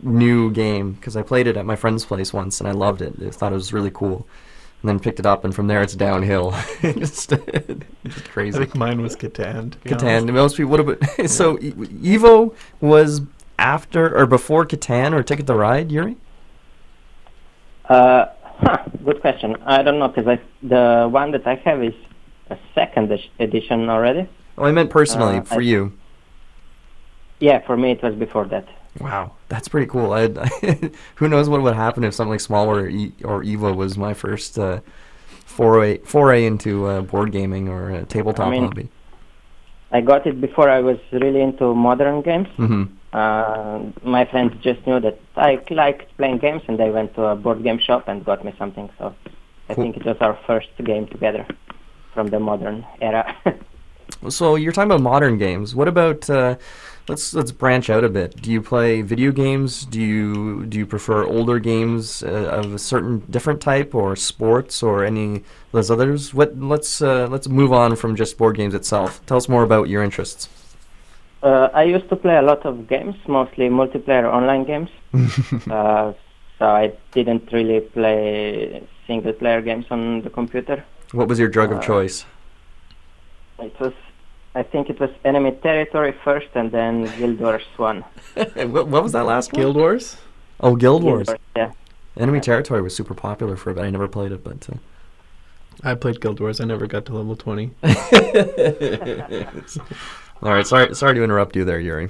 new 0.03 0.51
game 0.51 0.93
because 0.95 1.17
I 1.17 1.23
played 1.23 1.47
it 1.47 1.57
at 1.57 1.65
my 1.65 1.77
friend's 1.77 2.05
place 2.05 2.33
once 2.33 2.61
and 2.61 2.69
I 2.69 2.73
loved 2.73 3.03
it. 3.03 3.15
I 3.25 3.31
thought 3.31 3.53
it 3.53 3.55
was 3.55 3.73
really 3.73 3.93
cool. 3.93 4.27
And 4.83 4.89
then 4.89 4.99
picked 4.99 5.21
it 5.21 5.27
up, 5.27 5.45
and 5.45 5.55
from 5.55 5.67
there 5.67 5.83
it's 5.83 5.95
downhill. 5.95 6.53
just, 6.81 7.31
just 7.31 7.33
I 7.35 7.77
crazy. 8.31 8.59
think 8.59 8.75
mine 8.75 9.03
was 9.03 9.15
Catan. 9.15 9.73
Catan. 9.85 10.33
Most 10.33 10.57
people. 10.57 10.71
What 10.71 10.81
about 10.81 11.03
so? 11.31 11.59
E- 11.59 11.73
Evo 11.73 12.55
was 12.81 13.21
after 13.59 14.17
or 14.17 14.25
before 14.27 14.65
Catan 14.65 15.13
or 15.13 15.23
Ticket 15.23 15.47
to 15.49 15.55
Ride, 15.55 15.93
Yuri? 15.93 16.17
Uh, 17.91 18.27
huh, 18.63 18.85
good 19.05 19.21
question. 19.21 19.57
I 19.65 19.83
don't 19.83 19.99
know 19.99 20.09
because 20.09 20.39
the 20.63 21.09
one 21.11 21.31
that 21.33 21.47
I 21.47 21.55
have 21.65 21.83
is 21.83 21.95
a 22.51 22.59
second 22.75 23.11
edition 23.39 23.89
already. 23.89 24.29
Oh, 24.59 24.65
I 24.65 24.73
meant 24.73 24.91
personally 24.91 25.39
Uh, 25.39 25.43
for 25.43 25.61
I- 25.61 25.65
you. 25.73 25.93
Yeah, 27.39 27.61
for 27.67 27.77
me 27.77 27.93
it 27.93 28.03
was 28.03 28.15
before 28.15 28.45
that. 28.47 28.67
Wow, 29.01 29.33
that's 29.49 29.69
pretty 29.69 29.87
cool. 29.87 30.13
I, 30.13 30.29
who 31.15 31.29
knows 31.29 31.49
what 31.49 31.63
would 31.63 31.75
happen 31.75 32.05
if 32.05 32.13
something 32.13 32.33
like 32.33 32.41
Small 32.41 32.69
or, 32.69 32.89
e, 32.89 33.13
or 33.25 33.43
Evo 33.43 33.75
was 33.75 33.97
my 33.97 34.13
first 34.15 34.59
uh, 34.59 34.81
foray 35.47 35.99
foray 35.99 36.45
into 36.45 36.87
uh, 36.87 37.01
board 37.01 37.31
gaming 37.33 37.69
or 37.69 38.03
tabletop 38.05 38.49
I 38.49 38.51
mean- 38.51 38.65
hobby. 38.65 38.89
I 39.93 40.01
got 40.01 40.25
it 40.27 40.41
before 40.41 40.69
I 40.71 40.81
was 40.81 40.99
really 41.11 41.41
into 41.41 41.75
modern 41.75 42.23
games. 42.23 42.47
hmm 42.57 42.85
Uh, 43.13 43.81
my 44.05 44.25
friends 44.25 44.53
just 44.63 44.87
knew 44.87 45.01
that 45.01 45.19
I 45.37 45.61
liked 45.71 46.17
playing 46.17 46.39
games, 46.39 46.63
and 46.69 46.79
they 46.79 46.91
went 46.91 47.15
to 47.17 47.25
a 47.25 47.37
board 47.37 47.63
game 47.63 47.79
shop 47.79 48.07
and 48.09 48.25
got 48.25 48.45
me 48.45 48.55
something. 48.59 48.89
So 48.99 49.15
I 49.69 49.75
Cool. 49.75 49.85
think 49.85 49.97
it 49.97 50.05
was 50.05 50.17
our 50.21 50.39
first 50.47 50.69
game 50.85 51.07
together 51.09 51.47
from 52.15 52.29
the 52.29 52.41
modern 52.41 52.87
era. 53.01 53.35
So 54.29 54.57
you're 54.57 54.73
talking 54.73 54.91
about 54.91 55.01
modern 55.01 55.39
games. 55.39 55.75
What 55.75 55.89
about? 55.89 56.29
Uh, 56.29 56.57
let's 57.09 57.33
let's 57.33 57.53
branch 57.53 57.89
out 57.89 58.05
a 58.05 58.09
bit. 58.09 58.37
Do 58.43 58.51
you 58.51 58.61
play 58.61 59.03
video 59.03 59.31
games? 59.33 59.87
Do 59.87 60.01
you 60.01 60.67
do 60.67 60.79
you 60.79 60.85
prefer 60.85 61.25
older 61.25 61.59
games 61.59 62.23
uh, 62.23 62.27
of 62.61 62.75
a 62.75 62.79
certain 62.79 63.21
different 63.31 63.61
type, 63.63 63.95
or 63.95 64.17
sports, 64.17 64.83
or 64.83 65.05
any 65.05 65.37
of 65.37 65.45
those 65.73 65.91
others? 65.91 66.35
What? 66.35 66.59
Let's 66.59 67.01
uh, 67.01 67.29
let's 67.31 67.49
move 67.49 67.73
on 67.73 67.97
from 67.97 68.15
just 68.17 68.37
board 68.37 68.57
games 68.57 68.75
itself. 68.75 69.25
Tell 69.27 69.37
us 69.39 69.49
more 69.49 69.63
about 69.63 69.89
your 69.89 70.03
interests. 70.03 70.49
Uh, 71.43 71.69
I 71.73 71.85
used 71.85 72.09
to 72.11 72.17
play 72.17 72.37
a 72.37 72.43
lot 72.43 72.65
of 72.67 72.87
games, 72.89 73.17
mostly 73.27 73.69
multiplayer 73.69 74.25
online 74.33 74.65
games. 74.65 74.91
uh, 75.71 76.13
so 76.59 76.65
I 76.67 76.93
didn't 77.13 77.51
really 77.53 77.81
play 77.81 78.83
single 79.07 79.33
player 79.33 79.61
games 79.63 79.87
on 79.91 80.23
the 80.23 80.31
computer. 80.31 80.85
What 81.13 81.29
was 81.29 81.39
your 81.39 81.49
drug 81.49 81.73
of 81.73 81.79
Uh, 81.79 81.83
choice? 81.83 82.25
It 83.59 83.79
was, 83.81 83.93
I 84.55 84.63
think 84.63 84.89
it 84.91 84.99
was 85.01 85.11
Enemy 85.25 85.53
Territory 85.63 86.13
first, 86.25 86.49
and 86.55 86.71
then 86.71 87.05
Guild 87.19 87.41
Wars 87.41 87.65
One. 87.77 88.05
what, 88.35 88.87
what 88.89 89.03
was 89.03 89.13
that 89.13 89.25
last? 89.25 89.53
Guild 89.53 89.77
Wars? 89.77 90.17
Oh, 90.61 90.77
Guild 90.77 91.03
Wars. 91.03 91.29
yeah. 91.57 91.73
Enemy 92.17 92.41
Territory 92.41 92.83
was 92.83 92.95
super 92.95 93.15
popular 93.15 93.57
for 93.57 93.71
a 93.71 93.75
bit. 93.75 93.85
I 93.85 93.91
never 93.91 94.09
played 94.09 94.33
it, 94.33 94.43
but 94.45 94.69
uh, 94.71 94.77
I 95.83 95.95
played 95.95 96.21
Guild 96.21 96.41
Wars. 96.41 96.61
I 96.61 96.65
never 96.65 96.87
got 96.87 97.05
to 97.07 97.15
level 97.15 97.37
20. 97.37 97.71
all 100.43 100.53
right. 100.55 100.67
Sorry, 100.67 100.95
sorry 100.95 101.15
to 101.15 101.23
interrupt 101.25 101.57
you 101.57 101.65
there, 101.65 101.81
Yuri. 101.81 102.09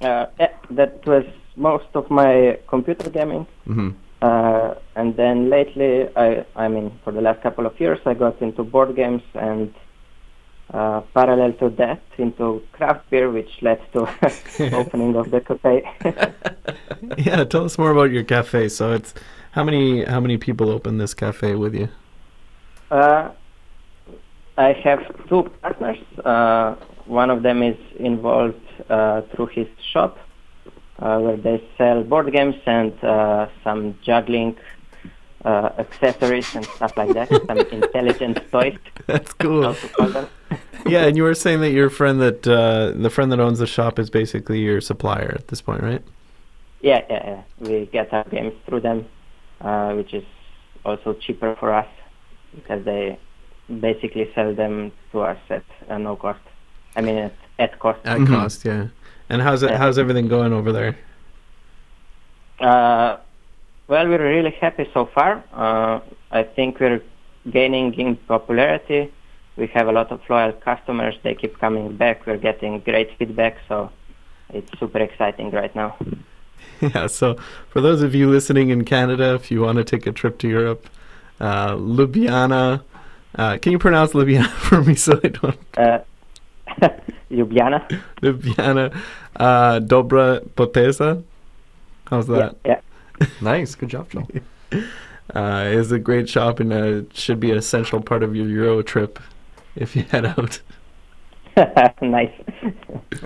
Uh, 0.00 0.26
yeah, 0.38 0.52
that 0.70 1.06
was 1.06 1.24
most 1.56 1.86
of 1.94 2.10
my 2.10 2.58
computer 2.68 3.10
gaming. 3.10 3.46
hmm 3.66 3.90
Uh, 4.22 4.74
and 4.96 5.16
then 5.16 5.48
lately, 5.48 6.08
I, 6.14 6.44
I 6.54 6.68
mean, 6.68 6.92
for 7.02 7.10
the 7.12 7.22
last 7.22 7.40
couple 7.42 7.64
of 7.66 7.80
years, 7.80 7.98
I 8.04 8.12
got 8.14 8.40
into 8.42 8.62
board 8.62 8.94
games 8.94 9.22
and 9.34 9.74
uh, 10.72 11.00
parallel 11.14 11.52
to 11.54 11.70
that, 11.70 12.02
into 12.18 12.62
craft 12.72 13.08
beer, 13.10 13.30
which 13.30 13.50
led 13.62 13.80
to 13.92 14.08
opening 14.72 15.16
of 15.16 15.30
the 15.30 15.40
cafe. 15.40 15.82
yeah, 17.18 17.44
tell 17.44 17.64
us 17.64 17.78
more 17.78 17.90
about 17.90 18.10
your 18.10 18.24
cafe. 18.24 18.68
So 18.68 18.92
it's 18.92 19.14
how 19.52 19.64
many 19.64 20.04
how 20.04 20.20
many 20.20 20.38
people 20.38 20.70
open 20.70 20.98
this 20.98 21.14
cafe 21.14 21.54
with 21.54 21.74
you? 21.74 21.88
uh, 22.90 23.30
I 24.56 24.72
have 24.84 25.00
two 25.28 25.50
partners. 25.62 25.98
One 27.10 27.28
of 27.28 27.42
them 27.42 27.60
is 27.64 27.76
involved 27.98 28.64
uh, 28.88 29.22
through 29.32 29.46
his 29.46 29.66
shop, 29.92 30.16
uh, 31.00 31.18
where 31.18 31.36
they 31.36 31.60
sell 31.76 32.04
board 32.04 32.32
games 32.32 32.54
and 32.66 32.92
uh, 33.02 33.48
some 33.64 33.98
juggling 34.00 34.56
uh, 35.44 35.70
accessories 35.76 36.54
and 36.54 36.64
stuff 36.66 36.96
like 36.96 37.12
that, 37.14 37.28
some 37.48 37.58
intelligent 37.82 38.38
toys. 38.52 38.78
That's 39.08 39.32
cool. 39.32 39.74
to 39.74 39.88
call 39.88 40.08
them. 40.08 40.28
yeah, 40.86 41.06
and 41.06 41.16
you 41.16 41.24
were 41.24 41.34
saying 41.34 41.62
that 41.62 41.72
your 41.72 41.90
friend 41.90 42.20
that 42.20 42.46
uh, 42.46 42.92
the 42.94 43.10
friend 43.10 43.32
that 43.32 43.40
owns 43.40 43.58
the 43.58 43.66
shop 43.66 43.98
is 43.98 44.08
basically 44.08 44.60
your 44.60 44.80
supplier 44.80 45.34
at 45.34 45.48
this 45.48 45.60
point, 45.60 45.82
right? 45.82 46.04
Yeah, 46.80 47.04
yeah, 47.10 47.22
yeah. 47.30 47.42
We 47.68 47.86
get 47.86 48.12
our 48.12 48.22
games 48.28 48.54
through 48.66 48.82
them, 48.82 49.06
uh, 49.60 49.94
which 49.94 50.14
is 50.14 50.24
also 50.84 51.14
cheaper 51.14 51.56
for 51.56 51.74
us 51.74 51.88
because 52.54 52.84
they 52.84 53.18
basically 53.80 54.30
sell 54.32 54.54
them 54.54 54.92
to 55.10 55.22
us 55.22 55.38
at 55.50 55.64
uh, 55.88 55.98
no 55.98 56.14
cost. 56.14 56.40
I 56.96 57.00
mean, 57.00 57.16
at, 57.18 57.32
at 57.58 57.78
cost. 57.78 58.00
At 58.04 58.18
Mhm. 58.18 58.28
cost, 58.28 58.64
yeah. 58.64 58.86
And 59.28 59.40
how's 59.42 59.62
it? 59.62 59.70
Yeah. 59.70 59.78
How's 59.78 59.98
everything 59.98 60.28
going 60.28 60.52
over 60.52 60.72
there? 60.72 60.96
Uh, 62.58 63.16
well, 63.88 64.08
we're 64.08 64.22
really 64.22 64.50
happy 64.60 64.88
so 64.92 65.06
far. 65.06 65.42
Uh, 65.52 66.00
I 66.30 66.42
think 66.42 66.78
we're 66.80 67.02
gaining 67.50 67.94
in 67.94 68.16
popularity. 68.16 69.12
We 69.56 69.66
have 69.68 69.88
a 69.88 69.92
lot 69.92 70.10
of 70.12 70.20
loyal 70.28 70.52
customers. 70.52 71.14
They 71.22 71.34
keep 71.34 71.58
coming 71.58 71.96
back. 71.96 72.26
We're 72.26 72.38
getting 72.38 72.80
great 72.80 73.16
feedback, 73.18 73.56
so 73.68 73.90
it's 74.50 74.70
super 74.78 74.98
exciting 74.98 75.50
right 75.50 75.74
now. 75.74 75.96
Yeah. 76.82 77.06
So 77.08 77.36
for 77.70 77.80
those 77.82 78.02
of 78.02 78.14
you 78.14 78.30
listening 78.30 78.68
in 78.70 78.84
Canada, 78.84 79.34
if 79.34 79.50
you 79.50 79.60
want 79.62 79.76
to 79.78 79.84
take 79.84 80.06
a 80.06 80.12
trip 80.12 80.38
to 80.38 80.48
Europe, 80.48 80.88
uh, 81.40 81.74
Ljubljana. 81.74 82.82
Uh, 83.34 83.56
can 83.58 83.72
you 83.72 83.78
pronounce 83.78 84.12
Ljubljana 84.12 84.48
for 84.68 84.82
me 84.82 84.94
so 84.94 85.18
I 85.24 85.28
don't? 85.28 85.58
Ljubljana. 87.30 87.80
Ljubljana, 88.22 88.90
uh, 89.36 89.78
Dobra 89.80 90.40
Poteza. 90.54 91.22
How's 92.10 92.26
that? 92.26 92.54
yeah. 92.64 92.80
Nice, 93.40 93.74
good 93.74 93.88
job, 93.90 94.06
Joel. 94.10 94.26
Uh, 95.32 95.62
is 95.72 95.92
a 95.92 95.98
great 96.00 96.28
shop 96.28 96.58
and 96.58 96.72
uh, 96.72 97.02
should 97.12 97.38
be 97.38 97.52
an 97.52 97.56
essential 97.56 98.00
part 98.00 98.24
of 98.24 98.34
your 98.34 98.48
Euro 98.48 98.82
trip 98.82 99.20
if 99.76 99.94
you 99.94 100.02
head 100.10 100.26
out. 100.26 100.60
nice. 102.02 102.32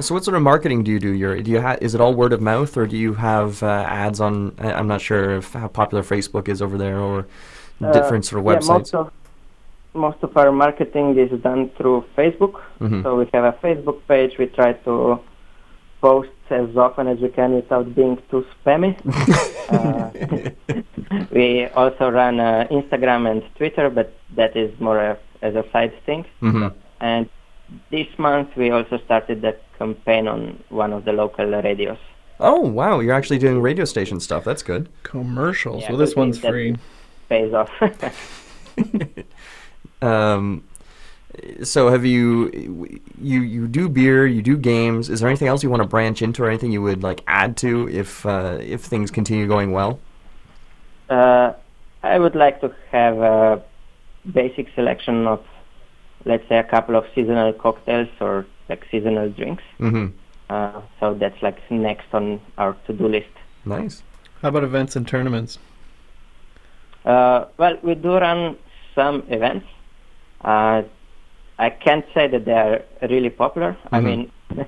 So, 0.00 0.14
what 0.14 0.22
sort 0.22 0.36
of 0.36 0.42
marketing 0.42 0.84
do 0.84 0.90
you 0.90 1.00
do? 1.00 1.12
Yuri? 1.14 1.42
Do 1.42 1.50
you 1.50 1.62
ha- 1.62 1.78
is 1.80 1.94
it 1.94 2.02
all 2.02 2.12
word 2.14 2.34
of 2.34 2.42
mouth, 2.42 2.76
or 2.76 2.86
do 2.86 2.98
you 2.98 3.14
have 3.14 3.62
uh, 3.62 3.86
ads 3.88 4.20
on? 4.20 4.54
I- 4.58 4.72
I'm 4.72 4.86
not 4.86 5.00
sure 5.00 5.36
if 5.36 5.54
how 5.54 5.66
popular 5.68 6.02
Facebook 6.04 6.48
is 6.48 6.60
over 6.60 6.76
there, 6.76 6.98
or 6.98 7.26
Uh, 7.82 7.90
different 7.92 8.24
sort 8.26 8.40
of 8.40 8.46
yeah, 8.46 8.58
websites. 8.58 8.68
most 8.68 8.94
of 8.94 9.10
most 9.94 10.18
of 10.22 10.36
our 10.36 10.52
marketing 10.52 11.16
is 11.18 11.30
done 11.40 11.70
through 11.76 12.04
Facebook. 12.16 12.60
Mhm. 12.80 13.02
So 13.02 13.16
we 13.16 13.26
have 13.32 13.44
a 13.44 13.56
Facebook 13.62 13.98
page. 14.08 14.36
We 14.38 14.46
try 14.46 14.72
to 14.86 15.20
post 16.00 16.30
as 16.50 16.76
often 16.76 17.06
as 17.08 17.18
we 17.20 17.28
can 17.30 17.54
without 17.54 17.94
being 17.94 18.18
too 18.30 18.44
spammy. 18.54 18.92
uh, 19.76 20.10
we 21.30 21.66
also 21.68 22.10
run 22.10 22.40
uh, 22.40 22.66
Instagram 22.70 23.30
and 23.30 23.42
Twitter, 23.56 23.88
but 23.88 24.12
that 24.36 24.56
is 24.56 24.70
more 24.80 24.98
a, 24.98 25.18
as 25.42 25.54
a 25.54 25.64
side 25.72 25.92
thing. 26.04 26.24
Mhm. 26.42 26.72
And 27.00 27.28
this 27.90 28.08
month 28.18 28.48
we 28.56 28.70
also 28.70 28.98
started 28.98 29.40
the 29.42 29.56
campaign 29.78 30.28
on 30.28 30.62
one 30.68 30.92
of 30.92 31.04
the 31.04 31.12
local 31.12 31.46
radios. 31.46 31.98
Oh 32.40 32.60
wow, 32.60 33.00
you're 33.00 33.14
actually 33.14 33.38
doing 33.38 33.60
radio 33.62 33.84
station 33.84 34.20
stuff. 34.20 34.44
That's 34.44 34.62
good. 34.62 34.88
Commercials. 35.04 35.82
Yeah, 35.82 35.90
well, 35.90 35.98
this 35.98 36.16
one's 36.16 36.38
free. 36.38 36.76
Pays 37.28 37.54
off. 37.54 37.70
Um, 40.04 40.62
so 41.62 41.88
have 41.88 42.04
you 42.04 42.50
you 43.20 43.40
you 43.40 43.66
do 43.66 43.88
beer, 43.88 44.26
you 44.26 44.42
do 44.42 44.56
games. 44.56 45.08
Is 45.08 45.20
there 45.20 45.28
anything 45.28 45.48
else 45.48 45.62
you 45.64 45.70
want 45.70 45.82
to 45.82 45.88
branch 45.88 46.22
into, 46.22 46.42
or 46.42 46.48
anything 46.48 46.72
you 46.72 46.82
would 46.82 47.02
like 47.02 47.22
add 47.26 47.56
to 47.58 47.88
if 47.88 48.24
uh, 48.26 48.58
if 48.60 48.82
things 48.82 49.10
continue 49.10 49.46
going 49.48 49.72
well? 49.72 49.98
Uh, 51.08 51.52
I 52.02 52.18
would 52.18 52.34
like 52.34 52.60
to 52.60 52.74
have 52.92 53.18
a 53.18 53.62
basic 54.32 54.66
selection 54.74 55.26
of, 55.26 55.40
let's 56.24 56.48
say, 56.48 56.58
a 56.58 56.64
couple 56.64 56.96
of 56.96 57.04
seasonal 57.14 57.52
cocktails 57.52 58.08
or 58.20 58.46
like 58.68 58.86
seasonal 58.90 59.28
drinks. 59.30 59.62
Mm-hmm. 59.80 60.06
Uh, 60.48 60.80
so 61.00 61.14
that's 61.14 61.42
like 61.42 61.58
next 61.70 62.06
on 62.12 62.40
our 62.58 62.76
to-do 62.86 63.08
list. 63.08 63.34
Nice. 63.64 64.02
How 64.40 64.48
about 64.48 64.64
events 64.64 64.96
and 64.96 65.08
tournaments? 65.08 65.58
Uh, 67.04 67.46
well, 67.58 67.76
we 67.82 67.94
do 67.94 68.16
run 68.16 68.56
some 68.94 69.24
events. 69.28 69.66
Uh, 70.44 70.82
I 71.58 71.70
can't 71.70 72.04
say 72.14 72.26
that 72.28 72.44
they 72.44 72.52
are 72.52 72.82
really 73.02 73.30
popular. 73.30 73.76
I 73.92 74.00
Mhm. 74.00 74.04
mean, 74.04 74.30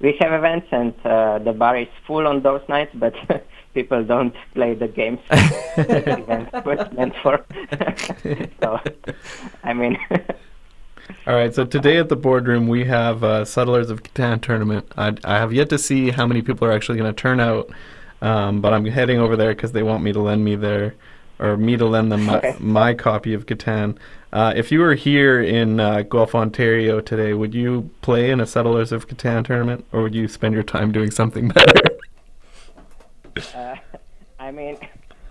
we 0.00 0.12
have 0.20 0.32
events 0.32 0.66
and 0.70 0.92
uh, 1.04 1.38
the 1.38 1.52
bar 1.52 1.76
is 1.78 1.88
full 2.06 2.26
on 2.26 2.42
those 2.42 2.60
nights, 2.68 2.92
but 2.94 3.14
people 3.74 4.04
don't 4.04 4.34
play 4.54 4.74
the 4.74 4.88
games 4.88 5.20
that 5.30 5.86
the 6.04 6.18
event 6.18 6.48
was 6.64 6.92
meant 6.92 7.14
for. 7.22 7.44
so, 8.62 8.80
I 9.64 9.72
mean, 9.72 9.98
All 11.26 11.34
right, 11.34 11.54
so 11.54 11.64
today 11.64 11.98
at 11.98 12.08
the 12.08 12.16
boardroom 12.16 12.68
we 12.68 12.84
have 12.84 13.22
uh, 13.24 13.44
Settlers 13.44 13.90
of 13.90 14.02
Catan 14.02 14.40
tournament. 14.42 14.86
I, 14.96 15.14
I 15.24 15.38
have 15.38 15.52
yet 15.52 15.68
to 15.70 15.78
see 15.78 16.10
how 16.10 16.26
many 16.26 16.42
people 16.42 16.66
are 16.68 16.72
actually 16.72 16.98
going 16.98 17.12
to 17.14 17.20
turn 17.20 17.38
out, 17.40 17.70
um, 18.22 18.60
but 18.60 18.72
I'm 18.74 18.84
heading 18.84 19.18
over 19.20 19.36
there 19.36 19.54
because 19.54 19.72
they 19.72 19.82
want 19.82 20.02
me 20.02 20.12
to 20.12 20.20
lend 20.20 20.44
me 20.44 20.56
their, 20.56 20.94
or 21.38 21.56
me 21.56 21.76
to 21.76 21.86
lend 21.86 22.10
them 22.12 22.24
my, 22.26 22.38
Okay. 22.38 22.56
my 22.60 22.94
copy 22.94 23.34
of 23.34 23.46
Catan. 23.46 23.96
Uh, 24.32 24.52
if 24.56 24.70
you 24.72 24.80
were 24.80 24.94
here 24.94 25.40
in 25.40 25.80
uh, 25.80 26.02
Guelph, 26.02 26.34
Ontario 26.34 27.00
today, 27.00 27.32
would 27.32 27.54
you 27.54 27.88
play 28.02 28.30
in 28.30 28.40
a 28.40 28.46
Settlers 28.46 28.92
of 28.92 29.08
Catan 29.08 29.44
tournament, 29.46 29.86
or 29.92 30.02
would 30.02 30.14
you 30.14 30.28
spend 30.28 30.52
your 30.54 30.62
time 30.64 30.92
doing 30.92 31.10
something 31.10 31.48
better? 31.54 31.80
uh, 33.54 33.76
I 34.38 34.50
mean, 34.50 34.76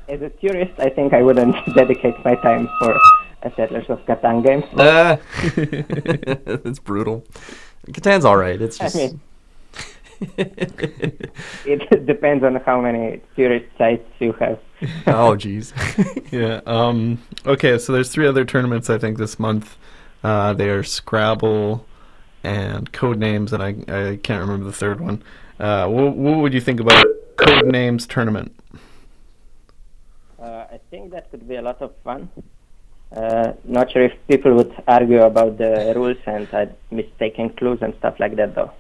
as 0.08 0.22
a 0.22 0.30
tourist, 0.30 0.74
I 0.80 0.90
think 0.90 1.14
I 1.14 1.22
wouldn't 1.22 1.56
dedicate 1.76 2.16
my 2.24 2.36
time 2.36 2.70
for 2.80 2.98
a 3.44 3.52
Settlers 3.56 3.86
of 3.90 4.00
Catan 4.06 4.44
game. 4.44 4.64
It's 6.66 6.80
brutal. 6.90 7.24
Catan's 7.88 8.26
all 8.26 8.38
right. 8.38 8.60
It's 8.62 8.80
I 8.82 8.86
just. 8.86 8.96
mean- 8.96 9.20
It 11.66 12.06
depends 12.06 12.44
on 12.44 12.56
how 12.56 12.82
many 12.82 13.22
tourist 13.36 13.66
sites 13.78 14.10
you 14.20 14.34
have. 14.34 14.60
oh, 15.08 15.36
jeez. 15.36 15.74
yeah. 16.32 16.62
Um, 16.66 17.22
okay, 17.46 17.78
so 17.78 17.94
there's 17.94 18.10
three 18.10 18.28
other 18.28 18.46
tournaments 18.46 18.90
I 18.90 18.98
think 18.98 19.18
this 19.18 19.40
month. 19.40 19.78
Uh, 20.24 20.54
they 20.54 20.70
are 20.70 20.84
Scrabble 20.84 21.86
and 22.44 22.92
Code 22.92 23.18
Names, 23.18 23.54
and 23.54 23.62
I 23.64 23.70
I 23.88 24.18
can't 24.18 24.42
remember 24.42 24.66
the 24.66 24.74
third 24.74 25.00
one. 25.02 25.24
Uh, 25.60 25.88
what, 25.88 26.16
what 26.16 26.38
would 26.38 26.54
you 26.54 26.62
think 26.62 26.80
about 26.80 27.06
Code 27.38 27.68
Names 27.68 28.06
tournament? 28.06 28.56
Uh, 30.40 30.66
I 30.72 30.80
think 30.90 31.12
that 31.12 31.32
could 31.32 31.48
be 31.48 31.56
a 31.56 31.62
lot 31.62 31.82
of 31.82 31.94
fun. 32.04 32.30
Uh, 33.16 33.54
not 33.64 33.92
sure 33.92 34.04
if 34.04 34.14
people 34.28 34.54
would 34.56 34.74
argue 34.88 35.22
about 35.22 35.58
the 35.58 35.94
rules 35.96 36.18
and 36.26 36.52
uh, 36.54 36.66
mistaken 36.92 37.50
clues 37.50 37.80
and 37.82 37.94
stuff 38.00 38.20
like 38.20 38.36
that, 38.36 38.56
though. 38.56 38.72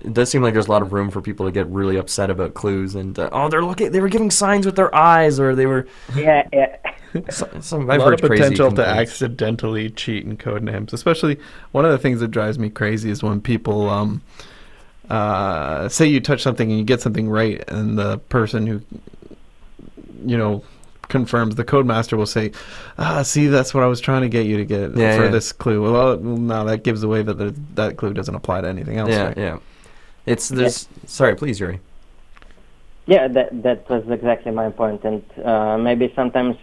It 0.00 0.12
does 0.12 0.30
seem 0.30 0.42
like 0.42 0.54
there's 0.54 0.66
a 0.66 0.70
lot 0.70 0.82
of 0.82 0.92
room 0.92 1.10
for 1.10 1.20
people 1.20 1.46
to 1.46 1.52
get 1.52 1.66
really 1.68 1.96
upset 1.96 2.30
about 2.30 2.54
clues 2.54 2.94
and 2.94 3.18
uh, 3.18 3.28
oh, 3.32 3.48
they're 3.48 3.64
looking, 3.64 3.92
they 3.92 4.00
were 4.00 4.08
giving 4.08 4.30
signs 4.30 4.66
with 4.66 4.76
their 4.76 4.94
eyes, 4.94 5.38
or 5.38 5.54
they 5.54 5.66
were. 5.66 5.86
Yeah, 6.16 6.46
yeah. 6.52 6.76
Some, 7.30 7.62
some, 7.62 7.88
A 7.88 7.92
I've 7.92 8.00
lot 8.00 8.06
heard 8.06 8.14
of 8.14 8.28
crazy 8.28 8.42
potential 8.42 8.72
to 8.72 8.84
accidentally 8.84 9.88
cheat 9.88 10.24
in 10.24 10.36
code 10.36 10.64
names. 10.64 10.92
Especially 10.92 11.38
one 11.70 11.84
of 11.84 11.92
the 11.92 11.98
things 11.98 12.18
that 12.18 12.28
drives 12.28 12.58
me 12.58 12.70
crazy 12.70 13.08
is 13.08 13.22
when 13.22 13.40
people 13.40 13.88
um, 13.88 14.20
uh, 15.10 15.88
say 15.88 16.06
you 16.06 16.20
touch 16.20 16.42
something 16.42 16.68
and 16.70 16.78
you 16.78 16.84
get 16.84 17.00
something 17.00 17.28
right, 17.28 17.62
and 17.68 17.96
the 17.96 18.18
person 18.18 18.66
who 18.66 18.82
you 20.26 20.36
know 20.36 20.64
confirms 21.08 21.54
the 21.54 21.64
code 21.64 21.86
master 21.86 22.16
will 22.16 22.26
say, 22.26 22.50
"Ah, 22.98 23.22
see, 23.22 23.46
that's 23.46 23.72
what 23.74 23.84
I 23.84 23.86
was 23.86 24.00
trying 24.00 24.22
to 24.22 24.28
get 24.28 24.46
you 24.46 24.56
to 24.56 24.64
get 24.64 24.96
Yeah, 24.96 25.16
for 25.16 25.24
yeah. 25.24 25.30
this 25.30 25.52
clue." 25.52 25.82
Well, 25.82 26.16
no, 26.18 26.64
that 26.64 26.82
gives 26.82 27.02
away 27.02 27.22
that 27.22 27.38
the, 27.38 27.54
that 27.74 27.96
clue 27.96 28.12
doesn't 28.12 28.34
apply 28.34 28.62
to 28.62 28.68
anything 28.68 28.98
else. 28.98 29.10
Yeah, 29.10 29.26
right? 29.26 29.38
yeah. 29.38 29.58
It's 30.26 30.48
there's. 30.48 30.88
Sorry, 31.06 31.34
please, 31.36 31.60
Yuri. 31.60 31.80
Yeah, 33.06 33.28
that 33.28 33.62
that 33.62 33.88
was 33.90 34.08
exactly 34.08 34.50
my 34.52 34.70
point, 34.70 35.04
and 35.04 35.22
uh, 35.44 35.76
maybe 35.78 36.12
sometimes 36.16 36.56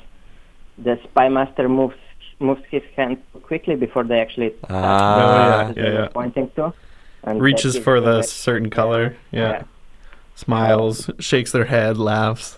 the 0.78 1.00
spy 1.04 1.30
master 1.30 1.70
moves 1.70 1.96
moves 2.40 2.64
his 2.72 2.82
hand 2.96 3.22
quickly 3.44 3.76
before 3.76 4.04
they 4.04 4.20
actually 4.20 4.50
touch 4.50 4.72
Ah. 4.72 5.72
the 5.76 5.82
yeah, 5.82 5.90
they're 5.90 6.02
yeah. 6.02 6.08
pointing 6.08 6.50
to, 6.56 6.74
and 7.24 7.40
Reaches 7.40 7.78
for 7.78 7.98
away- 7.98 8.06
the 8.06 8.22
certain 8.24 8.70
color. 8.72 9.16
Yeah. 9.32 9.42
yeah. 9.52 9.64
Smiles, 10.36 11.10
shakes 11.20 11.52
their 11.52 11.66
head, 11.66 11.98
laughs. 11.98 12.58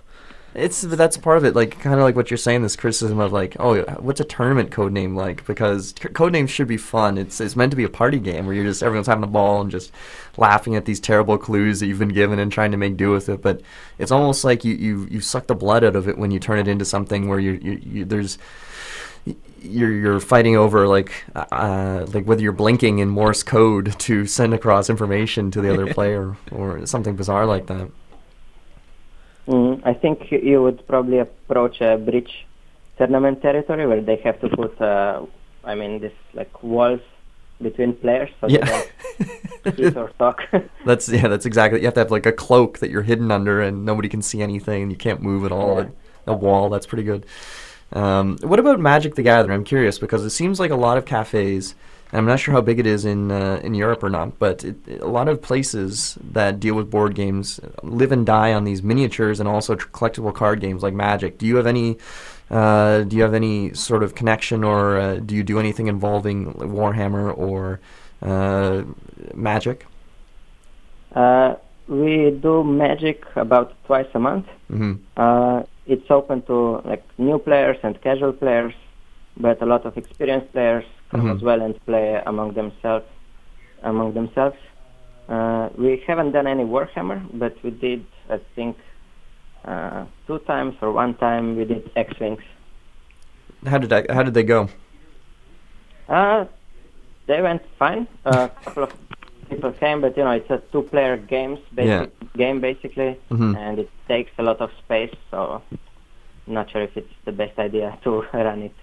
It's 0.55 0.81
that's 0.81 1.17
part 1.17 1.37
of 1.37 1.45
it, 1.45 1.55
like 1.55 1.79
kind 1.79 1.95
of 1.95 2.03
like 2.03 2.15
what 2.15 2.29
you're 2.29 2.37
saying. 2.37 2.61
This 2.61 2.75
criticism 2.75 3.19
of 3.19 3.33
like, 3.33 3.55
oh, 3.59 3.81
what's 3.99 4.19
a 4.19 4.23
tournament 4.23 4.69
code 4.69 4.91
name 4.91 5.15
like? 5.15 5.45
Because 5.47 5.93
code 6.13 6.31
names 6.31 6.51
should 6.51 6.67
be 6.67 6.77
fun. 6.77 7.17
It's 7.17 7.41
it's 7.41 7.55
meant 7.55 7.71
to 7.71 7.75
be 7.75 7.83
a 7.83 7.89
party 7.89 8.19
game 8.19 8.45
where 8.45 8.53
you're 8.53 8.65
just 8.65 8.83
everyone's 8.83 9.07
having 9.07 9.23
a 9.23 9.27
ball 9.27 9.61
and 9.61 9.71
just 9.71 9.91
laughing 10.37 10.75
at 10.75 10.85
these 10.85 10.99
terrible 10.99 11.39
clues 11.39 11.79
that 11.79 11.87
you've 11.87 11.99
been 11.99 12.09
given 12.09 12.37
and 12.37 12.51
trying 12.51 12.71
to 12.71 12.77
make 12.77 12.97
do 12.97 13.09
with 13.09 13.29
it. 13.29 13.41
But 13.41 13.61
it's 13.97 14.11
almost 14.11 14.43
like 14.43 14.63
you 14.63 14.75
you 14.75 15.07
you 15.09 15.21
suck 15.21 15.47
the 15.47 15.55
blood 15.55 15.83
out 15.83 15.95
of 15.95 16.07
it 16.07 16.19
when 16.19 16.29
you 16.29 16.39
turn 16.39 16.59
it 16.59 16.67
into 16.67 16.85
something 16.85 17.27
where 17.27 17.39
you 17.39 17.53
you, 17.53 17.81
you 17.83 18.05
there's 18.05 18.37
you're 19.63 19.91
you're 19.91 20.19
fighting 20.19 20.55
over 20.55 20.87
like 20.87 21.23
uh, 21.35 22.05
like 22.13 22.25
whether 22.25 22.41
you're 22.41 22.51
blinking 22.51 22.99
in 22.99 23.09
Morse 23.09 23.43
code 23.43 23.97
to 23.99 24.25
send 24.25 24.53
across 24.53 24.89
information 24.89 25.49
to 25.51 25.61
the 25.61 25.73
other 25.73 25.93
player 25.95 26.35
or 26.51 26.85
something 26.85 27.15
bizarre 27.15 27.45
like 27.45 27.67
that. 27.67 27.89
Mm, 29.47 29.81
I 29.85 29.93
think 29.93 30.31
you- 30.31 30.61
would 30.61 30.87
probably 30.87 31.19
approach 31.19 31.81
a 31.81 31.97
bridge 31.97 32.45
tournament 32.97 33.41
territory 33.41 33.85
where 33.87 34.01
they 34.01 34.15
have 34.17 34.39
to 34.41 34.49
put, 34.49 34.79
uh, 34.81 35.25
I 35.63 35.75
mean, 35.75 35.99
this 35.99 36.13
like 36.33 36.63
walls 36.63 37.01
between 37.61 37.93
players 37.93 38.29
so 38.41 38.47
Yeah. 38.47 38.81
they 39.63 39.71
don't 39.71 39.97
or 40.03 40.09
talk. 40.19 40.43
That's 40.85 41.07
yeah, 41.09 41.27
that's 41.27 41.45
exactly. 41.45 41.79
You 41.79 41.85
have 41.85 41.93
to 41.95 41.99
have 42.01 42.11
like 42.11 42.25
a 42.25 42.31
cloak 42.31 42.79
that 42.79 42.89
you're 42.89 43.03
hidden 43.03 43.31
under, 43.31 43.61
and 43.61 43.85
nobody 43.85 44.09
can 44.09 44.21
see 44.21 44.41
anything, 44.41 44.83
and 44.83 44.91
you 44.91 44.97
can't 44.97 45.21
move 45.21 45.45
at 45.45 45.51
all. 45.51 45.81
Yeah. 45.83 45.89
A 46.27 46.33
wall. 46.33 46.69
That's 46.69 46.85
pretty 46.85 47.03
good. 47.03 47.25
Um, 47.91 48.37
what 48.43 48.59
about 48.59 48.79
Magic 48.79 49.15
the 49.15 49.23
Gathering? 49.23 49.55
I'm 49.55 49.63
curious 49.63 49.99
because 49.99 50.23
it 50.25 50.29
seems 50.31 50.59
like 50.59 50.71
a 50.71 50.75
lot 50.75 50.97
of 50.97 51.05
cafes, 51.05 51.75
and 52.13 52.19
I'm 52.19 52.25
not 52.27 52.39
sure 52.39 52.53
how 52.53 52.61
big 52.61 52.79
it 52.79 52.85
is 52.85 53.05
in 53.05 53.31
uh, 53.31 53.59
in 53.63 53.73
Europe 53.73 54.03
or 54.03 54.09
not, 54.09 54.37
but 54.37 54.63
it, 54.63 54.77
a 55.01 55.07
lot 55.07 55.27
of 55.27 55.41
places 55.41 56.15
that 56.31 56.59
deal 56.59 56.75
with 56.75 56.91
board 56.91 57.15
games 57.15 57.59
live 57.81 58.11
and 58.11 58.23
die 58.23 58.53
on 58.53 58.65
these 58.65 58.83
miniatures 58.83 59.39
and 59.39 59.49
also 59.49 59.73
tr- 59.73 59.89
collectible 59.89 60.33
card 60.33 60.59
games 60.61 60.83
like 60.83 60.93
Magic. 60.93 61.39
Do 61.39 61.47
you 61.47 61.55
have 61.55 61.65
any? 61.65 61.97
Uh, 62.51 63.01
do 63.01 63.15
you 63.17 63.23
have 63.23 63.33
any 63.33 63.73
sort 63.73 64.03
of 64.03 64.13
connection, 64.13 64.63
or 64.63 64.99
uh, 64.99 65.15
do 65.15 65.33
you 65.33 65.43
do 65.43 65.57
anything 65.59 65.87
involving 65.87 66.53
Warhammer 66.53 67.35
or 67.35 67.79
uh, 68.21 68.83
Magic? 69.33 69.87
uh, 71.15 71.55
we 71.87 72.31
do 72.31 72.63
magic 72.63 73.25
about 73.35 73.73
twice 73.85 74.07
a 74.13 74.19
month. 74.19 74.47
hmm 74.69 74.93
Uh, 75.17 75.63
it's 75.85 76.09
open 76.09 76.41
to 76.43 76.81
like 76.85 77.03
new 77.17 77.39
players 77.39 77.77
and 77.83 77.99
casual 78.01 78.33
players, 78.33 78.73
but 79.35 79.61
a 79.61 79.65
lot 79.65 79.85
of 79.85 79.97
experienced 79.97 80.51
players 80.53 80.85
Mhm. 81.21 81.35
as 81.35 81.41
well 81.41 81.61
and 81.61 81.73
play 81.85 82.21
among 82.25 82.53
themselves. 82.53 83.05
Among 83.83 84.13
themselves, 84.13 84.55
uh, 85.27 85.69
we 85.77 86.01
haven't 86.07 86.31
done 86.31 86.47
any 86.47 86.63
Warhammer, 86.63 87.19
but 87.33 87.53
we 87.63 87.71
did, 87.71 88.05
I 88.29 88.39
think, 88.55 88.77
uh, 89.65 90.05
two 90.27 90.39
times 90.39 90.75
or 90.81 90.91
one 90.93 91.13
time 91.15 91.55
we 91.57 91.65
did 91.65 91.89
X-wings. 91.95 92.41
How 93.65 93.77
did 93.77 93.91
I, 93.91 94.05
how 94.13 94.23
did 94.23 94.33
they 94.33 94.43
go? 94.43 94.69
Uh, 96.07 96.45
they 97.27 97.41
went 97.41 97.61
fine. 97.77 98.07
A 98.25 98.49
couple 98.63 98.83
of 98.83 98.93
people 99.49 99.71
came, 99.73 100.01
but 100.01 100.15
you 100.17 100.23
know 100.23 100.31
it's 100.31 100.49
a 100.49 100.59
two-player 100.71 101.17
games 101.17 101.59
basic 101.75 102.11
game 102.37 102.59
basically, 102.61 103.17
Mhm. 103.29 103.55
and 103.57 103.79
it 103.79 103.89
takes 104.07 104.31
a 104.37 104.43
lot 104.43 104.59
of 104.61 104.69
space. 104.83 105.13
So, 105.31 105.61
not 106.47 106.69
sure 106.71 106.81
if 106.81 106.95
it's 106.97 107.13
the 107.25 107.31
best 107.31 107.57
idea 107.59 107.97
to 108.03 108.25
run 108.33 108.61
it 108.63 108.75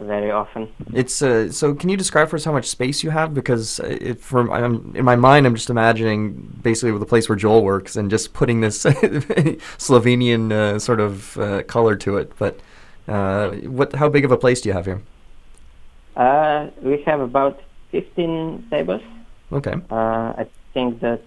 very 0.00 0.30
often. 0.30 0.68
It's 0.92 1.22
uh, 1.22 1.50
so. 1.50 1.74
Can 1.74 1.88
you 1.88 1.96
describe 1.96 2.28
for 2.28 2.36
us 2.36 2.44
how 2.44 2.52
much 2.52 2.66
space 2.66 3.02
you 3.02 3.10
have? 3.10 3.34
Because 3.34 3.80
uh, 3.80 3.98
it, 4.00 4.20
from 4.20 4.50
I'm, 4.50 4.94
in 4.94 5.04
my 5.04 5.16
mind, 5.16 5.46
I'm 5.46 5.54
just 5.54 5.70
imagining 5.70 6.32
basically 6.62 6.96
the 6.98 7.06
place 7.06 7.28
where 7.28 7.36
Joel 7.36 7.64
works 7.64 7.96
and 7.96 8.10
just 8.10 8.32
putting 8.32 8.60
this 8.60 8.84
Slovenian 8.84 10.52
uh, 10.52 10.78
sort 10.78 11.00
of 11.00 11.36
uh, 11.38 11.62
color 11.64 11.96
to 11.96 12.16
it. 12.16 12.32
But 12.38 12.60
uh, 13.06 13.50
what? 13.50 13.94
How 13.94 14.08
big 14.08 14.24
of 14.24 14.32
a 14.32 14.36
place 14.36 14.60
do 14.60 14.68
you 14.68 14.74
have 14.74 14.86
here? 14.86 15.02
Uh, 16.16 16.68
we 16.82 17.02
have 17.02 17.20
about 17.20 17.60
15 17.92 18.66
tables. 18.70 19.02
Okay. 19.52 19.74
Uh, 19.90 20.34
I 20.36 20.46
think 20.74 21.00
that 21.00 21.22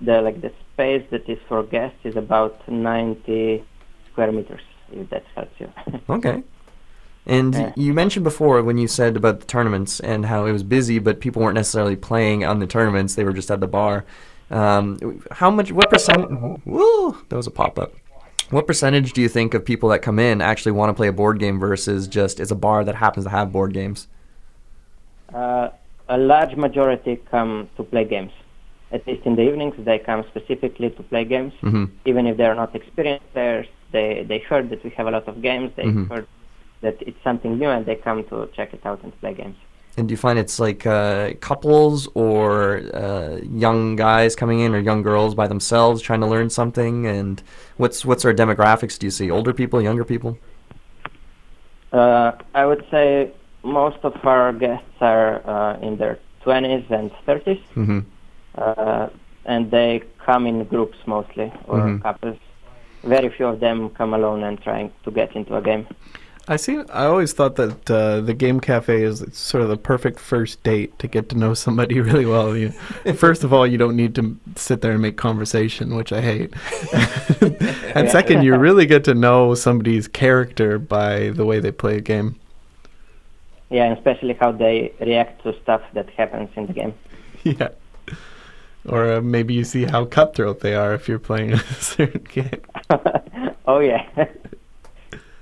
the 0.00 0.20
like 0.22 0.40
the 0.40 0.52
space 0.72 1.04
that 1.10 1.28
is 1.28 1.38
for 1.48 1.62
guests 1.62 1.98
is 2.04 2.16
about 2.16 2.68
90 2.68 3.64
square 4.10 4.32
meters. 4.32 4.62
If 4.92 5.08
that 5.10 5.24
helps 5.34 5.60
you. 5.60 5.72
Okay. 6.08 6.42
And 7.30 7.54
Yeah. 7.54 7.72
you 7.76 7.94
mentioned 7.94 8.24
before 8.24 8.60
when 8.62 8.76
you 8.76 8.88
said 8.88 9.16
about 9.16 9.38
the 9.40 9.46
tournaments 9.46 10.00
and 10.00 10.26
how 10.26 10.46
it 10.46 10.52
was 10.52 10.64
busy, 10.64 10.98
but 10.98 11.20
people 11.20 11.40
weren't 11.42 11.54
necessarily 11.54 11.94
playing 11.94 12.44
on 12.44 12.58
the 12.58 12.66
tournaments; 12.66 13.14
they 13.14 13.24
were 13.24 13.32
just 13.32 13.50
at 13.50 13.60
the 13.60 13.68
bar. 13.68 14.04
Um, 14.50 14.98
how 15.30 15.48
much? 15.50 15.70
What 15.70 15.88
percent? 15.90 16.28
Woo! 16.66 17.16
That 17.28 17.36
was 17.36 17.46
a 17.46 17.52
pop 17.52 17.78
up. 17.78 17.92
What 18.50 18.66
percentage 18.66 19.12
do 19.12 19.20
you 19.22 19.28
think 19.28 19.54
of 19.54 19.64
people 19.64 19.88
that 19.90 20.00
come 20.02 20.18
in 20.18 20.40
actually 20.40 20.72
want 20.72 20.90
to 20.90 20.94
play 20.94 21.06
a 21.06 21.12
board 21.12 21.38
game 21.38 21.60
versus 21.60 22.08
just 22.08 22.40
it's 22.40 22.50
a 22.50 22.56
bar 22.56 22.82
that 22.84 22.96
happens 22.96 23.24
to 23.26 23.30
have 23.30 23.52
board 23.52 23.72
games? 23.72 24.08
Uh, 25.32 25.68
a 26.08 26.18
large 26.18 26.56
majority 26.56 27.14
come 27.30 27.68
to 27.76 27.84
play 27.84 28.04
games. 28.04 28.32
At 28.90 29.06
least 29.06 29.24
in 29.24 29.36
the 29.36 29.42
evenings, 29.42 29.76
they 29.78 30.00
come 30.00 30.24
specifically 30.32 30.90
to 30.90 31.02
play 31.04 31.24
games. 31.24 31.52
hmm 31.60 31.84
Even 32.04 32.26
if 32.26 32.36
they're 32.36 32.56
not 32.56 32.74
experienced 32.74 33.32
players, 33.32 33.68
they, 33.92 34.24
they 34.26 34.38
heard 34.38 34.68
that 34.70 34.82
we 34.82 34.90
have 34.90 35.06
a 35.06 35.12
lot 35.12 35.28
of 35.28 35.40
games. 35.40 35.70
They 35.76 35.84
Mhm. 35.84 36.08
heard 36.10 36.26
that 36.82 36.96
it's 37.02 37.22
something 37.22 37.58
new, 37.58 37.68
and 37.68 37.84
they 37.86 37.96
come 37.96 38.24
to 38.24 38.48
check 38.54 38.72
it 38.74 38.84
out 38.84 39.02
and 39.02 39.18
play 39.20 39.34
games. 39.34 39.56
And 39.96 40.08
do 40.08 40.12
you 40.12 40.16
find 40.16 40.38
it's 40.38 40.58
like 40.60 40.86
uh, 40.86 41.32
couples 41.40 42.08
or 42.14 42.80
uh, 42.94 43.36
young 43.42 43.96
guys 43.96 44.36
coming 44.36 44.60
in 44.60 44.74
or 44.74 44.78
young 44.78 45.02
girls 45.02 45.34
by 45.34 45.46
themselves 45.48 46.00
trying 46.00 46.20
to 46.20 46.26
learn 46.26 46.48
something? 46.48 47.06
And 47.06 47.42
what's 47.76 48.04
what 48.04 48.20
sort 48.20 48.38
of 48.38 48.48
demographics 48.48 48.98
do 48.98 49.06
you 49.06 49.10
see? 49.10 49.30
Older 49.30 49.52
people, 49.52 49.82
younger 49.82 50.04
people? 50.04 50.38
Uh, 51.92 52.32
I 52.54 52.66
would 52.66 52.84
say 52.90 53.32
most 53.64 53.98
of 54.04 54.14
our 54.24 54.52
guests 54.52 54.86
are 55.00 55.46
uh, 55.46 55.78
in 55.80 55.96
their 55.96 56.18
20s 56.44 56.88
and 56.90 57.10
30s, 57.26 57.60
Mm-hmm. 57.76 57.98
uh, 58.56 59.08
and 59.44 59.70
they 59.70 60.02
come 60.24 60.46
in 60.46 60.64
groups 60.64 60.98
mostly 61.06 61.52
or 61.66 61.78
Mhm. 61.78 62.02
couples. 62.02 62.38
Very 63.02 63.28
few 63.30 63.46
of 63.46 63.60
them 63.60 63.90
come 63.90 64.14
alone 64.14 64.44
and 64.44 64.60
trying 64.62 64.92
to 65.04 65.10
get 65.10 65.34
into 65.34 65.56
a 65.56 65.60
game. 65.62 65.86
I 66.50 66.56
see. 66.56 66.78
I 66.92 67.04
always 67.04 67.32
thought 67.32 67.54
that 67.56 67.88
uh, 67.88 68.20
the 68.22 68.34
game 68.34 68.58
cafe 68.58 69.04
is 69.04 69.24
sort 69.32 69.62
of 69.62 69.68
the 69.68 69.76
perfect 69.76 70.18
first 70.18 70.60
date 70.64 70.98
to 70.98 71.06
get 71.06 71.28
to 71.28 71.38
know 71.38 71.54
somebody 71.54 72.00
really 72.00 72.26
well. 72.26 72.56
You, 72.56 72.70
first 73.14 73.44
of 73.44 73.52
all, 73.52 73.64
you 73.64 73.78
don't 73.78 73.94
need 73.94 74.16
to 74.16 74.36
sit 74.56 74.80
there 74.80 74.90
and 74.90 75.00
make 75.00 75.16
conversation, 75.16 75.94
which 75.94 76.12
I 76.12 76.20
hate. 76.20 76.52
and 77.94 78.08
Yeah. 78.08 78.08
second, 78.08 78.42
you 78.42 78.56
really 78.56 78.84
get 78.84 79.04
to 79.04 79.14
know 79.14 79.54
somebody's 79.54 80.08
character 80.08 80.80
by 80.80 81.30
the 81.30 81.44
way 81.44 81.60
they 81.60 81.70
play 81.70 81.98
a 81.98 82.00
game. 82.00 82.34
Yeah, 83.70 83.84
and 83.84 83.96
especially 83.96 84.34
how 84.34 84.50
they 84.50 84.92
react 85.00 85.44
to 85.44 85.54
stuff 85.62 85.82
that 85.94 86.10
happens 86.10 86.50
in 86.56 86.66
the 86.66 86.72
game. 86.72 86.94
yeah. 87.44 87.68
Or 88.88 89.12
uh, 89.12 89.20
maybe 89.20 89.54
you 89.54 89.62
see 89.62 89.84
how 89.84 90.04
cutthroat 90.04 90.60
they 90.60 90.74
are 90.74 90.94
if 90.94 91.06
you're 91.08 91.20
playing 91.20 91.52
a 91.52 91.58
certain 91.58 92.24
game. 92.24 92.60
oh 93.66 93.78
yeah. 93.78 94.04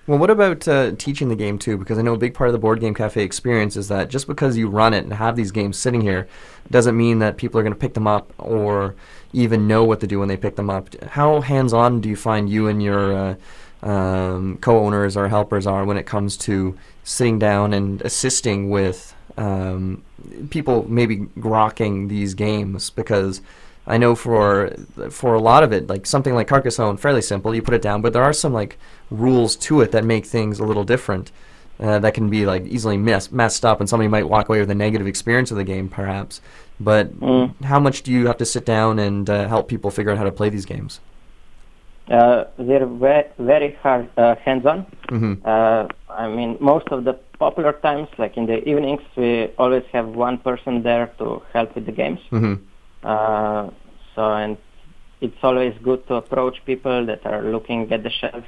Well, 0.08 0.18
what 0.18 0.30
about 0.30 0.66
uh, 0.66 0.92
teaching 0.92 1.28
the 1.28 1.36
game 1.36 1.58
too? 1.58 1.76
Because 1.76 1.98
I 1.98 2.02
know 2.02 2.14
a 2.14 2.18
big 2.18 2.32
part 2.32 2.48
of 2.48 2.54
the 2.54 2.58
board 2.58 2.80
game 2.80 2.94
cafe 2.94 3.22
experience 3.22 3.76
is 3.76 3.88
that 3.88 4.08
just 4.08 4.26
because 4.26 4.56
you 4.56 4.66
run 4.66 4.94
it 4.94 5.04
and 5.04 5.12
have 5.12 5.36
these 5.36 5.50
games 5.50 5.76
sitting 5.76 6.00
here, 6.00 6.26
doesn't 6.70 6.96
mean 6.96 7.18
that 7.18 7.36
people 7.36 7.60
are 7.60 7.62
going 7.62 7.74
to 7.74 7.78
pick 7.78 7.92
them 7.92 8.06
up 8.06 8.32
or 8.38 8.94
even 9.34 9.68
know 9.68 9.84
what 9.84 10.00
to 10.00 10.06
do 10.06 10.18
when 10.18 10.28
they 10.28 10.36
pick 10.38 10.56
them 10.56 10.70
up. 10.70 10.94
How 11.04 11.42
hands-on 11.42 12.00
do 12.00 12.08
you 12.08 12.16
find 12.16 12.48
you 12.48 12.68
and 12.68 12.82
your 12.82 13.12
uh, 13.82 13.86
um, 13.86 14.56
co-owners 14.62 15.14
or 15.14 15.28
helpers 15.28 15.66
are 15.66 15.84
when 15.84 15.98
it 15.98 16.06
comes 16.06 16.38
to 16.38 16.74
sitting 17.04 17.38
down 17.38 17.74
and 17.74 18.00
assisting 18.00 18.70
with 18.70 19.14
um, 19.36 20.02
people 20.48 20.86
maybe 20.88 21.18
grokking 21.36 22.08
these 22.08 22.32
games? 22.32 22.88
Because 22.88 23.42
I 23.88 23.96
know 23.98 24.14
for 24.14 24.70
for 25.10 25.34
a 25.34 25.40
lot 25.40 25.62
of 25.62 25.72
it, 25.72 25.88
like 25.88 26.06
something 26.06 26.34
like 26.34 26.46
Carcassonne, 26.48 26.98
fairly 26.98 27.22
simple. 27.22 27.54
You 27.54 27.62
put 27.62 27.74
it 27.74 27.82
down, 27.82 28.02
but 28.02 28.12
there 28.12 28.22
are 28.22 28.34
some 28.34 28.52
like 28.52 28.78
rules 29.10 29.56
to 29.56 29.80
it 29.80 29.90
that 29.92 30.04
make 30.04 30.26
things 30.26 30.60
a 30.60 30.64
little 30.64 30.84
different. 30.84 31.32
Uh, 31.80 31.98
that 32.00 32.12
can 32.12 32.28
be 32.28 32.44
like 32.44 32.66
easily 32.66 32.96
mess, 32.96 33.30
messed 33.30 33.64
up, 33.64 33.78
and 33.80 33.88
somebody 33.88 34.08
might 34.08 34.28
walk 34.28 34.48
away 34.48 34.58
with 34.60 34.70
a 34.70 34.74
negative 34.74 35.06
experience 35.06 35.50
of 35.52 35.56
the 35.56 35.64
game, 35.64 35.88
perhaps. 35.88 36.40
But 36.80 37.06
Mm. 37.20 37.54
how 37.64 37.78
much 37.80 38.02
do 38.02 38.10
you 38.12 38.26
have 38.26 38.36
to 38.38 38.44
sit 38.44 38.64
down 38.66 38.98
and 38.98 39.30
uh, 39.30 39.46
help 39.48 39.68
people 39.68 39.90
figure 39.90 40.10
out 40.12 40.18
how 40.18 40.24
to 40.24 40.32
play 40.32 40.48
these 40.50 40.66
games? 40.66 41.00
Uh, 42.10 42.44
they're 42.58 42.86
ve- 42.86 43.28
very 43.38 43.76
hard, 43.82 44.08
uh, 44.16 44.34
hands-on. 44.44 44.86
hmm 45.10 45.34
Uh, 45.44 45.86
I 46.08 46.26
mean, 46.28 46.56
most 46.60 46.88
of 46.90 47.04
the 47.04 47.14
popular 47.38 47.72
times, 47.74 48.08
like 48.18 48.36
in 48.36 48.46
the 48.46 48.58
evenings, 48.68 49.02
we 49.16 49.48
always 49.58 49.84
have 49.92 50.06
one 50.08 50.38
person 50.38 50.82
there 50.82 51.06
to 51.18 51.42
help 51.52 51.74
with 51.74 51.86
the 51.86 51.92
games. 51.92 52.20
hmm 52.30 52.54
Uh, 52.54 52.56
so, 53.02 54.32
and 54.34 54.56
it's 55.20 55.36
always 55.42 55.74
good 55.82 56.06
to 56.08 56.14
approach 56.14 56.56
people 56.64 57.06
that 57.06 57.24
are 57.26 57.42
looking 57.42 57.90
at 57.92 58.02
the 58.02 58.10
shelves, 58.10 58.46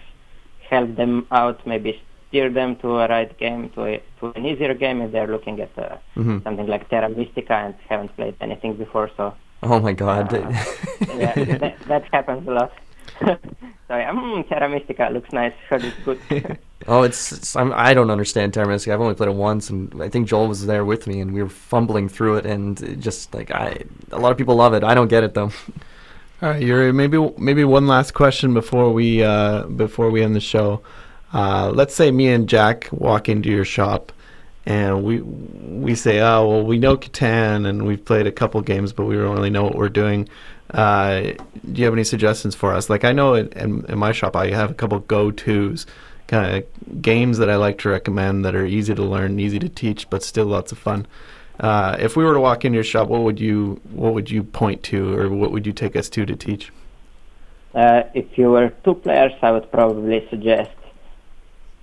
help 0.68 0.94
them 0.96 1.26
out, 1.30 1.66
maybe 1.66 2.01
steer 2.28 2.51
them 2.51 2.76
to 2.76 2.98
a 3.01 3.09
right 3.09 3.36
game, 3.38 3.70
to, 3.70 3.84
a, 3.84 4.03
to 4.20 4.32
an 4.36 4.46
easier 4.46 4.74
game 4.74 5.01
if 5.01 5.12
they're 5.12 5.26
looking 5.26 5.61
at 5.61 5.76
uh, 5.78 5.96
hmm 6.14 6.38
something 6.44 6.66
like 6.66 6.88
Terra 6.88 7.09
Mystica 7.09 7.55
and 7.55 7.74
haven't 7.88 8.14
played 8.16 8.36
anything 8.40 8.74
before. 8.74 9.11
So, 9.16 9.34
Oh 9.62 9.78
my 9.78 9.92
God! 9.92 10.32
Uh, 10.32 10.51
yeah, 11.14 11.34
that, 11.59 11.78
that 11.86 12.05
happens 12.12 12.48
a 12.48 12.51
lot. 12.51 12.72
so, 13.26 13.36
yeah, 13.96 14.12
mm, 14.12 14.48
Terra 14.48 14.68
Mystica 14.68 15.10
looks 15.12 15.32
nice. 15.32 15.52
Heard 15.68 15.84
it's 15.84 15.96
good. 16.04 16.58
Oh, 16.88 17.02
it's, 17.02 17.30
it's 17.30 17.54
I'm, 17.56 17.74
I 17.74 17.92
don't 17.92 18.10
understand 18.10 18.54
Terra 18.54 18.66
Mystica. 18.66 18.94
I've 18.94 19.00
only 19.02 19.14
played 19.14 19.28
it 19.28 19.34
once, 19.34 19.68
and 19.68 20.02
I 20.02 20.08
think 20.08 20.26
Joel 20.26 20.48
was 20.48 20.64
there 20.64 20.82
with 20.84 21.06
me, 21.06 21.20
and 21.20 21.34
we 21.34 21.42
were 21.42 21.50
fumbling 21.50 22.08
through 22.08 22.36
it, 22.36 22.46
and 22.46 22.80
it 22.80 23.00
just 23.00 23.34
like 23.34 23.50
I, 23.50 23.84
a 24.12 24.18
lot 24.18 24.32
of 24.32 24.38
people 24.38 24.56
love 24.56 24.72
it. 24.72 24.82
I 24.82 24.94
don't 24.94 25.08
get 25.08 25.22
it 25.22 25.34
though. 25.34 25.52
All 26.42 26.48
right, 26.48 26.62
Yuri. 26.62 26.90
Maybe 26.90 27.18
maybe 27.36 27.64
one 27.64 27.86
last 27.86 28.14
question 28.14 28.54
before 28.54 28.90
we 28.92 29.22
uh, 29.22 29.64
before 29.64 30.10
we 30.10 30.22
end 30.22 30.34
the 30.34 30.40
show. 30.40 30.80
Uh, 31.34 31.70
let's 31.74 31.94
say 31.94 32.10
me 32.10 32.28
and 32.28 32.48
Jack 32.48 32.88
walk 32.92 33.28
into 33.28 33.50
your 33.50 33.66
shop, 33.66 34.10
and 34.64 35.04
we 35.04 35.20
we 35.20 35.94
say, 35.94 36.20
"Oh, 36.20 36.48
well, 36.48 36.64
we 36.64 36.78
know 36.78 36.96
Catan, 36.96 37.68
and 37.68 37.86
we've 37.86 38.02
played 38.02 38.26
a 38.26 38.32
couple 38.32 38.58
games, 38.62 38.94
but 38.94 39.04
we 39.04 39.16
don't 39.16 39.34
really 39.34 39.50
know 39.50 39.64
what 39.64 39.74
we're 39.74 39.90
doing." 39.90 40.30
Uh, 40.72 41.32
do 41.72 41.80
you 41.80 41.84
have 41.84 41.94
any 41.94 42.04
suggestions 42.04 42.54
for 42.54 42.72
us? 42.72 42.88
Like 42.88 43.04
I 43.04 43.12
know 43.12 43.34
in, 43.34 43.48
in, 43.48 43.84
in 43.86 43.98
my 43.98 44.12
shop, 44.12 44.36
I 44.36 44.50
have 44.50 44.70
a 44.70 44.74
couple 44.74 44.98
go-tos, 45.00 45.86
kind 46.26 46.56
of 46.56 47.02
games 47.02 47.38
that 47.38 47.50
I 47.50 47.56
like 47.56 47.78
to 47.78 47.88
recommend 47.88 48.44
that 48.44 48.54
are 48.54 48.66
easy 48.66 48.94
to 48.94 49.02
learn, 49.02 49.40
easy 49.40 49.58
to 49.58 49.68
teach, 49.68 50.08
but 50.10 50.22
still 50.22 50.46
lots 50.46 50.72
of 50.72 50.78
fun. 50.78 51.06
Uh, 51.58 51.96
if 51.98 52.16
we 52.16 52.24
were 52.24 52.34
to 52.34 52.40
walk 52.40 52.64
into 52.64 52.76
your 52.76 52.84
shop, 52.84 53.08
what 53.08 53.22
would 53.22 53.40
you 53.40 53.80
what 53.90 54.14
would 54.14 54.30
you 54.30 54.42
point 54.42 54.82
to, 54.84 55.12
or 55.14 55.28
what 55.28 55.50
would 55.50 55.66
you 55.66 55.72
take 55.72 55.94
us 55.96 56.08
to 56.08 56.24
to 56.24 56.34
teach? 56.34 56.72
uh, 57.74 58.02
if 58.14 58.36
you 58.36 58.50
were 58.50 58.70
two 58.84 58.94
players, 58.94 59.32
I 59.42 59.52
would 59.52 59.70
probably 59.70 60.26
suggest 60.30 60.70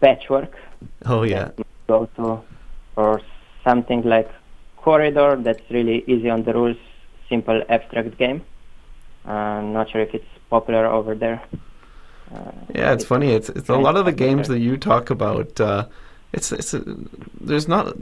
Patchwork. 0.01 0.53
Oh 1.05 1.23
yeah, 1.23 1.51
go 1.87 2.07
to, 2.17 2.41
or 2.95 3.21
something 3.63 4.01
like 4.03 4.29
Quoridor. 4.81 5.43
That's 5.43 5.63
really 5.69 6.03
easy 6.07 6.29
on 6.29 6.43
the 6.43 6.53
rules, 6.53 6.77
simple 7.29 7.61
abstract 7.69 8.17
game. 8.17 8.43
Uh, 9.27 9.61
not 9.61 9.89
sure 9.89 10.01
if 10.01 10.13
it's 10.13 10.25
popular 10.49 10.85
over 10.85 11.13
there. 11.13 11.43
Uh, 12.33 12.51
yeah. 12.73 12.93
It's 12.93 13.05
funny. 13.05 13.31
It's 13.31 13.49
it's 13.49 13.69
a 13.69 13.75
lot 13.75 13.97
of 13.97 14.05
the 14.05 14.11
games 14.11 14.47
that 14.47 14.59
you 14.59 14.77
talk 14.77 15.09
about. 15.09 15.59
Uh, 15.59 15.87
it's 16.33 16.51
it's 16.51 16.73
a, 16.73 16.83
there's 17.39 17.67
not 17.67 17.95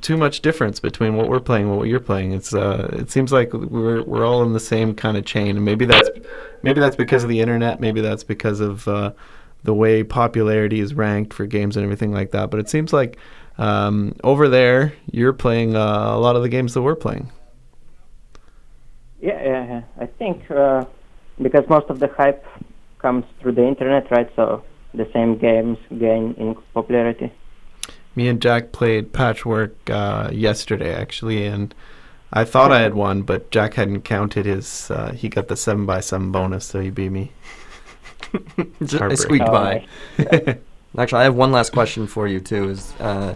too 0.00 0.16
much 0.16 0.40
difference 0.40 0.78
between 0.80 1.16
what 1.16 1.28
we're 1.28 1.40
playing 1.40 1.68
and 1.68 1.76
what 1.76 1.88
you're 1.88 2.00
playing. 2.00 2.32
It's 2.32 2.54
uh 2.54 2.88
it 2.92 3.10
seems 3.10 3.32
like 3.32 3.52
we're 3.52 4.02
we're 4.02 4.24
all 4.24 4.42
in 4.42 4.52
the 4.52 4.60
same 4.60 4.94
kind 4.94 5.16
of 5.16 5.24
chain, 5.24 5.56
and 5.56 5.64
maybe 5.64 5.84
that's 5.84 6.08
maybe 6.62 6.80
that's 6.80 6.96
because 6.96 7.24
of 7.24 7.28
the 7.28 7.40
internet. 7.40 7.80
Maybe 7.80 8.00
that's 8.00 8.24
because 8.24 8.60
of 8.60 8.86
uh, 8.86 9.12
the 9.64 9.74
way 9.74 10.04
popularity 10.04 10.80
is 10.80 10.94
ranked 10.94 11.34
for 11.34 11.46
games 11.46 11.76
and 11.76 11.84
everything 11.84 12.12
like 12.12 12.30
that. 12.32 12.50
But 12.50 12.60
it 12.60 12.68
seems 12.68 12.92
like 12.92 13.18
um, 13.58 14.14
over 14.22 14.48
there 14.48 14.92
you're 15.10 15.32
playing 15.32 15.74
uh, 15.74 16.14
a 16.14 16.18
lot 16.18 16.36
of 16.36 16.42
the 16.42 16.48
games 16.48 16.74
that 16.74 16.82
we're 16.82 16.96
playing. 16.96 17.30
Yeah, 19.22 19.42
yeah, 19.42 19.66
yeah. 19.66 19.82
I 19.98 20.06
think 20.06 20.50
uh, 20.50 20.84
because 21.40 21.66
most 21.68 21.88
of 21.88 22.00
the 22.00 22.08
hype 22.08 22.44
comes 22.98 23.24
through 23.40 23.52
the 23.52 23.66
internet, 23.66 24.10
right? 24.10 24.28
So 24.36 24.62
the 24.94 25.08
same 25.12 25.38
games 25.38 25.78
gain 25.98 26.34
in 26.36 26.56
popularity. 26.74 27.32
Me 28.14 28.28
and 28.28 28.42
Jack 28.42 28.72
played 28.72 29.12
Patchwork 29.14 29.74
uh, 29.88 30.28
yesterday, 30.32 30.94
actually, 30.94 31.46
and 31.46 31.74
I 32.32 32.44
thought 32.44 32.70
I 32.72 32.80
had 32.80 32.94
won, 32.94 33.22
but 33.22 33.50
Jack 33.50 33.74
hadn't 33.74 34.02
counted 34.02 34.44
his. 34.44 34.90
Uh, 34.90 35.12
he 35.12 35.28
got 35.30 35.48
the 35.48 35.56
seven 35.56 35.86
by 35.86 36.00
seven 36.00 36.30
bonus, 36.32 36.66
so 36.66 36.80
he 36.80 36.90
beat 36.90 37.10
me. 37.10 37.32
I 39.00 39.14
squeaked 39.14 39.46
Oh, 39.48 39.52
by. 39.52 39.86
nice. 40.18 40.56
Actually, 40.98 41.20
I 41.20 41.24
have 41.24 41.34
one 41.36 41.52
last 41.52 41.72
question 41.72 42.06
for 42.06 42.26
you 42.28 42.40
too. 42.40 42.70
Is 42.70 42.92
uh, 43.00 43.34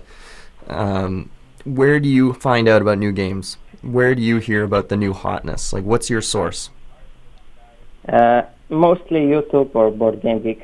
um, 0.68 1.30
where 1.64 1.98
do 2.00 2.08
you 2.08 2.34
find 2.34 2.68
out 2.68 2.82
about 2.82 2.98
new 2.98 3.12
games? 3.12 3.56
Where 3.86 4.14
do 4.14 4.22
you 4.22 4.38
hear 4.38 4.64
about 4.64 4.88
the 4.88 4.96
new 4.96 5.12
hotness? 5.12 5.72
Like, 5.72 5.84
what's 5.84 6.10
your 6.10 6.20
source? 6.20 6.70
Uh, 8.08 8.42
mostly 8.68 9.20
YouTube 9.20 9.74
or 9.74 9.90
Board 9.90 10.20
Game 10.22 10.42
Geek. 10.42 10.62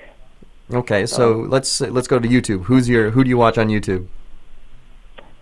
Okay, 0.72 1.06
so 1.06 1.32
let's 1.48 1.80
let's 1.80 2.08
go 2.08 2.18
to 2.18 2.28
YouTube. 2.28 2.64
Who's 2.64 2.88
your 2.88 3.10
who 3.10 3.24
do 3.24 3.28
you 3.28 3.36
watch 3.36 3.58
on 3.58 3.68
YouTube? 3.68 4.06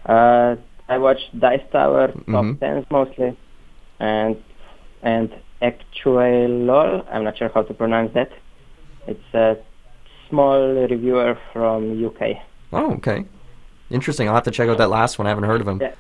Uh, 0.07 0.57
I 0.89 0.99
watch 0.99 1.21
Dice 1.39 1.63
Tower, 1.71 2.13
top 2.29 2.59
tens 2.59 2.85
mostly, 2.91 3.37
and 4.01 4.43
and 5.03 5.33
Actualol. 5.63 7.05
I'm 7.13 7.23
not 7.23 7.39
sure 7.39 7.51
how 7.55 7.63
to 7.63 7.75
pronounce 7.75 8.13
that. 8.15 8.33
It's 9.07 9.35
a 9.35 9.57
small 10.29 10.75
reviewer 10.75 11.39
from 11.53 12.05
UK. 12.05 12.39
Oh, 12.73 12.95
okay, 12.95 13.25
interesting. 13.91 14.27
I'll 14.29 14.35
have 14.35 14.45
to 14.45 14.51
check 14.51 14.69
out 14.69 14.79
that 14.79 14.91
last 14.91 15.19
one. 15.19 15.27
I 15.27 15.29
haven't 15.31 15.45
heard 15.45 15.61
of 15.61 15.69
him. 15.69 15.81
Yeah. 15.81 15.95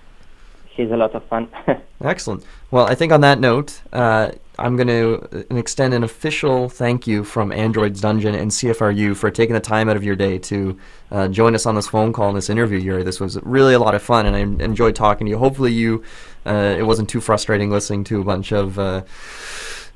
He's 0.80 0.90
a 0.90 0.96
lot 0.96 1.14
of 1.14 1.22
fun. 1.24 1.46
Excellent. 2.00 2.42
Well, 2.70 2.86
I 2.86 2.94
think 2.94 3.12
on 3.12 3.20
that 3.20 3.38
note, 3.38 3.82
uh, 3.92 4.30
I'm 4.58 4.76
going 4.76 4.88
to 4.88 5.44
extend 5.54 5.92
an 5.92 6.02
official 6.02 6.70
thank 6.70 7.06
you 7.06 7.22
from 7.22 7.52
Android's 7.52 8.00
Dungeon 8.00 8.34
and 8.34 8.50
CFRU 8.50 9.14
for 9.14 9.30
taking 9.30 9.52
the 9.52 9.60
time 9.60 9.90
out 9.90 9.96
of 9.96 10.02
your 10.02 10.16
day 10.16 10.38
to 10.38 10.78
uh, 11.10 11.28
join 11.28 11.54
us 11.54 11.66
on 11.66 11.74
this 11.74 11.86
phone 11.86 12.14
call 12.14 12.28
and 12.28 12.36
this 12.38 12.48
interview, 12.48 12.78
Yuri. 12.78 13.02
This 13.02 13.20
was 13.20 13.38
really 13.42 13.74
a 13.74 13.78
lot 13.78 13.94
of 13.94 14.02
fun, 14.02 14.24
and 14.24 14.34
I 14.34 14.64
enjoyed 14.64 14.96
talking 14.96 15.26
to 15.26 15.30
you. 15.30 15.36
Hopefully, 15.36 15.72
you 15.72 16.02
uh, 16.46 16.74
it 16.78 16.86
wasn't 16.86 17.10
too 17.10 17.20
frustrating 17.20 17.70
listening 17.70 18.04
to 18.04 18.22
a 18.22 18.24
bunch 18.24 18.52
of 18.52 18.78
uh, 18.78 19.02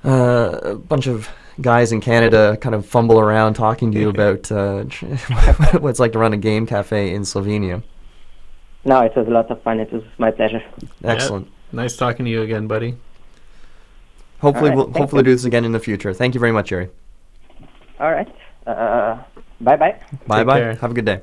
uh, 0.05 0.61
a 0.63 0.75
bunch 0.75 1.07
of 1.07 1.31
guys 1.63 1.93
in 1.93 2.03
Canada 2.03 2.59
kind 2.61 2.75
of 2.75 2.85
fumble 2.85 3.19
around 3.19 3.55
talking 3.55 3.91
to 3.93 3.99
you 3.99 4.09
about 4.11 4.53
uh, 4.53 4.83
what 5.79 5.89
it's 5.89 6.01
like 6.01 6.13
to 6.13 6.19
run 6.19 6.35
a 6.35 6.37
game 6.37 6.67
cafe 6.67 7.15
in 7.15 7.23
Slovenia. 7.23 7.83
No, 8.85 9.01
it 9.01 9.17
was 9.17 9.27
a 9.27 9.31
lot 9.31 9.51
of 9.51 9.63
fun. 9.63 9.81
It 9.81 9.93
was 9.93 10.03
my 10.19 10.31
pleasure. 10.31 10.63
Excellent. 11.03 11.49
Nice 11.73 11.97
talking 11.97 12.25
to 12.27 12.31
you 12.31 12.43
again, 12.43 12.67
buddy. 12.67 12.97
Hopefully, 14.41 14.71
Alright, 14.71 14.77
we'll 14.77 14.85
thank 14.87 14.97
hopefully 14.99 15.21
you. 15.21 15.25
do 15.25 15.31
this 15.33 15.45
again 15.45 15.65
in 15.65 15.73
the 15.73 15.81
future. 15.81 16.13
Thank 16.13 16.35
you 16.35 16.41
very 16.41 16.53
much, 16.53 16.71
Yuri. 16.71 16.91
All 17.99 18.13
right. 18.13 18.29
Uh, 18.67 19.23
bye 19.61 19.77
bye. 19.77 19.99
Bye 20.27 20.45
bye. 20.45 20.75
Have 20.75 20.91
a 20.91 20.95
good 20.95 21.05
day. 21.07 21.21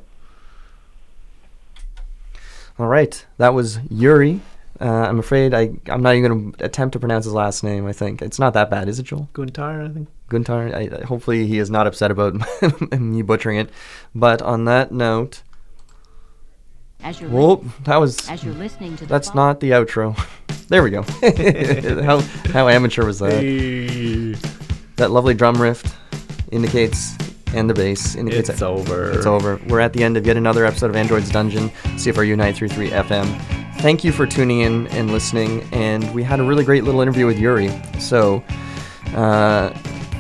All 2.80 2.88
right, 2.88 3.26
that 3.38 3.54
was 3.54 3.80
Yuri. 3.90 4.40
Uh, 4.80 4.86
I'm 4.86 5.20
afraid 5.20 5.54
I 5.54 5.74
I'm 5.88 6.02
not 6.02 6.16
even 6.16 6.32
going 6.32 6.52
to 6.54 6.66
attempt 6.66 6.94
to 6.94 7.00
pronounce 7.00 7.26
his 7.26 7.34
last 7.34 7.64
name. 7.64 7.86
I 7.86 7.94
think 7.94 8.22
it's 8.24 8.40
not 8.40 8.54
that 8.54 8.72
bad, 8.72 8.90
is 8.90 8.98
it, 8.98 9.04
Joel? 9.04 9.30
Guntar, 9.34 9.88
I 9.90 9.94
think. 9.94 10.08
Guntar. 10.30 10.74
I, 10.74 11.02
I- 11.02 11.06
hopefully, 11.06 11.46
he 11.46 11.60
is 11.60 11.70
not 11.70 11.86
upset 11.86 12.10
about 12.10 12.34
me 13.00 13.22
butchering 13.22 13.58
it. 13.58 13.70
But 14.16 14.42
on 14.42 14.66
that 14.66 14.92
note, 14.92 15.44
As 17.04 17.20
you're, 17.20 17.30
whoop, 17.30 17.64
that 17.84 17.98
was. 17.98 18.30
As 18.30 18.44
you're 18.44 18.54
listening 18.54 18.96
to 18.98 19.06
that's 19.06 19.30
fol- 19.30 19.36
not 19.38 19.60
the 19.60 19.72
outro. 19.72 20.16
there 20.68 20.84
we 20.84 20.90
go. 20.92 21.02
how 22.04 22.20
how 22.52 22.68
amateur 22.68 23.06
was 23.06 23.20
that? 23.20 23.32
Hey, 23.42 24.34
That 24.98 25.12
lovely 25.12 25.34
drum 25.34 25.60
riff 25.62 25.84
indicates, 26.52 27.16
and 27.54 27.70
the 27.70 27.74
bass 27.74 28.16
indicates 28.16 28.50
it's 28.50 28.62
over. 28.62 29.12
It's 29.12 29.26
over. 29.26 29.60
We're 29.68 29.80
at 29.80 29.94
the 29.94 30.04
end 30.04 30.16
of 30.18 30.28
yet 30.28 30.38
another 30.38 30.66
episode 30.66 30.90
of 30.90 30.96
Android's 30.96 31.30
Dungeon, 31.32 31.70
CFRU 31.98 32.38
933 32.38 32.90
FM. 32.92 33.42
Thank 33.82 34.04
you 34.04 34.12
for 34.12 34.28
tuning 34.28 34.60
in 34.60 34.86
and 34.88 35.12
listening, 35.12 35.68
and 35.72 36.14
we 36.14 36.22
had 36.24 36.40
a 36.40 36.44
really 36.44 36.64
great 36.64 36.84
little 36.84 37.02
interview 37.02 37.26
with 37.26 37.40
Yuri. 37.40 37.70
So, 38.00 38.44
uh, 39.16 39.74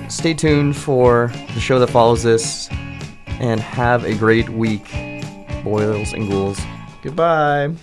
stay 0.10 0.34
tuned 0.34 0.76
for 0.76 1.32
the 1.54 1.60
show 1.60 1.78
that 1.80 1.92
follows 1.92 2.24
this, 2.24 2.70
and 3.28 3.60
have 3.60 4.04
a 4.04 4.16
great 4.16 4.50
week, 4.50 4.86
boils 5.64 6.14
and 6.14 6.28
ghouls. 6.30 6.60
Goodbye. 7.02 7.76